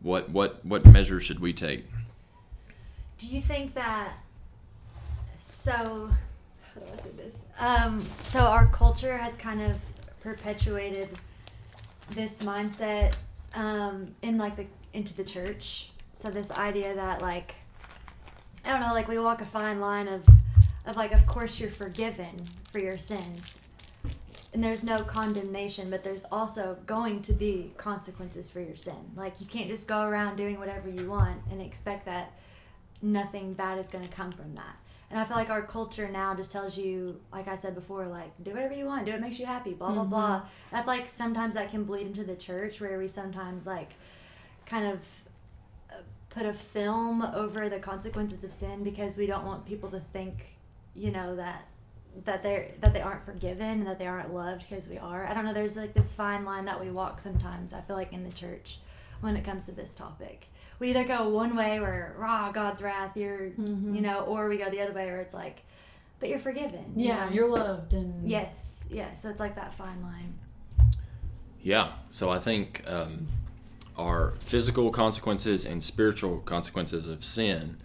what 0.00 0.30
what 0.30 0.64
what 0.64 0.86
measures 0.86 1.24
should 1.24 1.40
we 1.40 1.52
take? 1.52 1.84
Do 3.18 3.26
you 3.26 3.40
think 3.42 3.74
that 3.74 4.14
so 5.38 5.72
how 6.74 6.80
do 6.80 6.86
I 6.92 7.02
say 7.02 7.10
this? 7.16 7.44
Um, 7.58 8.00
so 8.22 8.40
our 8.40 8.66
culture 8.66 9.18
has 9.18 9.36
kind 9.36 9.60
of 9.60 9.76
perpetuated 10.28 11.08
this 12.10 12.42
mindset 12.42 13.14
um, 13.54 14.14
in 14.20 14.36
like 14.36 14.56
the 14.56 14.66
into 14.92 15.16
the 15.16 15.24
church. 15.24 15.90
So 16.12 16.30
this 16.30 16.50
idea 16.50 16.94
that 16.94 17.22
like 17.22 17.54
I 18.64 18.70
don't 18.70 18.80
know, 18.80 18.92
like 18.92 19.08
we 19.08 19.18
walk 19.18 19.40
a 19.40 19.46
fine 19.46 19.80
line 19.80 20.06
of 20.06 20.26
of 20.84 20.96
like 20.96 21.12
of 21.12 21.26
course 21.26 21.58
you're 21.58 21.70
forgiven 21.70 22.34
for 22.70 22.78
your 22.78 22.98
sins. 22.98 23.60
And 24.52 24.64
there's 24.64 24.82
no 24.82 25.02
condemnation, 25.02 25.90
but 25.90 26.02
there's 26.02 26.24
also 26.32 26.78
going 26.86 27.20
to 27.22 27.34
be 27.34 27.72
consequences 27.76 28.50
for 28.50 28.60
your 28.60 28.76
sin. 28.76 29.12
Like 29.14 29.40
you 29.40 29.46
can't 29.46 29.68
just 29.68 29.86
go 29.86 30.02
around 30.02 30.36
doing 30.36 30.58
whatever 30.58 30.88
you 30.88 31.08
want 31.08 31.40
and 31.50 31.60
expect 31.62 32.04
that 32.06 32.32
nothing 33.00 33.54
bad 33.54 33.78
is 33.78 33.88
going 33.88 34.06
to 34.06 34.14
come 34.14 34.32
from 34.32 34.54
that. 34.56 34.76
And 35.10 35.18
I 35.18 35.24
feel 35.24 35.36
like 35.36 35.48
our 35.48 35.62
culture 35.62 36.08
now 36.08 36.34
just 36.34 36.52
tells 36.52 36.76
you, 36.76 37.18
like 37.32 37.48
I 37.48 37.54
said 37.54 37.74
before, 37.74 38.06
like 38.06 38.30
do 38.42 38.50
whatever 38.52 38.74
you 38.74 38.84
want, 38.84 39.06
do 39.06 39.12
what 39.12 39.20
makes 39.20 39.38
you 39.38 39.46
happy, 39.46 39.72
blah 39.72 39.92
blah 39.92 40.04
blah. 40.04 40.42
And 40.70 40.80
I 40.80 40.82
feel 40.82 41.00
like 41.00 41.08
sometimes 41.08 41.54
that 41.54 41.70
can 41.70 41.84
bleed 41.84 42.06
into 42.06 42.24
the 42.24 42.36
church, 42.36 42.80
where 42.80 42.98
we 42.98 43.08
sometimes 43.08 43.66
like 43.66 43.94
kind 44.66 44.86
of 44.86 45.22
uh, 45.90 45.94
put 46.28 46.44
a 46.44 46.52
film 46.52 47.22
over 47.22 47.68
the 47.70 47.78
consequences 47.78 48.44
of 48.44 48.52
sin 48.52 48.84
because 48.84 49.16
we 49.16 49.26
don't 49.26 49.46
want 49.46 49.64
people 49.64 49.88
to 49.90 50.00
think, 50.00 50.56
you 50.94 51.10
know, 51.10 51.36
that 51.36 51.70
that 52.24 52.42
they're 52.42 52.72
that 52.80 52.92
they 52.92 53.00
aren't 53.00 53.24
forgiven 53.24 53.78
and 53.78 53.86
that 53.86 53.98
they 53.98 54.06
aren't 54.06 54.34
loved 54.34 54.68
because 54.68 54.88
we 54.88 54.98
are. 54.98 55.26
I 55.26 55.32
don't 55.32 55.44
know. 55.44 55.54
There's 55.54 55.76
like 55.76 55.94
this 55.94 56.14
fine 56.14 56.44
line 56.44 56.66
that 56.66 56.80
we 56.80 56.90
walk 56.90 57.20
sometimes. 57.20 57.72
I 57.72 57.80
feel 57.80 57.96
like 57.96 58.12
in 58.12 58.24
the 58.24 58.32
church 58.32 58.78
when 59.20 59.36
it 59.36 59.44
comes 59.44 59.66
to 59.66 59.72
this 59.72 59.94
topic, 59.94 60.48
we 60.78 60.90
either 60.90 61.04
go 61.04 61.28
one 61.28 61.56
way 61.56 61.80
where 61.80 62.14
raw 62.18 62.52
God's 62.52 62.82
wrath, 62.82 63.16
you're 63.16 63.50
Mhm. 63.50 63.94
you 63.94 64.00
know, 64.00 64.20
or 64.20 64.48
we 64.48 64.56
go 64.58 64.70
the 64.70 64.80
other 64.80 64.92
way 64.92 65.06
where 65.06 65.20
it's 65.20 65.34
like, 65.34 65.62
but 66.20 66.28
you're 66.28 66.38
forgiven. 66.38 66.92
you 66.96 67.08
Yeah, 67.08 67.26
know? 67.26 67.32
you're 67.32 67.48
loved 67.48 67.94
and 67.94 68.28
yes, 68.28 68.84
yeah. 68.90 69.14
So 69.14 69.28
it's 69.30 69.40
like 69.40 69.54
that 69.56 69.74
fine 69.74 70.02
line. 70.02 70.34
Yeah. 71.62 71.92
So 72.10 72.30
I 72.30 72.38
think 72.38 72.82
um, 72.88 73.26
our 73.96 74.34
physical 74.40 74.90
consequences 74.90 75.64
and 75.66 75.82
spiritual 75.82 76.38
consequences 76.38 77.08
of 77.08 77.24
sin 77.24 77.76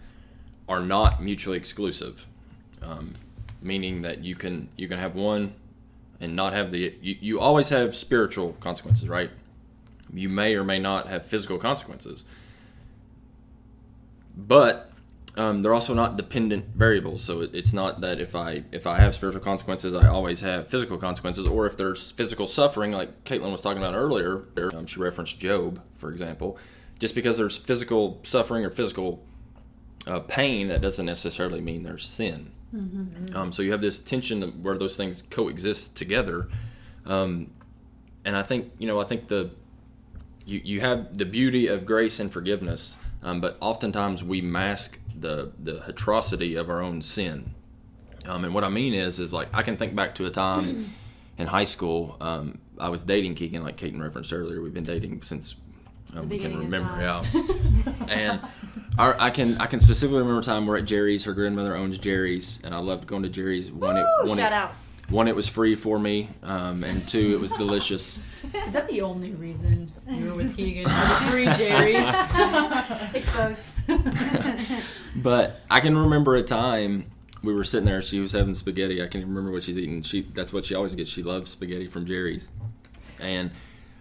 are 0.68 0.80
not 0.80 1.22
mutually 1.22 1.56
exclusive. 1.56 2.26
Um, 2.82 3.14
meaning 3.60 4.02
that 4.02 4.22
you 4.22 4.34
can 4.36 4.68
you 4.76 4.86
can 4.88 4.98
have 4.98 5.14
one 5.14 5.54
and 6.20 6.36
not 6.36 6.52
have 6.52 6.70
the 6.70 6.94
you, 7.00 7.16
you 7.20 7.40
always 7.40 7.70
have 7.70 7.96
spiritual 7.96 8.52
consequences, 8.60 9.08
right? 9.08 9.30
You 10.12 10.28
may 10.28 10.54
or 10.54 10.62
may 10.64 10.78
not 10.78 11.08
have 11.08 11.24
physical 11.26 11.58
consequences. 11.58 12.24
But 14.36 14.90
um, 15.36 15.62
they're 15.62 15.74
also 15.74 15.94
not 15.94 16.16
dependent 16.16 16.66
variables. 16.74 17.22
So 17.22 17.40
it's 17.40 17.72
not 17.72 18.00
that 18.02 18.20
if 18.20 18.34
I 18.36 18.64
if 18.72 18.86
I 18.86 18.98
have 18.98 19.14
spiritual 19.14 19.42
consequences, 19.42 19.94
I 19.94 20.08
always 20.08 20.40
have 20.42 20.68
physical 20.68 20.96
consequences, 20.96 21.46
or 21.46 21.66
if 21.66 21.76
there's 21.76 22.12
physical 22.12 22.46
suffering, 22.46 22.92
like 22.92 23.24
Caitlin 23.24 23.50
was 23.50 23.60
talking 23.60 23.78
about 23.78 23.94
earlier. 23.94 24.44
Um, 24.76 24.86
she 24.86 25.00
referenced 25.00 25.40
Job, 25.40 25.80
for 25.96 26.10
example. 26.12 26.58
Just 27.00 27.14
because 27.14 27.36
there's 27.36 27.56
physical 27.56 28.20
suffering 28.22 28.64
or 28.64 28.70
physical 28.70 29.24
uh, 30.06 30.20
pain, 30.20 30.68
that 30.68 30.80
doesn't 30.80 31.06
necessarily 31.06 31.60
mean 31.60 31.82
there's 31.82 32.06
sin. 32.08 32.52
Um, 33.36 33.52
so 33.52 33.62
you 33.62 33.72
have 33.72 33.80
this 33.80 33.98
tension 33.98 34.42
where 34.62 34.76
those 34.78 34.96
things 34.96 35.22
coexist 35.22 35.96
together, 35.96 36.48
um, 37.06 37.50
and 38.24 38.36
I 38.36 38.42
think 38.42 38.72
you 38.78 38.86
know 38.86 39.00
I 39.00 39.04
think 39.04 39.28
the 39.28 39.50
you, 40.46 40.60
you 40.64 40.80
have 40.80 41.16
the 41.18 41.24
beauty 41.24 41.66
of 41.66 41.86
grace 41.86 42.20
and 42.20 42.32
forgiveness, 42.32 42.96
um, 43.24 43.40
but 43.40 43.56
oftentimes 43.60 44.22
we 44.22 44.40
mask 44.40 45.00
the 45.18 45.52
the 45.58 45.84
atrocity 45.86 46.54
of 46.54 46.70
our 46.70 46.80
own 46.80 47.02
sin. 47.02 47.54
Um, 48.26 48.44
and 48.44 48.54
what 48.54 48.64
I 48.64 48.68
mean 48.68 48.94
is, 48.94 49.18
is 49.18 49.32
like 49.32 49.48
I 49.52 49.62
can 49.62 49.76
think 49.76 49.96
back 49.96 50.14
to 50.16 50.26
a 50.26 50.30
time 50.30 50.92
in 51.38 51.46
high 51.48 51.64
school. 51.64 52.16
Um, 52.20 52.58
I 52.78 52.88
was 52.90 53.02
dating 53.02 53.34
Keegan, 53.34 53.64
like 53.64 53.76
Kaiten 53.76 54.00
referenced 54.00 54.32
earlier. 54.32 54.60
We've 54.60 54.74
been 54.74 54.84
dating 54.84 55.22
since 55.22 55.56
um, 56.14 56.28
we 56.28 56.38
can 56.38 56.58
remember. 56.58 57.00
Yeah, 57.00 57.24
and 58.08 58.40
our, 58.98 59.16
I 59.18 59.30
can 59.30 59.56
I 59.58 59.66
can 59.66 59.80
specifically 59.80 60.18
remember 60.18 60.40
a 60.40 60.42
time 60.42 60.66
we're 60.66 60.78
at 60.78 60.84
Jerry's. 60.84 61.24
Her 61.24 61.32
grandmother 61.32 61.74
owns 61.74 61.98
Jerry's, 61.98 62.60
and 62.62 62.74
I 62.74 62.78
loved 62.78 63.06
going 63.06 63.22
to 63.22 63.28
Jerry's. 63.28 63.72
One, 63.72 63.96
it, 63.96 64.06
Woo, 64.22 64.28
one, 64.28 64.38
shout 64.38 64.52
it, 64.52 64.54
out. 64.54 64.74
One, 65.08 65.28
it 65.28 65.36
was 65.36 65.46
free 65.48 65.74
for 65.74 65.98
me, 65.98 66.30
um, 66.42 66.82
and 66.82 67.06
two, 67.06 67.32
it 67.34 67.40
was 67.40 67.52
delicious. 67.52 68.20
Is 68.66 68.72
that 68.72 68.88
the 68.88 69.02
only 69.02 69.32
reason 69.32 69.92
you 70.08 70.30
were 70.30 70.36
with 70.36 70.56
Keegan? 70.56 70.84
The 70.84 71.26
three 71.30 71.44
Jerry's. 71.54 72.04
Exposed. 73.14 73.64
But 75.16 75.60
I 75.70 75.80
can 75.80 75.96
remember 75.96 76.34
a 76.34 76.42
time 76.42 77.10
we 77.42 77.54
were 77.54 77.62
sitting 77.64 77.86
there. 77.86 78.02
She 78.02 78.18
was 78.18 78.32
having 78.32 78.54
spaghetti. 78.54 79.02
I 79.02 79.06
can 79.06 79.20
remember 79.20 79.52
what 79.52 79.62
she's 79.62 79.78
eating. 79.78 80.02
She 80.02 80.22
that's 80.22 80.52
what 80.52 80.64
she 80.64 80.74
always 80.74 80.94
gets. 80.94 81.10
She 81.10 81.22
loves 81.22 81.50
spaghetti 81.52 81.86
from 81.86 82.04
Jerry's, 82.04 82.50
and 83.20 83.50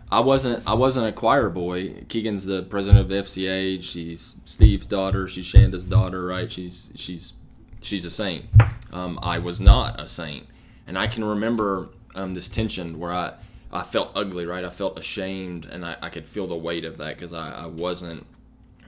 I 0.09 0.21
wasn't. 0.21 0.63
I 0.67 0.73
wasn't 0.73 1.07
a 1.07 1.11
choir 1.11 1.49
boy. 1.49 2.03
Keegan's 2.07 2.45
the 2.45 2.63
president 2.63 3.01
of 3.01 3.09
the 3.09 3.15
FCA. 3.15 3.83
She's 3.83 4.35
Steve's 4.45 4.87
daughter. 4.87 5.27
She's 5.27 5.45
Shanda's 5.45 5.85
daughter. 5.85 6.25
Right? 6.25 6.51
She's 6.51 6.91
she's 6.95 7.33
she's 7.81 8.05
a 8.05 8.09
saint. 8.09 8.45
um, 8.91 9.19
I 9.21 9.37
was 9.37 9.61
not 9.61 9.99
a 9.99 10.07
saint. 10.07 10.47
And 10.87 10.97
I 10.97 11.07
can 11.07 11.23
remember 11.23 11.89
um, 12.15 12.33
this 12.33 12.49
tension 12.49 12.99
where 12.99 13.11
I, 13.11 13.33
I 13.71 13.83
felt 13.83 14.11
ugly, 14.15 14.45
right? 14.45 14.63
I 14.63 14.69
felt 14.69 14.99
ashamed, 14.99 15.65
and 15.65 15.85
I, 15.85 15.95
I 16.01 16.09
could 16.09 16.27
feel 16.27 16.47
the 16.47 16.55
weight 16.55 16.85
of 16.85 16.97
that 16.97 17.15
because 17.15 17.33
I, 17.33 17.63
I 17.63 17.65
wasn't, 17.65 18.25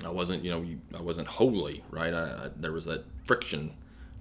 I 0.06 0.10
wasn't, 0.10 0.44
you 0.44 0.52
know, 0.52 0.66
I 0.98 1.02
wasn't 1.02 1.28
holy, 1.28 1.84
right? 1.90 2.14
I, 2.14 2.24
I 2.24 2.50
there 2.56 2.72
was 2.72 2.86
that 2.86 3.06
friction. 3.26 3.74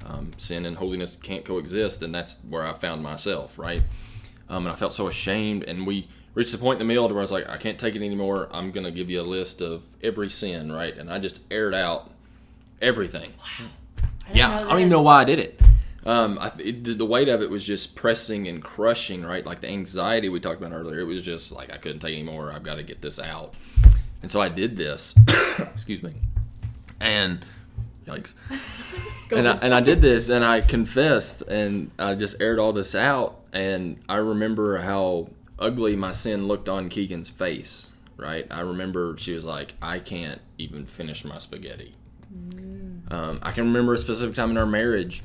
Um, 0.07 0.33
sin 0.37 0.67
and 0.67 0.77
holiness 0.77 1.17
can't 1.17 1.47
coexist, 1.47 2.03
and 2.03 2.15
that's 2.15 2.37
where 2.49 2.63
I 2.63 2.75
found 2.75 3.03
myself, 3.03 3.59
right? 3.59 3.83
Um, 4.51 4.67
and 4.67 4.73
I 4.73 4.77
felt 4.77 4.93
so 4.93 5.07
ashamed, 5.07 5.65
and 5.65 5.87
we 5.87 6.09
reached 6.35 6.53
the 6.53 6.59
point 6.59 6.81
in 6.81 6.87
the 6.87 6.93
meal 6.93 7.09
where 7.09 7.19
I 7.19 7.23
was 7.23 7.33
like, 7.33 7.49
I 7.49 7.57
can't 7.57 7.79
take 7.79 7.95
it 7.95 8.03
anymore. 8.03 8.49
I'm 8.53 8.71
gonna 8.71 8.91
give 8.91 9.09
you 9.09 9.21
a 9.21 9.23
list 9.23 9.63
of 9.63 9.83
every 10.03 10.29
sin, 10.29 10.71
right? 10.73 10.95
And 10.95 11.11
I 11.11 11.19
just 11.19 11.41
aired 11.51 11.75
out 11.75 12.11
everything. 12.83 13.33
I 13.43 14.33
Yeah, 14.33 14.61
I 14.61 14.65
don't 14.65 14.79
even 14.79 14.89
know 14.91 15.03
why 15.03 15.23
I 15.23 15.25
did 15.25 15.39
it. 15.39 15.61
Um, 16.05 16.39
I, 16.39 16.53
it, 16.59 16.85
the- 16.85 16.95
the 16.95 17.07
weight 17.07 17.29
of 17.29 17.41
it 17.43 17.49
was 17.51 17.65
just 17.65 17.97
pressing 17.97 18.47
and 18.47 18.63
crushing, 18.63 19.25
right? 19.25 19.45
Like 19.45 19.61
the 19.61 19.69
anxiety 19.71 20.29
we 20.29 20.39
talked 20.41 20.61
about 20.61 20.73
earlier. 20.73 21.01
It 21.01 21.05
was 21.07 21.23
just 21.23 21.51
like 21.53 21.73
I 21.73 21.79
couldn't 21.79 22.01
take 22.01 22.13
anymore. 22.13 22.53
I've 22.53 22.63
got 22.63 22.75
to 22.75 22.83
get 22.83 23.01
this 23.01 23.19
out, 23.19 23.55
and 24.23 24.31
so 24.31 24.41
I 24.41 24.49
did 24.51 24.77
this. 24.77 25.15
Excuse 25.75 26.03
me, 26.03 26.13
and 27.01 27.45
yikes. 28.07 28.35
and 29.33 29.49
I, 29.49 29.53
and 29.63 29.73
I 29.73 29.81
did 29.81 30.03
this, 30.03 30.29
and 30.29 30.45
I 30.45 30.61
confessed, 30.61 31.41
and 31.43 31.91
I 31.99 32.15
just 32.15 32.37
aired 32.41 32.59
all 32.59 32.75
this 32.75 32.95
out, 32.95 33.41
and 33.55 33.99
I 34.09 34.17
remember 34.17 34.77
how 34.79 35.31
ugly 35.59 35.97
my 35.97 36.13
sin 36.13 36.47
looked 36.49 36.69
on 36.69 36.89
Keegan's 36.91 37.31
face. 37.31 37.93
Right, 38.17 38.47
I 38.51 38.61
remember 38.61 39.17
she 39.17 39.33
was 39.33 39.45
like, 39.47 39.75
"I 39.83 39.99
can't 40.01 40.41
even 40.59 40.85
finish 40.87 41.25
my 41.25 41.39
spaghetti." 41.39 41.95
Um, 43.11 43.39
I 43.43 43.53
can 43.53 43.65
remember 43.67 43.95
a 43.95 43.99
specific 43.99 44.35
time 44.35 44.51
in 44.51 44.57
our 44.57 44.67
marriage. 44.67 45.23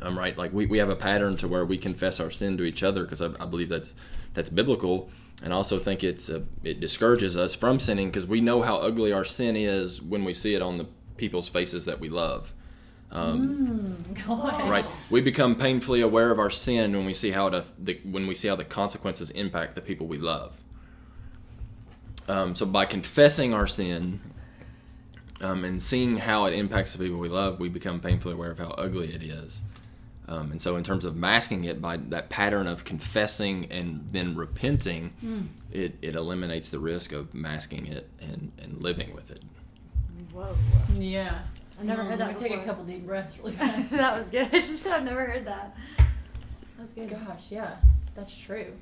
Um, 0.00 0.18
right, 0.18 0.36
like 0.36 0.52
we, 0.52 0.66
we 0.66 0.78
have 0.78 0.90
a 0.90 0.96
pattern 0.96 1.36
to 1.38 1.48
where 1.48 1.64
we 1.64 1.76
confess 1.76 2.20
our 2.20 2.30
sin 2.30 2.56
to 2.58 2.64
each 2.64 2.82
other 2.82 3.02
because 3.02 3.20
I, 3.20 3.30
I 3.40 3.46
believe 3.46 3.68
that's 3.68 3.94
that's 4.34 4.50
biblical, 4.50 5.10
and 5.42 5.52
I 5.52 5.56
also 5.56 5.78
think 5.78 6.04
it's 6.04 6.28
a, 6.28 6.44
it 6.62 6.80
discourages 6.80 7.36
us 7.36 7.54
from 7.54 7.80
sinning 7.80 8.08
because 8.08 8.26
we 8.26 8.40
know 8.40 8.62
how 8.62 8.76
ugly 8.76 9.12
our 9.12 9.24
sin 9.24 9.56
is 9.56 10.00
when 10.00 10.24
we 10.24 10.34
see 10.34 10.54
it 10.54 10.62
on 10.62 10.78
the 10.78 10.86
people's 11.16 11.48
faces 11.48 11.84
that 11.86 11.98
we 11.98 12.08
love. 12.08 12.52
Um, 13.10 13.96
God. 14.26 14.68
Right, 14.68 14.86
we 15.10 15.20
become 15.20 15.56
painfully 15.56 16.00
aware 16.00 16.30
of 16.30 16.38
our 16.38 16.50
sin 16.50 16.94
when 16.94 17.04
we 17.04 17.14
see 17.14 17.30
how 17.30 17.48
it, 17.48 17.64
the, 17.84 18.00
when 18.04 18.26
we 18.26 18.34
see 18.34 18.48
how 18.48 18.56
the 18.56 18.64
consequences 18.64 19.30
impact 19.30 19.74
the 19.74 19.80
people 19.80 20.06
we 20.06 20.18
love. 20.18 20.60
Um, 22.28 22.54
so 22.54 22.66
by 22.66 22.84
confessing 22.84 23.54
our 23.54 23.66
sin 23.66 24.20
um, 25.40 25.64
and 25.64 25.82
seeing 25.82 26.18
how 26.18 26.44
it 26.44 26.52
impacts 26.52 26.92
the 26.92 26.98
people 26.98 27.18
we 27.18 27.28
love, 27.28 27.58
we 27.58 27.68
become 27.68 28.00
painfully 28.00 28.34
aware 28.34 28.50
of 28.50 28.58
how 28.58 28.70
ugly 28.70 29.14
it 29.14 29.22
is. 29.22 29.62
Um, 30.28 30.50
and 30.50 30.60
so, 30.60 30.76
in 30.76 30.84
terms 30.84 31.04
of 31.04 31.16
masking 31.16 31.64
it 31.64 31.80
by 31.80 31.96
that 31.96 32.28
pattern 32.28 32.66
of 32.66 32.84
confessing 32.84 33.66
and 33.70 34.06
then 34.10 34.36
repenting, 34.36 35.50
it, 35.72 35.96
it 36.02 36.14
eliminates 36.16 36.68
the 36.70 36.78
risk 36.78 37.12
of 37.12 37.32
masking 37.34 37.86
it 37.86 38.08
and, 38.20 38.52
and 38.62 38.82
living 38.82 39.14
with 39.14 39.30
it. 39.30 39.42
Whoa. 40.32 40.54
Yeah. 40.98 41.38
I've 41.78 41.86
never 41.86 42.02
heard 42.02 42.18
that 42.18 42.28
Let 42.28 42.40
me 42.40 42.48
take 42.48 42.60
a 42.60 42.64
couple 42.64 42.84
deep 42.84 43.06
breaths 43.06 43.38
really 43.38 43.52
fast. 43.56 43.90
that 43.90 44.18
was 44.18 44.28
good. 44.28 44.48
I've 44.86 45.04
never 45.04 45.24
heard 45.24 45.46
that. 45.46 45.76
That 45.96 46.06
was 46.80 46.90
good. 46.90 47.10
Gosh, 47.10 47.50
yeah, 47.50 47.76
that's 48.14 48.36
true. 48.36 48.72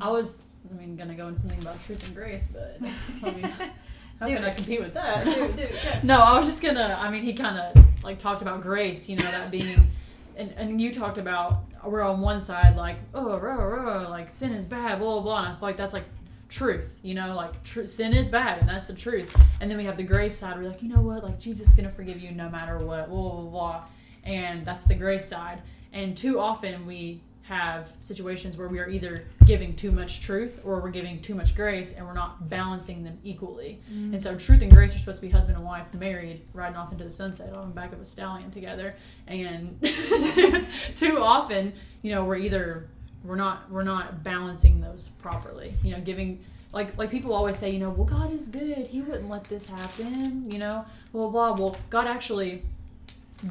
I 0.00 0.10
was, 0.10 0.44
I 0.70 0.78
mean, 0.80 0.96
gonna 0.96 1.14
go 1.14 1.28
into 1.28 1.40
something 1.40 1.60
about 1.60 1.82
truth 1.84 2.06
and 2.06 2.16
grace, 2.16 2.48
but 2.52 2.78
I 3.22 3.30
mean, 3.32 3.42
how 4.20 4.26
Do 4.26 4.34
can 4.34 4.44
I 4.44 4.50
compete 4.50 4.80
with 4.80 4.94
that? 4.94 5.24
Dude, 5.24 5.56
dude, 5.56 5.70
yeah. 5.72 6.00
No, 6.02 6.18
I 6.20 6.38
was 6.38 6.48
just 6.48 6.62
gonna. 6.62 6.98
I 7.00 7.10
mean, 7.10 7.22
he 7.22 7.34
kind 7.34 7.58
of 7.58 7.84
like 8.02 8.18
talked 8.18 8.42
about 8.42 8.60
grace, 8.62 9.08
you 9.08 9.16
know, 9.16 9.24
that 9.24 9.50
being, 9.50 9.90
and 10.38 10.52
and 10.56 10.80
you 10.80 10.92
talked 10.92 11.18
about 11.18 11.64
we're 11.84 12.02
on 12.02 12.20
one 12.20 12.40
side 12.40 12.76
like 12.76 12.96
oh 13.14 13.38
rah, 13.38 13.54
rah, 13.54 14.08
like 14.08 14.30
sin 14.30 14.52
is 14.52 14.64
bad, 14.64 14.98
blah 14.98 15.14
blah 15.14 15.22
blah, 15.22 15.38
and 15.44 15.48
I 15.48 15.50
feel 15.52 15.68
like 15.68 15.76
that's 15.76 15.92
like 15.92 16.06
truth, 16.48 16.98
you 17.02 17.14
know, 17.14 17.34
like 17.34 17.62
tr- 17.62 17.84
sin 17.84 18.14
is 18.14 18.28
bad, 18.28 18.58
and 18.58 18.68
that's 18.68 18.86
the 18.86 18.94
truth. 18.94 19.36
And 19.60 19.70
then 19.70 19.76
we 19.76 19.84
have 19.84 19.96
the 19.96 20.02
grace 20.02 20.38
side, 20.38 20.56
you're 20.56 20.70
like, 20.70 20.82
you 20.82 20.88
know 20.88 21.02
what, 21.02 21.24
like 21.24 21.38
Jesus 21.38 21.68
is 21.68 21.74
gonna 21.74 21.90
forgive 21.90 22.20
you 22.20 22.30
no 22.30 22.48
matter 22.48 22.78
what, 22.78 23.08
blah 23.08 23.30
blah 23.30 23.42
blah, 23.42 23.84
and 24.24 24.64
that's 24.64 24.84
the 24.86 24.94
grace 24.94 25.26
side. 25.26 25.62
And 25.92 26.16
too 26.16 26.38
often 26.38 26.86
we 26.86 27.20
have 27.48 27.90
situations 27.98 28.58
where 28.58 28.68
we 28.68 28.78
are 28.78 28.90
either 28.90 29.24
giving 29.46 29.74
too 29.74 29.90
much 29.90 30.20
truth 30.20 30.60
or 30.64 30.82
we're 30.82 30.90
giving 30.90 31.18
too 31.22 31.34
much 31.34 31.56
grace 31.56 31.94
and 31.94 32.06
we're 32.06 32.12
not 32.12 32.50
balancing 32.50 33.02
them 33.02 33.16
equally. 33.24 33.80
Mm-hmm. 33.90 34.12
And 34.12 34.22
so 34.22 34.36
truth 34.36 34.60
and 34.60 34.70
grace 34.70 34.94
are 34.94 34.98
supposed 34.98 35.20
to 35.20 35.26
be 35.26 35.32
husband 35.32 35.56
and 35.56 35.64
wife 35.64 35.94
married, 35.94 36.42
riding 36.52 36.76
off 36.76 36.92
into 36.92 37.04
the 37.04 37.10
sunset 37.10 37.56
on 37.56 37.70
the 37.70 37.74
back 37.74 37.94
of 37.94 38.02
a 38.02 38.04
stallion 38.04 38.50
together. 38.50 38.94
And 39.26 39.80
too 40.96 41.20
often, 41.22 41.72
you 42.02 42.14
know, 42.14 42.22
we're 42.22 42.36
either 42.36 42.86
we're 43.24 43.36
not 43.36 43.70
we're 43.70 43.82
not 43.82 44.22
balancing 44.22 44.82
those 44.82 45.08
properly. 45.22 45.72
You 45.82 45.92
know, 45.92 46.02
giving 46.02 46.44
like 46.74 46.98
like 46.98 47.10
people 47.10 47.32
always 47.32 47.56
say, 47.56 47.70
you 47.70 47.78
know, 47.78 47.88
well 47.88 48.04
God 48.04 48.30
is 48.30 48.48
good. 48.48 48.88
He 48.88 49.00
wouldn't 49.00 49.30
let 49.30 49.44
this 49.44 49.70
happen, 49.70 50.50
you 50.50 50.58
know. 50.58 50.84
Blah 51.12 51.30
blah. 51.30 51.54
Well, 51.54 51.76
God 51.88 52.08
actually 52.08 52.62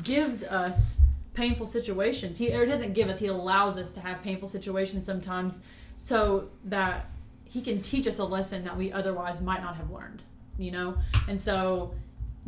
gives 0.04 0.44
us 0.44 1.00
painful 1.38 1.68
situations. 1.68 2.40
He 2.40 2.52
or 2.52 2.66
doesn't 2.66 2.94
give 2.94 3.10
us, 3.10 3.20
he 3.20 3.28
allows 3.28 3.78
us 3.78 3.92
to 3.92 4.00
have 4.00 4.24
painful 4.24 4.48
situations 4.48 5.06
sometimes 5.06 5.62
so 5.96 6.50
that 6.66 7.12
he 7.46 7.62
can 7.62 7.80
teach 7.80 8.08
us 8.08 8.18
a 8.18 8.24
lesson 8.24 8.64
that 8.64 8.76
we 8.76 8.92
otherwise 8.92 9.40
might 9.40 9.62
not 9.62 9.76
have 9.78 9.92
learned, 9.92 10.24
you 10.58 10.72
know? 10.72 10.98
And 11.28 11.40
so 11.40 11.94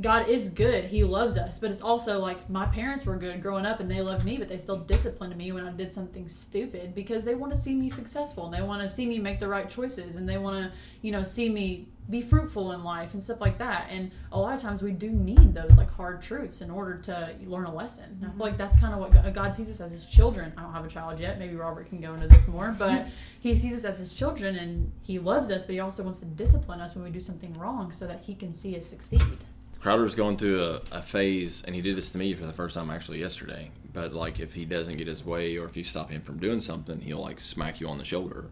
God 0.02 0.30
is 0.30 0.50
good. 0.50 0.86
He 0.86 1.04
loves 1.04 1.38
us, 1.38 1.60
but 1.60 1.72
it's 1.72 1.82
also 1.82 2.20
like 2.20 2.50
my 2.50 2.66
parents 2.68 3.06
were 3.06 3.18
good 3.18 3.42
growing 3.42 3.66
up 3.66 3.82
and 3.82 3.92
they 3.92 4.02
loved 4.02 4.24
me, 4.24 4.38
but 4.38 4.48
they 4.48 4.58
still 4.58 4.78
disciplined 4.78 5.36
me 5.36 5.52
when 5.52 5.66
I 5.66 5.72
did 5.72 5.92
something 5.92 6.30
stupid 6.30 6.96
because 6.96 7.26
they 7.26 7.36
want 7.36 7.52
to 7.54 7.60
see 7.60 7.76
me 7.76 7.90
successful 7.90 8.46
and 8.46 8.54
they 8.54 8.62
want 8.62 8.82
to 8.82 8.88
see 8.88 9.06
me 9.06 9.20
make 9.20 9.40
the 9.40 9.48
right 9.48 9.70
choices 9.70 10.16
and 10.16 10.28
they 10.28 10.38
want 10.38 10.56
to, 10.56 10.72
you 11.02 11.12
know, 11.12 11.24
see 11.24 11.50
me 11.50 11.88
be 12.10 12.22
fruitful 12.22 12.72
in 12.72 12.84
life 12.84 13.14
and 13.14 13.22
stuff 13.22 13.42
like 13.42 13.58
that. 13.58 13.88
And 13.90 14.12
a 14.32 14.40
lot 14.40 14.56
of 14.56 14.62
times 14.62 14.82
we 14.82 14.92
do 14.92 15.10
need 15.10 15.54
those 15.54 15.78
like 15.78 15.92
hard 15.92 16.22
truths 16.22 16.62
in 16.62 16.72
order 16.72 16.98
to 17.02 17.36
learn 17.46 17.66
a 17.66 17.74
lesson. 17.74 18.06
And 18.06 18.26
I 18.26 18.30
feel 18.30 18.40
like 18.40 18.54
mm-hmm. 18.54 18.58
that's 18.58 18.80
kind 18.80 18.94
of 18.94 19.00
what 19.00 19.12
God- 19.12 19.34
God 19.34 19.54
sees 19.54 19.70
us 19.70 19.82
as 19.82 19.92
his 19.92 20.06
children. 20.06 20.54
I 20.58 20.62
don't 20.62 20.74
have 20.74 20.86
a 20.86 20.90
child 20.90 21.20
yet. 21.20 21.38
Maybe 21.38 21.56
Robert 21.56 21.90
can 21.90 22.00
go 22.00 22.14
into 22.14 22.28
this 22.28 22.48
more, 22.48 22.74
but 22.78 23.08
he 23.42 23.56
sees 23.56 23.74
us 23.74 23.84
as 23.86 24.00
his 24.00 24.14
children 24.14 24.56
and 24.56 24.92
he 25.02 25.20
loves 25.20 25.52
us, 25.52 25.66
but 25.66 25.74
he 25.74 25.82
also 25.82 26.04
wants 26.04 26.20
to 26.20 26.26
discipline 26.26 26.80
us 26.80 26.96
when 26.96 27.04
we 27.04 27.12
do 27.12 27.20
something 27.20 27.54
wrong 27.54 27.92
so 27.92 28.08
that 28.08 28.22
he 28.22 28.34
can 28.34 28.54
see 28.54 28.78
us 28.78 28.86
succeed. 28.86 29.40
Crowder's 29.80 30.16
going 30.16 30.38
through 30.38 30.62
a, 30.64 30.82
a 30.92 31.02
phase, 31.02 31.64
and 31.66 31.74
he 31.74 31.82
did 31.82 31.96
this 31.96 32.10
to 32.10 32.18
me 32.18 32.34
for 32.34 32.46
the 32.46 32.54
first 32.54 32.76
time 32.76 32.90
actually 32.90 33.20
yesterday. 33.20 33.72
But 33.94 34.14
like, 34.14 34.40
if 34.40 34.54
he 34.54 34.66
doesn't 34.66 34.98
get 34.98 35.08
his 35.08 35.26
way, 35.26 35.58
or 35.58 35.66
if 35.66 35.78
you 35.78 35.84
stop 35.84 36.10
him 36.10 36.22
from 36.22 36.38
doing 36.38 36.62
something, 36.62 37.00
he'll 37.02 37.22
like 37.22 37.40
smack 37.40 37.80
you 37.80 37.88
on 37.88 37.98
the 37.98 38.04
shoulder, 38.06 38.46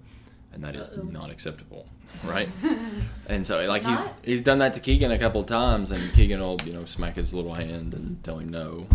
and 0.54 0.64
that 0.64 0.76
is 0.76 0.92
Uh-oh. 0.92 1.04
not 1.04 1.30
acceptable, 1.30 1.88
right? 2.24 2.50
and 3.28 3.46
so 3.46 3.66
like 3.68 3.86
he's 3.86 4.00
he's 4.24 4.42
done 4.42 4.60
that 4.60 4.74
to 4.76 4.80
Keegan 4.80 5.12
a 5.12 5.20
couple 5.20 5.42
of 5.42 5.48
times, 5.48 5.92
and 5.92 6.14
Keegan 6.14 6.40
will 6.40 6.58
you 6.66 6.74
know 6.74 6.86
smack 6.86 7.16
his 7.18 7.34
little 7.34 7.54
hand 7.54 7.94
and 7.94 8.24
tell 8.24 8.40
him 8.40 8.50
no. 8.50 8.88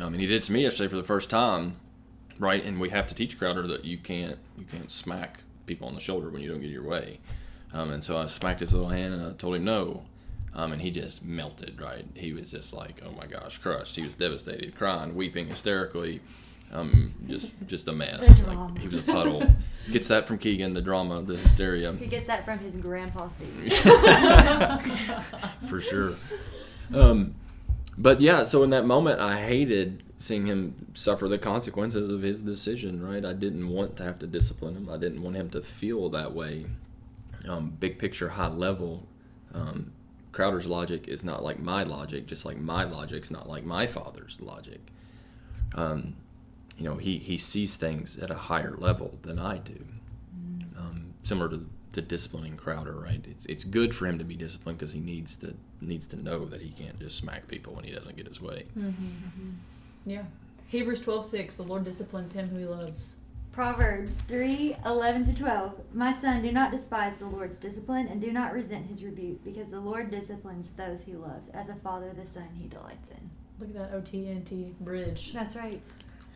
Um, 0.00 0.12
and 0.12 0.20
he 0.20 0.26
did 0.26 0.36
it 0.36 0.42
to 0.44 0.52
me 0.52 0.62
yesterday 0.62 0.88
for 0.88 0.96
the 0.96 1.04
first 1.04 1.30
time, 1.30 1.72
right? 2.38 2.62
And 2.64 2.80
we 2.80 2.90
have 2.90 3.06
to 3.06 3.14
teach 3.14 3.38
Crowder 3.38 3.66
that 3.68 3.84
you 3.84 3.98
can't 3.98 4.38
you 4.58 4.64
can't 4.64 4.90
smack 4.90 5.40
people 5.66 5.88
on 5.88 5.94
the 5.94 6.00
shoulder 6.00 6.30
when 6.30 6.42
you 6.42 6.48
don't 6.48 6.60
get 6.60 6.70
your 6.70 6.84
way. 6.84 7.20
Um, 7.72 7.90
and 7.90 8.02
so 8.02 8.16
I 8.16 8.26
smacked 8.26 8.60
his 8.60 8.72
little 8.72 8.88
hand 8.88 9.12
and 9.14 9.26
I 9.26 9.32
told 9.32 9.56
him 9.56 9.64
no. 9.64 10.02
Um, 10.56 10.72
and 10.72 10.80
he 10.80 10.90
just 10.90 11.22
melted, 11.22 11.78
right? 11.82 12.06
He 12.14 12.32
was 12.32 12.50
just 12.50 12.72
like, 12.72 13.02
oh 13.04 13.12
my 13.12 13.26
gosh, 13.26 13.58
crushed. 13.58 13.94
He 13.94 14.02
was 14.02 14.14
devastated, 14.14 14.74
crying, 14.74 15.14
weeping 15.14 15.48
hysterically. 15.48 16.22
Um, 16.72 17.14
just 17.28 17.54
just 17.66 17.86
a 17.88 17.92
mess. 17.92 18.40
Like, 18.42 18.78
he 18.78 18.86
was 18.86 18.94
a 18.94 19.02
puddle. 19.02 19.42
Gets 19.92 20.08
that 20.08 20.26
from 20.26 20.38
Keegan, 20.38 20.72
the 20.72 20.80
drama, 20.80 21.20
the 21.20 21.36
hysteria. 21.36 21.92
He 21.92 22.06
gets 22.06 22.26
that 22.26 22.44
from 22.44 22.58
his 22.58 22.74
grandpa 22.74 23.28
Steve. 23.28 23.72
for 25.68 25.80
sure. 25.80 26.14
Um, 26.92 27.36
but 27.96 28.18
yeah, 28.18 28.42
so 28.42 28.64
in 28.64 28.70
that 28.70 28.84
moment, 28.84 29.20
I 29.20 29.40
hated 29.40 30.02
seeing 30.18 30.46
him 30.46 30.86
suffer 30.94 31.28
the 31.28 31.38
consequences 31.38 32.08
of 32.10 32.22
his 32.22 32.42
decision. 32.42 33.00
Right? 33.00 33.24
I 33.24 33.32
didn't 33.32 33.68
want 33.68 33.94
to 33.98 34.02
have 34.02 34.18
to 34.20 34.26
discipline 34.26 34.74
him. 34.74 34.88
I 34.90 34.96
didn't 34.96 35.22
want 35.22 35.36
him 35.36 35.50
to 35.50 35.62
feel 35.62 36.08
that 36.08 36.32
way. 36.34 36.66
Um, 37.46 37.76
big 37.78 38.00
picture, 38.00 38.30
high 38.30 38.48
level. 38.48 39.06
Um, 39.54 39.92
Crowder's 40.36 40.66
logic 40.66 41.08
is 41.08 41.24
not 41.24 41.42
like 41.42 41.58
my 41.58 41.82
logic, 41.82 42.26
just 42.26 42.44
like 42.44 42.58
my 42.58 42.84
logic's 42.84 43.30
not 43.30 43.48
like 43.48 43.64
my 43.64 43.86
father's 43.86 44.38
logic. 44.38 44.80
Um, 45.74 46.14
you 46.76 46.84
know, 46.84 46.96
he, 46.96 47.16
he 47.16 47.38
sees 47.38 47.76
things 47.76 48.18
at 48.18 48.30
a 48.30 48.34
higher 48.34 48.76
level 48.76 49.18
than 49.22 49.38
I 49.38 49.56
do. 49.56 49.86
Um, 50.76 51.14
similar 51.22 51.48
to, 51.48 51.64
to 51.92 52.02
disciplining 52.02 52.58
Crowder, 52.58 52.92
right? 52.92 53.24
It's 53.26 53.46
it's 53.46 53.64
good 53.64 53.94
for 53.94 54.06
him 54.06 54.18
to 54.18 54.24
be 54.24 54.36
disciplined 54.36 54.78
because 54.78 54.92
he 54.92 55.00
needs 55.00 55.36
to 55.36 55.54
needs 55.80 56.06
to 56.08 56.16
know 56.16 56.44
that 56.44 56.60
he 56.60 56.68
can't 56.68 57.00
just 57.00 57.16
smack 57.16 57.48
people 57.48 57.72
when 57.72 57.84
he 57.84 57.92
doesn't 57.92 58.18
get 58.18 58.26
his 58.26 58.38
way. 58.38 58.66
Yeah. 60.04 60.24
Hebrews 60.68 61.00
twelve 61.00 61.24
six. 61.24 61.56
The 61.56 61.62
Lord 61.62 61.84
disciplines 61.84 62.32
him 62.32 62.50
who 62.50 62.58
he 62.58 62.66
loves. 62.66 63.16
Proverbs 63.56 64.16
3 64.28 64.76
11 64.84 65.24
to 65.24 65.34
12. 65.34 65.94
My 65.94 66.12
son, 66.12 66.42
do 66.42 66.52
not 66.52 66.70
despise 66.70 67.16
the 67.16 67.24
Lord's 67.24 67.58
discipline, 67.58 68.06
and 68.06 68.20
do 68.20 68.30
not 68.30 68.52
resent 68.52 68.84
his 68.84 69.02
rebuke, 69.02 69.42
because 69.42 69.70
the 69.70 69.80
Lord 69.80 70.10
disciplines 70.10 70.68
those 70.76 71.04
he 71.04 71.16
loves, 71.16 71.48
as 71.48 71.70
a 71.70 71.74
father 71.76 72.12
the 72.12 72.26
son 72.26 72.50
he 72.60 72.68
delights 72.68 73.12
in. 73.12 73.30
Look 73.58 73.70
at 73.70 73.76
that 73.76 73.92
OTNT 73.94 74.78
bridge. 74.80 75.32
That's 75.32 75.56
right. 75.56 75.80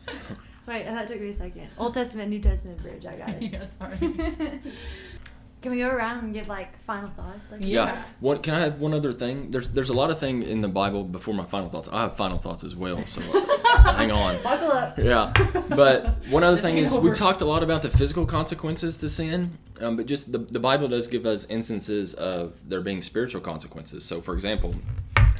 Wait, 0.67 0.85
that 0.85 1.07
took 1.07 1.21
me 1.21 1.29
a 1.29 1.33
second. 1.35 1.67
Old 1.77 1.93
Testament, 1.93 2.31
New 2.31 2.39
Testament 2.39 2.81
bridge. 2.81 3.05
I 3.05 3.15
got 3.15 3.29
it. 3.29 3.43
yeah, 3.53 3.65
sorry. 3.65 4.59
Can 5.61 5.71
we 5.71 5.77
go 5.79 5.89
around 5.89 6.23
and 6.23 6.33
give 6.33 6.47
like 6.47 6.75
final 6.85 7.09
thoughts? 7.11 7.51
Like, 7.51 7.61
Yeah. 7.61 7.85
Yeah. 7.85 8.03
One, 8.19 8.39
can 8.39 8.55
I 8.55 8.61
add 8.65 8.79
one 8.79 8.93
other 8.95 9.13
thing? 9.13 9.51
There's 9.51 9.67
there's 9.69 9.89
a 9.89 9.93
lot 9.93 10.09
of 10.09 10.19
thing 10.19 10.41
in 10.43 10.61
the 10.61 10.67
Bible 10.67 11.03
before 11.03 11.33
my 11.35 11.45
final 11.45 11.69
thoughts. 11.69 11.87
I 11.91 12.01
have 12.01 12.15
final 12.17 12.39
thoughts 12.39 12.63
as 12.63 12.75
well, 12.75 12.97
so 13.05 13.21
hang 13.93 14.11
on. 14.11 14.41
Buckle 14.41 14.71
up. 14.71 14.97
Yeah, 14.97 15.31
but 15.69 16.25
one 16.29 16.43
other 16.43 16.57
thing 16.57 16.77
is 16.77 16.93
over. 16.95 17.07
we've 17.09 17.17
talked 17.17 17.41
a 17.41 17.45
lot 17.45 17.61
about 17.61 17.83
the 17.83 17.89
physical 17.91 18.25
consequences 18.25 18.97
to 18.97 19.09
sin, 19.09 19.57
um, 19.81 19.97
but 19.97 20.07
just 20.07 20.31
the, 20.31 20.39
the 20.39 20.59
Bible 20.59 20.87
does 20.87 21.07
give 21.07 21.27
us 21.27 21.45
instances 21.45 22.15
of 22.15 22.67
there 22.67 22.81
being 22.81 23.03
spiritual 23.03 23.41
consequences. 23.41 24.03
So, 24.03 24.19
for 24.19 24.33
example, 24.33 24.73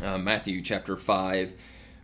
uh, 0.03 0.19
Matthew 0.19 0.61
chapter 0.61 0.97
five, 0.97 1.55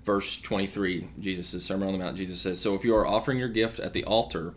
verse 0.05 0.41
twenty-three, 0.41 1.07
Jesus' 1.19 1.63
Sermon 1.63 1.87
on 1.89 1.93
the 1.93 1.99
Mount. 2.03 2.17
Jesus 2.17 2.41
says, 2.41 2.59
"So 2.59 2.73
if 2.73 2.83
you 2.83 2.95
are 2.95 3.05
offering 3.05 3.37
your 3.37 3.49
gift 3.49 3.79
at 3.79 3.93
the 3.93 4.03
altar, 4.05 4.55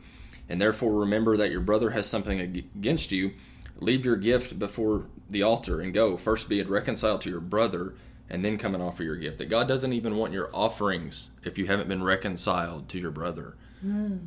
and 0.48 0.58
therefore 0.58 0.94
remember 0.94 1.36
that 1.36 1.50
your 1.50 1.60
brother 1.60 1.90
has 1.90 2.06
something 2.08 2.40
against 2.40 3.12
you, 3.12 3.32
leave 3.80 4.04
your 4.04 4.16
gift 4.16 4.58
before 4.58 5.06
the 5.28 5.42
altar 5.42 5.80
and 5.80 5.92
go. 5.92 6.16
First 6.16 6.48
be 6.48 6.62
reconciled 6.62 7.20
to 7.22 7.30
your 7.30 7.40
brother." 7.40 7.94
And 8.32 8.44
then 8.44 8.58
come 8.58 8.74
and 8.74 8.82
offer 8.82 9.02
your 9.02 9.16
gift. 9.16 9.38
That 9.38 9.48
God 9.48 9.66
doesn't 9.66 9.92
even 9.92 10.14
want 10.16 10.32
your 10.32 10.50
offerings 10.54 11.30
if 11.42 11.58
you 11.58 11.66
haven't 11.66 11.88
been 11.88 12.04
reconciled 12.04 12.88
to 12.90 12.98
your 13.00 13.10
brother 13.10 13.56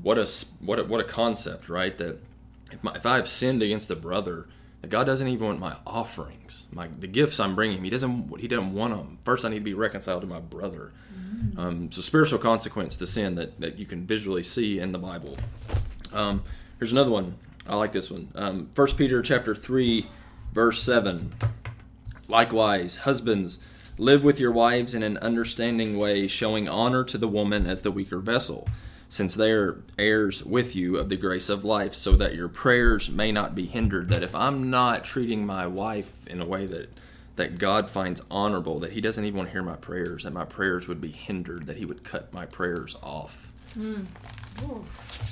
what 0.01 0.17
a 0.17 0.27
what 0.59 0.79
a, 0.79 0.83
what 0.83 0.99
a 0.99 1.03
concept, 1.03 1.69
right? 1.69 1.97
That 1.97 2.19
if, 2.71 2.83
my, 2.83 2.93
if 2.95 3.05
I 3.05 3.17
have 3.17 3.27
sinned 3.27 3.61
against 3.61 3.91
a 3.91 3.95
brother, 3.95 4.47
that 4.81 4.89
God 4.89 5.05
doesn't 5.05 5.27
even 5.27 5.45
want 5.45 5.59
my 5.59 5.77
offerings, 5.85 6.65
my 6.71 6.87
the 6.87 7.07
gifts 7.07 7.39
I'm 7.39 7.55
bringing 7.55 7.77
him. 7.77 7.83
He 7.83 7.89
doesn't 7.89 8.39
he 8.39 8.47
doesn't 8.47 8.73
want 8.73 8.95
them. 8.95 9.19
First, 9.23 9.45
I 9.45 9.49
need 9.49 9.59
to 9.59 9.63
be 9.63 9.73
reconciled 9.73 10.21
to 10.21 10.27
my 10.27 10.39
brother. 10.39 10.91
Um, 11.57 11.91
so 11.91 12.01
spiritual 12.01 12.39
consequence 12.39 12.95
to 12.97 13.07
sin 13.07 13.35
that 13.35 13.59
that 13.59 13.77
you 13.77 13.85
can 13.85 14.05
visually 14.07 14.43
see 14.43 14.79
in 14.79 14.91
the 14.91 14.97
Bible. 14.97 15.37
Um, 16.11 16.43
here's 16.79 16.91
another 16.91 17.11
one. 17.11 17.35
I 17.67 17.75
like 17.75 17.93
this 17.93 18.11
one. 18.11 18.29
Um, 18.35 18.69
1 18.75 18.87
Peter 18.95 19.21
chapter 19.21 19.55
three, 19.55 20.07
verse 20.51 20.81
seven. 20.81 21.33
Likewise, 22.27 22.97
husbands, 22.97 23.59
live 23.97 24.23
with 24.23 24.39
your 24.39 24.51
wives 24.51 24.93
in 24.93 25.03
an 25.03 25.17
understanding 25.17 25.97
way, 25.97 26.27
showing 26.27 26.67
honor 26.67 27.03
to 27.03 27.17
the 27.17 27.27
woman 27.27 27.65
as 27.67 27.81
the 27.81 27.91
weaker 27.91 28.19
vessel, 28.19 28.67
since 29.07 29.35
they 29.35 29.51
are 29.51 29.81
heirs 29.97 30.43
with 30.43 30.75
you 30.75 30.97
of 30.97 31.09
the 31.09 31.15
grace 31.15 31.49
of 31.49 31.63
life, 31.63 31.93
so 31.93 32.13
that 32.13 32.35
your 32.35 32.49
prayers 32.49 33.09
may 33.09 33.31
not 33.31 33.55
be 33.55 33.65
hindered. 33.65 34.09
That 34.09 34.23
if 34.23 34.35
I'm 34.35 34.69
not 34.69 35.05
treating 35.05 35.45
my 35.45 35.67
wife 35.67 36.27
in 36.27 36.41
a 36.41 36.45
way 36.45 36.65
that 36.65 36.89
that 37.35 37.57
God 37.57 37.89
finds 37.89 38.21
honorable, 38.29 38.79
that 38.79 38.91
He 38.91 39.01
doesn't 39.01 39.23
even 39.23 39.37
want 39.37 39.49
to 39.49 39.53
hear 39.53 39.63
my 39.63 39.75
prayers, 39.75 40.23
that 40.23 40.33
my 40.33 40.45
prayers 40.45 40.87
would 40.87 41.01
be 41.01 41.11
hindered, 41.11 41.65
that 41.65 41.77
He 41.77 41.85
would 41.85 42.03
cut 42.03 42.31
my 42.33 42.45
prayers 42.45 42.95
off 43.01 43.51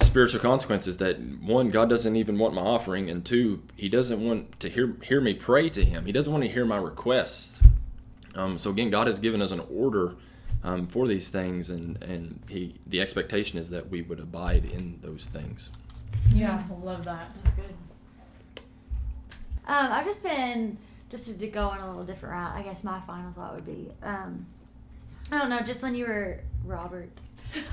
spiritual 0.02 0.40
consequences 0.40 0.98
that 0.98 1.20
one 1.20 1.70
god 1.70 1.90
doesn't 1.90 2.16
even 2.16 2.38
want 2.38 2.54
my 2.54 2.62
offering 2.62 3.10
and 3.10 3.24
two 3.26 3.62
he 3.76 3.88
doesn't 3.88 4.26
want 4.26 4.60
to 4.60 4.70
hear 4.70 4.96
hear 5.04 5.22
me 5.22 5.34
pray 5.34 5.70
to 5.70 5.86
him 5.86 6.06
he 6.06 6.12
doesn't 6.12 6.32
want 6.32 6.44
to 6.44 6.50
hear 6.50 6.66
my 6.66 6.78
requests 6.78 7.60
um, 8.36 8.58
so 8.58 8.70
again 8.70 8.90
god 8.90 9.08
has 9.08 9.20
given 9.20 9.42
us 9.42 9.52
an 9.52 9.62
order 9.74 10.16
um, 10.64 10.86
for 10.88 11.08
these 11.08 11.30
things 11.30 11.70
and 11.70 12.02
and 12.04 12.40
he 12.50 12.76
the 12.86 13.00
expectation 13.00 13.58
is 13.58 13.70
that 13.70 13.90
we 13.90 14.02
would 14.02 14.20
abide 14.20 14.66
in 14.66 15.00
those 15.02 15.26
things 15.26 15.70
Yeah, 16.34 16.64
I 16.70 16.86
love 16.86 17.04
that. 17.06 17.30
That's 17.44 17.56
good. 17.56 17.74
Um, 19.68 19.92
I've 19.92 20.06
just 20.06 20.24
been 20.24 20.78
just 21.10 21.28
to, 21.28 21.38
to 21.38 21.48
go 21.48 21.68
on 21.70 21.80
a 21.80 21.88
little 21.88 22.04
different 22.04 22.34
route. 22.36 22.56
I 22.56 22.62
guess 22.62 22.84
my 22.84 23.00
final 23.02 23.32
thought 23.34 23.56
would 23.56 23.66
be, 23.66 23.90
um, 24.04 24.46
I 25.32 25.38
don't 25.38 25.50
know, 25.50 25.60
just 25.62 25.84
when 25.84 25.96
you 25.96 26.06
were 26.06 26.40
Robert, 26.66 27.10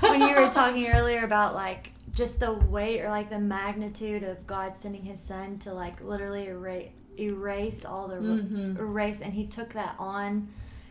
when 0.01 0.21
you 0.21 0.35
were 0.39 0.49
talking 0.49 0.87
earlier 0.87 1.23
about 1.23 1.55
like 1.55 1.91
just 2.13 2.39
the 2.39 2.51
weight 2.53 3.01
or 3.01 3.09
like 3.09 3.29
the 3.29 3.39
magnitude 3.39 4.23
of 4.23 4.45
God 4.47 4.75
sending 4.75 5.03
His 5.03 5.19
Son 5.21 5.57
to 5.59 5.73
like 5.73 6.01
literally 6.01 6.47
erase 6.47 6.89
erase 7.19 7.83
all 7.83 8.07
the 8.07 8.15
Mhm. 8.15 8.79
erase, 8.79 9.21
and 9.21 9.33
He 9.33 9.45
took 9.45 9.73
that 9.73 9.95
on. 9.99 10.47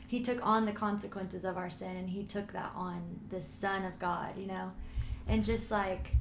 He 0.07 0.21
took 0.21 0.45
on 0.47 0.65
the 0.67 0.73
consequences 0.73 1.45
of 1.45 1.57
our 1.57 1.71
sin, 1.71 1.97
and 1.97 2.11
He 2.11 2.23
took 2.25 2.53
that 2.53 2.73
on 2.77 3.21
the 3.31 3.41
Son 3.43 3.85
of 3.85 3.99
God. 3.99 4.37
You 4.37 4.47
know, 4.47 4.73
and 5.27 5.43
just 5.45 5.71
like, 5.71 6.17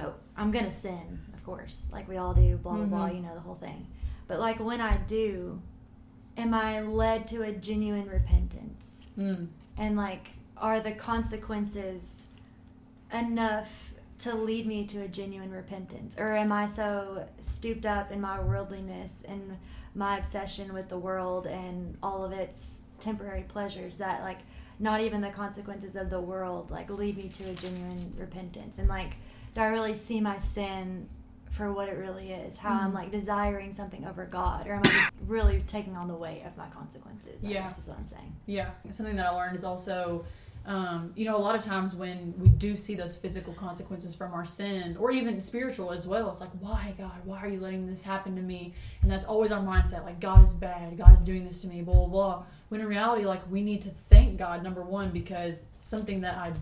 oh, 0.00 0.14
I'm 0.36 0.50
gonna 0.52 0.70
sin, 0.70 1.20
of 1.34 1.44
course, 1.44 1.88
like 1.92 2.08
we 2.08 2.16
all 2.16 2.34
do. 2.34 2.56
Blah 2.58 2.76
blah 2.76 2.84
blah. 2.86 3.08
Mhm. 3.08 3.16
You 3.16 3.20
know 3.22 3.34
the 3.34 3.40
whole 3.40 3.56
thing. 3.56 3.86
But 4.28 4.38
like 4.38 4.60
when 4.60 4.80
I 4.80 4.96
do, 4.98 5.60
am 6.36 6.54
I 6.54 6.80
led 6.80 7.26
to 7.28 7.42
a 7.42 7.50
genuine 7.52 8.06
repentance? 8.08 9.06
Mm. 9.18 9.48
And 9.76 9.96
like 9.96 10.28
are 10.60 10.80
the 10.80 10.92
consequences 10.92 12.26
enough 13.12 13.92
to 14.20 14.34
lead 14.34 14.66
me 14.66 14.84
to 14.86 15.00
a 15.02 15.08
genuine 15.08 15.50
repentance? 15.52 16.18
Or 16.18 16.34
am 16.36 16.52
I 16.52 16.66
so 16.66 17.26
stooped 17.40 17.86
up 17.86 18.10
in 18.10 18.20
my 18.20 18.40
worldliness 18.40 19.24
and 19.26 19.56
my 19.94 20.18
obsession 20.18 20.74
with 20.74 20.88
the 20.88 20.98
world 20.98 21.46
and 21.46 21.96
all 22.02 22.24
of 22.24 22.32
its 22.32 22.82
temporary 23.00 23.42
pleasures 23.48 23.98
that 23.98 24.22
like 24.22 24.38
not 24.80 25.00
even 25.00 25.20
the 25.20 25.30
consequences 25.30 25.94
of 25.96 26.10
the 26.10 26.20
world 26.20 26.70
like 26.70 26.90
lead 26.90 27.16
me 27.16 27.28
to 27.28 27.44
a 27.44 27.54
genuine 27.54 28.12
repentance 28.18 28.78
and 28.78 28.88
like 28.88 29.14
do 29.54 29.60
I 29.60 29.68
really 29.68 29.94
see 29.94 30.20
my 30.20 30.36
sin 30.38 31.08
for 31.50 31.72
what 31.72 31.88
it 31.88 31.96
really 31.96 32.30
is 32.32 32.58
how 32.58 32.74
I'm 32.74 32.90
Mhm. 32.90 32.94
like 32.94 33.10
desiring 33.12 33.72
something 33.72 34.04
over 34.04 34.24
God 34.26 34.66
or 34.66 34.74
am 34.74 34.82
I 34.84 34.88
just 34.90 35.12
really 35.26 35.62
taking 35.66 35.96
on 35.96 36.06
the 36.08 36.14
weight 36.14 36.42
of 36.44 36.56
my 36.56 36.66
consequences 36.68 37.40
Yeah. 37.42 37.68
This 37.68 37.78
is 37.78 37.88
what 37.88 37.98
I'm 37.98 38.06
saying 38.06 38.34
Yeah, 38.46 38.70
something 38.90 39.16
that 39.16 39.26
I 39.26 39.30
learned 39.30 39.56
is 39.56 39.64
also, 39.64 40.24
um, 40.68 41.12
you 41.16 41.24
know, 41.24 41.34
a 41.34 41.38
lot 41.38 41.54
of 41.54 41.64
times 41.64 41.96
when 41.96 42.34
we 42.36 42.50
do 42.50 42.76
see 42.76 42.94
those 42.94 43.16
physical 43.16 43.54
consequences 43.54 44.14
from 44.14 44.34
our 44.34 44.44
sin, 44.44 44.98
or 45.00 45.10
even 45.10 45.40
spiritual 45.40 45.90
as 45.92 46.06
well, 46.06 46.30
it's 46.30 46.42
like, 46.42 46.50
why, 46.60 46.92
God? 46.98 47.18
Why 47.24 47.38
are 47.38 47.48
you 47.48 47.58
letting 47.58 47.86
this 47.86 48.02
happen 48.02 48.36
to 48.36 48.42
me? 48.42 48.74
And 49.00 49.10
that's 49.10 49.24
always 49.24 49.50
our 49.50 49.62
mindset, 49.62 50.04
like, 50.04 50.20
God 50.20 50.44
is 50.44 50.52
bad, 50.52 50.98
God 50.98 51.14
is 51.14 51.22
doing 51.22 51.46
this 51.46 51.62
to 51.62 51.68
me, 51.68 51.80
blah, 51.80 51.94
blah, 51.94 52.06
blah. 52.06 52.42
When 52.68 52.82
in 52.82 52.86
reality, 52.86 53.24
like, 53.24 53.40
we 53.50 53.62
need 53.62 53.80
to 53.82 53.90
thank 54.10 54.36
God, 54.36 54.62
number 54.62 54.82
one, 54.82 55.10
because 55.10 55.62
something 55.80 56.20
that 56.20 56.36
I 56.36 56.52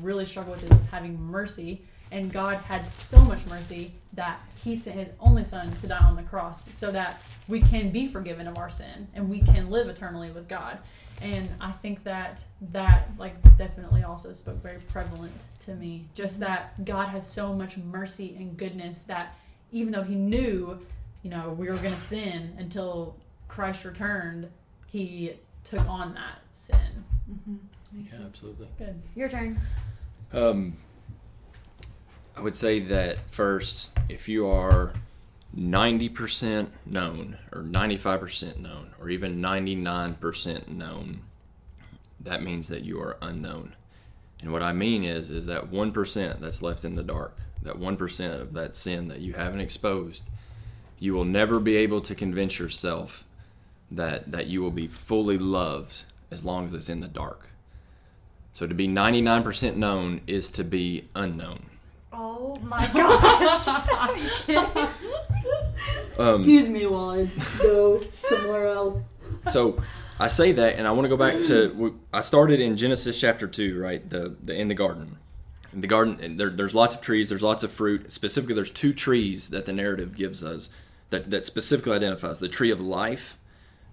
really 0.00 0.26
struggle 0.26 0.54
with 0.54 0.64
is 0.64 0.86
having 0.90 1.20
mercy. 1.22 1.84
And 2.14 2.32
God 2.32 2.58
had 2.58 2.88
so 2.88 3.18
much 3.22 3.44
mercy 3.46 3.90
that 4.12 4.38
He 4.62 4.76
sent 4.76 5.00
His 5.00 5.08
only 5.18 5.42
Son 5.42 5.72
to 5.80 5.88
die 5.88 5.98
on 5.98 6.14
the 6.14 6.22
cross 6.22 6.64
so 6.72 6.92
that 6.92 7.20
we 7.48 7.60
can 7.60 7.90
be 7.90 8.06
forgiven 8.06 8.46
of 8.46 8.56
our 8.56 8.70
sin 8.70 9.08
and 9.14 9.28
we 9.28 9.40
can 9.40 9.68
live 9.68 9.88
eternally 9.88 10.30
with 10.30 10.48
God. 10.48 10.78
And 11.22 11.48
I 11.60 11.72
think 11.72 12.04
that 12.04 12.40
that 12.70 13.08
like 13.18 13.34
definitely 13.58 14.04
also 14.04 14.32
spoke 14.32 14.62
very 14.62 14.78
prevalent 14.78 15.32
to 15.64 15.74
me. 15.74 16.04
Just 16.14 16.38
that 16.38 16.84
God 16.84 17.08
has 17.08 17.28
so 17.28 17.52
much 17.52 17.76
mercy 17.76 18.36
and 18.38 18.56
goodness 18.56 19.02
that 19.02 19.36
even 19.72 19.92
though 19.92 20.04
He 20.04 20.14
knew, 20.14 20.78
you 21.24 21.30
know, 21.30 21.52
we 21.58 21.68
were 21.68 21.78
going 21.78 21.94
to 21.94 22.00
sin 22.00 22.54
until 22.58 23.16
Christ 23.48 23.84
returned, 23.84 24.48
He 24.86 25.32
took 25.64 25.84
on 25.88 26.14
that 26.14 26.38
sin. 26.52 27.04
mm-hmm. 27.28 27.56
Makes 27.92 28.12
sense. 28.12 28.22
absolutely 28.24 28.68
Good. 28.78 29.02
Your 29.16 29.28
turn. 29.28 29.60
Um, 30.32 30.76
I 32.36 32.40
would 32.40 32.54
say 32.54 32.80
that 32.80 33.30
first, 33.30 33.90
if 34.08 34.28
you 34.28 34.46
are 34.48 34.92
90% 35.56 36.70
known, 36.84 37.38
or 37.52 37.62
95% 37.62 38.58
known, 38.58 38.90
or 39.00 39.08
even 39.08 39.40
99% 39.40 40.68
known, 40.68 41.20
that 42.20 42.42
means 42.42 42.68
that 42.68 42.82
you 42.82 43.00
are 43.00 43.16
unknown. 43.22 43.76
And 44.40 44.52
what 44.52 44.62
I 44.62 44.72
mean 44.72 45.04
is, 45.04 45.30
is 45.30 45.46
that 45.46 45.70
1% 45.70 46.40
that's 46.40 46.62
left 46.62 46.84
in 46.84 46.96
the 46.96 47.02
dark, 47.02 47.36
that 47.62 47.78
1% 47.78 48.40
of 48.40 48.52
that 48.54 48.74
sin 48.74 49.08
that 49.08 49.20
you 49.20 49.34
haven't 49.34 49.60
exposed, 49.60 50.24
you 50.98 51.14
will 51.14 51.24
never 51.24 51.60
be 51.60 51.76
able 51.76 52.00
to 52.00 52.14
convince 52.14 52.58
yourself 52.58 53.24
that, 53.90 54.32
that 54.32 54.48
you 54.48 54.60
will 54.60 54.70
be 54.70 54.88
fully 54.88 55.38
loved 55.38 56.04
as 56.30 56.44
long 56.44 56.64
as 56.64 56.72
it's 56.72 56.88
in 56.88 57.00
the 57.00 57.08
dark. 57.08 57.48
So 58.54 58.66
to 58.66 58.74
be 58.74 58.88
99% 58.88 59.76
known 59.76 60.20
is 60.26 60.50
to 60.50 60.64
be 60.64 61.08
unknown. 61.14 61.66
Oh 62.16 62.56
my 62.62 62.86
gosh. 62.92 63.68
Are 63.68 64.16
you 64.16 64.30
kidding? 64.38 64.88
Um, 66.18 66.36
Excuse 66.36 66.68
me 66.68 66.86
while 66.86 67.10
I 67.10 67.28
go 67.58 68.00
somewhere 68.28 68.68
else. 68.68 69.02
so 69.50 69.82
I 70.20 70.28
say 70.28 70.52
that, 70.52 70.76
and 70.76 70.86
I 70.86 70.92
want 70.92 71.06
to 71.06 71.08
go 71.08 71.16
back 71.16 71.44
to 71.46 71.98
I 72.12 72.20
started 72.20 72.60
in 72.60 72.76
Genesis 72.76 73.20
chapter 73.20 73.48
two, 73.48 73.80
right? 73.80 74.08
The 74.08 74.36
the 74.42 74.54
in 74.54 74.68
the 74.68 74.74
garden. 74.74 75.18
In 75.72 75.80
the 75.80 75.88
garden, 75.88 76.36
there, 76.36 76.50
there's 76.50 76.72
lots 76.72 76.94
of 76.94 77.00
trees, 77.00 77.28
there's 77.28 77.42
lots 77.42 77.64
of 77.64 77.72
fruit. 77.72 78.12
Specifically, 78.12 78.54
there's 78.54 78.70
two 78.70 78.92
trees 78.92 79.50
that 79.50 79.66
the 79.66 79.72
narrative 79.72 80.14
gives 80.14 80.44
us 80.44 80.68
that 81.10 81.30
that 81.30 81.44
specifically 81.44 81.94
identifies 81.96 82.38
the 82.38 82.48
tree 82.48 82.70
of 82.70 82.80
life 82.80 83.36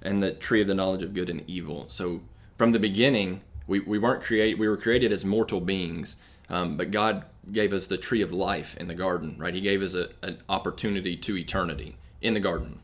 and 0.03 0.21
the 0.21 0.31
tree 0.31 0.61
of 0.61 0.67
the 0.67 0.75
knowledge 0.75 1.01
of 1.01 1.15
good 1.15 1.29
and 1.29 1.43
evil. 1.49 1.87
So 1.89 2.21
from 2.55 2.71
the 2.71 2.79
beginning, 2.79 3.41
we, 3.65 3.79
we 3.79 3.97
weren't 3.97 4.23
created 4.23 4.59
we 4.59 4.67
were 4.67 4.77
created 4.77 5.11
as 5.11 5.25
mortal 5.25 5.59
beings, 5.59 6.17
um, 6.49 6.77
but 6.77 6.91
God 6.91 7.25
gave 7.51 7.73
us 7.73 7.87
the 7.87 7.97
tree 7.97 8.21
of 8.21 8.31
life 8.31 8.77
in 8.77 8.87
the 8.87 8.95
garden, 8.95 9.35
right? 9.39 9.53
He 9.53 9.61
gave 9.61 9.81
us 9.81 9.93
a, 9.93 10.09
an 10.21 10.39
opportunity 10.49 11.15
to 11.17 11.37
eternity 11.37 11.97
in 12.21 12.33
the 12.33 12.39
garden. 12.39 12.79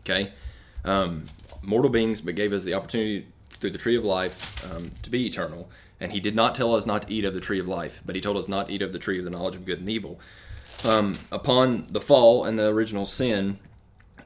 Okay, 0.00 0.32
um, 0.84 1.24
mortal 1.62 1.90
beings, 1.90 2.20
but 2.20 2.34
gave 2.34 2.52
us 2.52 2.64
the 2.64 2.74
opportunity 2.74 3.26
through 3.50 3.70
the 3.70 3.78
tree 3.78 3.96
of 3.96 4.04
life 4.04 4.70
um, 4.74 4.90
to 5.02 5.10
be 5.10 5.26
eternal. 5.26 5.70
And 6.00 6.12
he 6.12 6.20
did 6.20 6.34
not 6.34 6.54
tell 6.54 6.74
us 6.74 6.84
not 6.84 7.02
to 7.02 7.12
eat 7.12 7.24
of 7.24 7.34
the 7.34 7.40
tree 7.40 7.58
of 7.58 7.66
life, 7.66 8.02
but 8.04 8.14
he 8.14 8.20
told 8.20 8.36
us 8.36 8.48
not 8.48 8.68
to 8.68 8.74
eat 8.74 8.82
of 8.82 8.92
the 8.92 8.98
tree 8.98 9.18
of 9.18 9.24
the 9.24 9.30
knowledge 9.30 9.56
of 9.56 9.64
good 9.64 9.78
and 9.78 9.88
evil. 9.88 10.20
Um, 10.84 11.16
upon 11.32 11.86
the 11.88 12.00
fall 12.00 12.44
and 12.44 12.58
the 12.58 12.66
original 12.66 13.06
sin, 13.06 13.58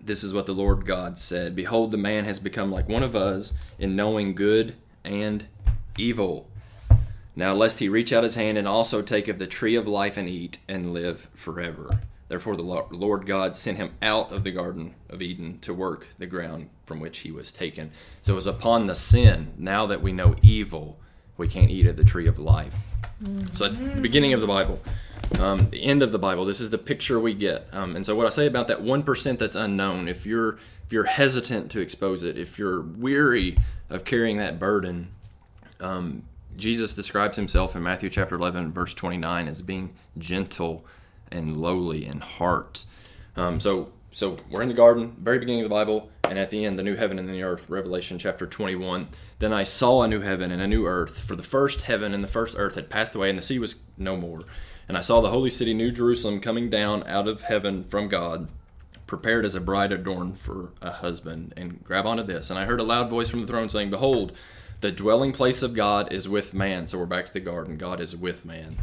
this 0.01 0.25
is 0.25 0.35
what 0.35 0.47
the 0.47 0.55
Lord 0.55 0.87
God 0.87 1.19
said 1.19 1.55
Behold, 1.55 1.91
the 1.91 1.97
man 1.97 2.25
has 2.25 2.41
become 2.41 2.73
like 2.73 2.89
one 2.89 3.03
of 3.03 3.15
us 3.15 3.53
in 3.79 3.95
knowing 3.95 4.35
good 4.35 4.75
and 5.05 5.47
evil. 5.97 6.49
Now, 7.39 7.55
lest 7.55 7.79
he 7.79 7.89
reach 7.89 8.13
out 8.13 8.25
his 8.25 8.35
hand 8.35 8.59
and 8.59 8.67
also 8.67 9.01
take 9.01 9.29
of 9.29 9.39
the 9.39 9.47
tree 9.47 9.77
of 9.77 9.87
life 9.87 10.17
and 10.17 10.29
eat 10.29 10.59
and 10.69 10.93
live 10.93 11.29
forever. 11.35 12.01
Therefore, 12.27 12.57
the 12.57 12.63
Lord 12.63 13.27
God 13.27 13.55
sent 13.55 13.77
him 13.77 13.93
out 14.03 14.33
of 14.33 14.43
the 14.43 14.51
Garden 14.51 14.97
of 15.09 15.23
Eden 15.23 15.61
to 15.61 15.73
work 15.73 16.09
the 16.19 16.27
ground 16.27 16.69
from 16.85 16.99
which 16.99 17.19
he 17.19 17.31
was 17.31 17.53
taken. 17.53 17.93
So 18.23 18.33
it 18.33 18.35
was 18.35 18.49
upon 18.49 18.87
the 18.87 18.97
sin, 18.97 19.55
now 19.57 19.87
that 19.87 20.03
we 20.03 20.11
know 20.11 20.35
evil, 20.43 20.99
we 21.37 21.47
can't 21.47 21.71
eat 21.71 21.87
of 21.87 21.97
the 21.97 22.03
tree 22.03 22.27
of 22.27 22.41
life. 22.41 22.75
Mm-hmm. 23.23 23.55
So 23.55 23.65
that's 23.65 23.77
the 23.77 24.01
beginning 24.01 24.33
of 24.33 24.41
the 24.41 24.49
Bible. 24.49 24.81
Um, 25.39 25.71
the 25.71 25.85
end 25.85 26.03
of 26.03 26.11
the 26.11 26.19
Bible. 26.19 26.45
This 26.45 26.61
is 26.61 26.71
the 26.71 26.77
picture 26.77 27.21
we 27.21 27.35
get. 27.35 27.69
Um, 27.73 27.95
and 27.95 28.05
so 28.05 28.17
what 28.17 28.27
I 28.27 28.31
say 28.31 28.47
about 28.49 28.67
that 28.67 28.83
one 28.83 29.05
percent 29.05 29.39
that's 29.39 29.55
unknown, 29.55 30.09
if 30.09 30.27
you're 30.27 30.59
if 30.85 30.93
you're 30.93 31.05
hesitant 31.05 31.71
to 31.71 31.81
expose 31.81 32.25
it, 32.25 32.37
if 32.37 32.59
you're 32.59 32.81
weary 32.81 33.57
of 33.89 34.05
carrying 34.05 34.39
that 34.39 34.59
burden, 34.59 35.13
um, 35.79 36.25
Jesus 36.59 36.95
describes 36.95 37.37
himself 37.37 37.77
in 37.77 37.83
Matthew 37.83 38.11
chapter 38.11 38.35
11, 38.35 38.73
verse 38.73 38.93
29, 38.93 39.47
as 39.47 39.63
being 39.63 39.95
gentle 40.19 40.85
and 41.31 41.57
lowly 41.57 42.05
in 42.05 42.21
heart. 42.21 42.85
Um, 43.37 43.61
so 43.61 43.93
so 44.11 44.37
we're 44.51 44.63
in 44.63 44.69
the 44.69 44.75
garden, 44.75 45.15
very 45.21 45.39
beginning 45.39 45.63
of 45.63 45.69
the 45.69 45.75
Bible, 45.75 46.11
and 46.25 46.39
at 46.39 46.51
the 46.51 46.65
end, 46.65 46.77
the 46.77 46.83
new 46.83 46.97
heaven 46.97 47.19
and 47.19 47.29
the 47.29 47.33
new 47.33 47.45
earth, 47.45 47.69
Revelation 47.69 48.19
chapter 48.19 48.47
21. 48.47 49.09
Then 49.39 49.53
I 49.53 49.63
saw 49.63 50.03
a 50.03 50.09
new 50.09 50.21
heaven 50.21 50.51
and 50.51 50.61
a 50.61 50.67
new 50.67 50.87
earth, 50.87 51.21
for 51.21 51.37
the 51.37 51.43
first 51.45 51.83
heaven 51.83 52.13
and 52.13 52.25
the 52.25 52.29
first 52.29 52.57
earth 52.59 52.75
had 52.75 52.91
passed 52.91 53.15
away, 53.15 53.31
and 53.31 53.39
the 53.39 53.43
sea 53.43 53.61
was 53.61 53.83
no 53.97 54.17
more. 54.17 54.41
And 54.89 54.97
I 54.97 55.03
saw 55.03 55.21
the 55.21 55.31
holy 55.31 55.51
city, 55.51 55.75
New 55.75 55.93
Jerusalem, 55.93 56.41
coming 56.41 56.71
down 56.71 57.07
out 57.07 57.29
of 57.29 57.43
heaven 57.43 57.85
from 57.85 58.09
God, 58.09 58.49
prepared 59.07 59.45
as 59.45 59.55
a 59.55 59.61
bride 59.61 59.93
adorned 59.93 60.41
for 60.41 60.71
a 60.83 60.91
husband. 60.91 61.53
And 61.57 61.85
grab 61.85 62.07
onto 62.07 62.23
this. 62.23 62.51
And 62.51 62.59
I 62.59 62.65
heard 62.65 62.81
a 62.81 62.85
loud 62.85 63.11
voice 63.11 63.29
from 63.29 63.43
the 63.43 63.47
throne 63.47 63.69
saying, 63.69 63.91
Behold, 63.91 64.33
the 64.81 64.93
dwelling 64.93 65.33
place 65.33 65.63
of 65.63 65.75
God 65.75 66.13
is 66.13 66.29
with 66.29 66.55
man. 66.55 66.87
So 66.87 66.99
we're 66.99 67.07
back 67.07 67.27
to 67.27 67.33
the 67.33 67.41
garden. 67.41 67.77
God 67.77 68.01
is 68.01 68.15
with 68.15 68.45
man. 68.45 68.77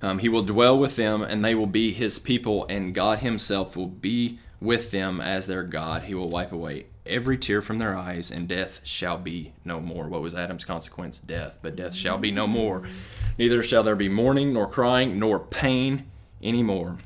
Um, 0.00 0.18
he 0.20 0.28
will 0.28 0.42
dwell 0.42 0.78
with 0.78 0.96
them, 0.96 1.22
and 1.22 1.44
they 1.44 1.54
will 1.54 1.66
be 1.66 1.92
his 1.92 2.18
people, 2.18 2.66
and 2.68 2.94
God 2.94 3.18
himself 3.18 3.76
will 3.76 3.88
be 3.88 4.38
with 4.60 4.90
them 4.90 5.20
as 5.20 5.46
their 5.46 5.62
God. 5.62 6.02
He 6.02 6.14
will 6.14 6.28
wipe 6.28 6.52
away 6.52 6.86
every 7.08 7.38
tear 7.38 7.62
from 7.62 7.78
their 7.78 7.96
eyes, 7.96 8.30
and 8.30 8.46
death 8.46 8.80
shall 8.84 9.18
be 9.18 9.52
no 9.64 9.80
more. 9.80 10.06
What 10.08 10.20
was 10.20 10.34
Adam's 10.34 10.64
consequence? 10.64 11.18
Death. 11.18 11.58
But 11.62 11.76
death 11.76 11.94
shall 11.94 12.18
be 12.18 12.30
no 12.30 12.46
more. 12.46 12.82
Neither 13.38 13.62
shall 13.62 13.82
there 13.82 13.96
be 13.96 14.08
mourning, 14.08 14.52
nor 14.52 14.68
crying, 14.68 15.18
nor 15.18 15.38
pain 15.38 16.04
any 16.42 16.62
more. 16.62 16.98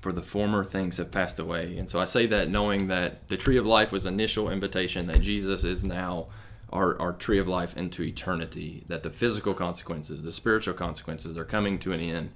For 0.00 0.12
the 0.12 0.22
former 0.22 0.64
things 0.64 0.96
have 0.98 1.10
passed 1.10 1.38
away. 1.38 1.76
And 1.76 1.88
so 1.88 1.98
I 1.98 2.04
say 2.04 2.26
that 2.26 2.50
knowing 2.50 2.88
that 2.88 3.26
the 3.28 3.36
tree 3.36 3.56
of 3.56 3.66
life 3.66 3.90
was 3.90 4.06
initial 4.06 4.50
invitation, 4.50 5.06
that 5.06 5.20
Jesus 5.20 5.64
is 5.64 5.84
now 5.84 6.28
our, 6.72 7.00
our 7.00 7.12
tree 7.12 7.38
of 7.38 7.48
life 7.48 7.76
into 7.76 8.02
eternity, 8.02 8.84
that 8.88 9.02
the 9.02 9.10
physical 9.10 9.54
consequences, 9.54 10.22
the 10.22 10.32
spiritual 10.32 10.74
consequences 10.74 11.38
are 11.38 11.44
coming 11.44 11.78
to 11.80 11.92
an 11.92 12.00
end. 12.00 12.30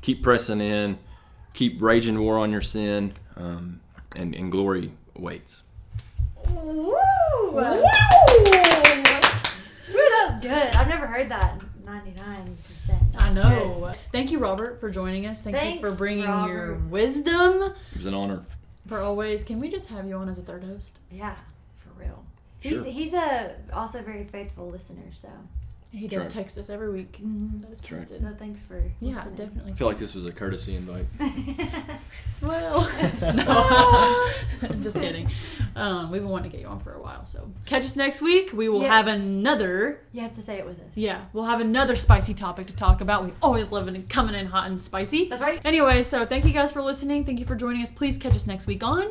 Keep 0.00 0.22
pressing 0.22 0.60
in, 0.60 0.98
keep 1.54 1.80
raging 1.80 2.18
war 2.18 2.38
on 2.38 2.50
your 2.52 2.62
sin, 2.62 3.12
um, 3.36 3.80
and, 4.16 4.34
and 4.34 4.50
glory 4.50 4.92
waits. 5.16 5.62
Woo! 6.48 7.52
Woo! 7.52 7.60
That 9.88 10.32
was 10.32 10.42
good. 10.42 10.74
I've 10.74 10.88
never 10.88 11.06
heard 11.06 11.28
that. 11.30 11.60
99%. 11.84 12.48
I 13.16 13.32
know. 13.32 13.80
Good. 13.86 13.96
Thank 14.12 14.30
you, 14.30 14.38
Robert, 14.38 14.78
for 14.80 14.90
joining 14.90 15.26
us. 15.26 15.42
Thank 15.42 15.56
Thanks, 15.56 15.82
you 15.82 15.88
for 15.88 15.96
bringing 15.96 16.26
Robert. 16.26 16.52
your 16.52 16.74
wisdom. 16.74 17.62
It 17.62 17.96
was 17.96 18.06
an 18.06 18.14
honor. 18.14 18.44
For 18.86 19.00
always. 19.00 19.42
Can 19.42 19.58
we 19.60 19.68
just 19.70 19.88
have 19.88 20.06
you 20.06 20.16
on 20.16 20.28
as 20.28 20.38
a 20.38 20.42
third 20.42 20.64
host? 20.64 20.98
Yeah, 21.10 21.36
for 22.60 22.68
real. 22.68 22.82
Sure. 22.82 22.84
He's 22.84 23.12
he's 23.12 23.14
a 23.14 23.56
also 23.72 24.02
very 24.02 24.24
faithful 24.24 24.68
listener, 24.68 25.12
so 25.12 25.28
he 25.90 26.06
does 26.06 26.24
right. 26.24 26.30
text 26.30 26.58
us 26.58 26.68
every 26.68 26.90
week. 26.90 27.12
Mm-hmm. 27.12 27.62
That 27.62 27.72
is 27.72 27.90
right. 27.90 28.20
So 28.20 28.34
thanks 28.38 28.62
for 28.62 28.82
yeah, 29.00 29.14
listening. 29.14 29.34
definitely. 29.36 29.72
I 29.72 29.74
feel 29.74 29.88
like 29.88 29.98
this 29.98 30.14
was 30.14 30.26
a 30.26 30.32
courtesy 30.32 30.76
invite. 30.76 31.06
well, 32.42 32.82
no, 33.22 34.76
just 34.82 34.96
kidding. 34.96 35.30
Um, 35.74 36.10
we've 36.10 36.20
been 36.20 36.30
wanting 36.30 36.50
to 36.50 36.56
get 36.56 36.62
you 36.62 36.68
on 36.70 36.80
for 36.80 36.92
a 36.92 37.00
while, 37.00 37.24
so 37.24 37.50
catch 37.64 37.86
us 37.86 37.96
next 37.96 38.20
week. 38.20 38.52
We 38.52 38.68
will 38.68 38.82
yeah. 38.82 38.88
have 38.88 39.06
another. 39.06 40.00
You 40.12 40.20
have 40.20 40.34
to 40.34 40.42
say 40.42 40.58
it 40.58 40.66
with 40.66 40.78
us. 40.80 40.94
Yeah, 40.94 41.24
we'll 41.32 41.44
have 41.44 41.62
another 41.62 41.96
spicy 41.96 42.34
topic 42.34 42.66
to 42.66 42.76
talk 42.76 43.00
about. 43.00 43.24
We 43.24 43.32
always 43.40 43.72
love 43.72 43.88
it 43.88 43.94
and 43.94 44.06
coming 44.10 44.34
in 44.34 44.46
hot 44.46 44.66
and 44.66 44.78
spicy. 44.78 45.30
That's 45.30 45.40
right. 45.40 45.58
Anyway, 45.64 46.02
so 46.02 46.26
thank 46.26 46.44
you 46.44 46.52
guys 46.52 46.70
for 46.70 46.82
listening. 46.82 47.24
Thank 47.24 47.38
you 47.38 47.46
for 47.46 47.56
joining 47.56 47.80
us. 47.82 47.90
Please 47.90 48.18
catch 48.18 48.36
us 48.36 48.46
next 48.46 48.66
week 48.66 48.84
on 48.84 49.08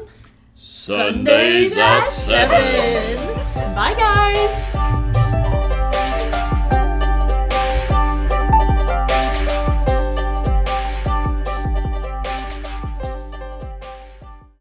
Sundays, 0.59 1.77
at 1.77 2.09
seven. 2.09 3.15
Bye, 3.75 3.93
guys. 3.93 5.06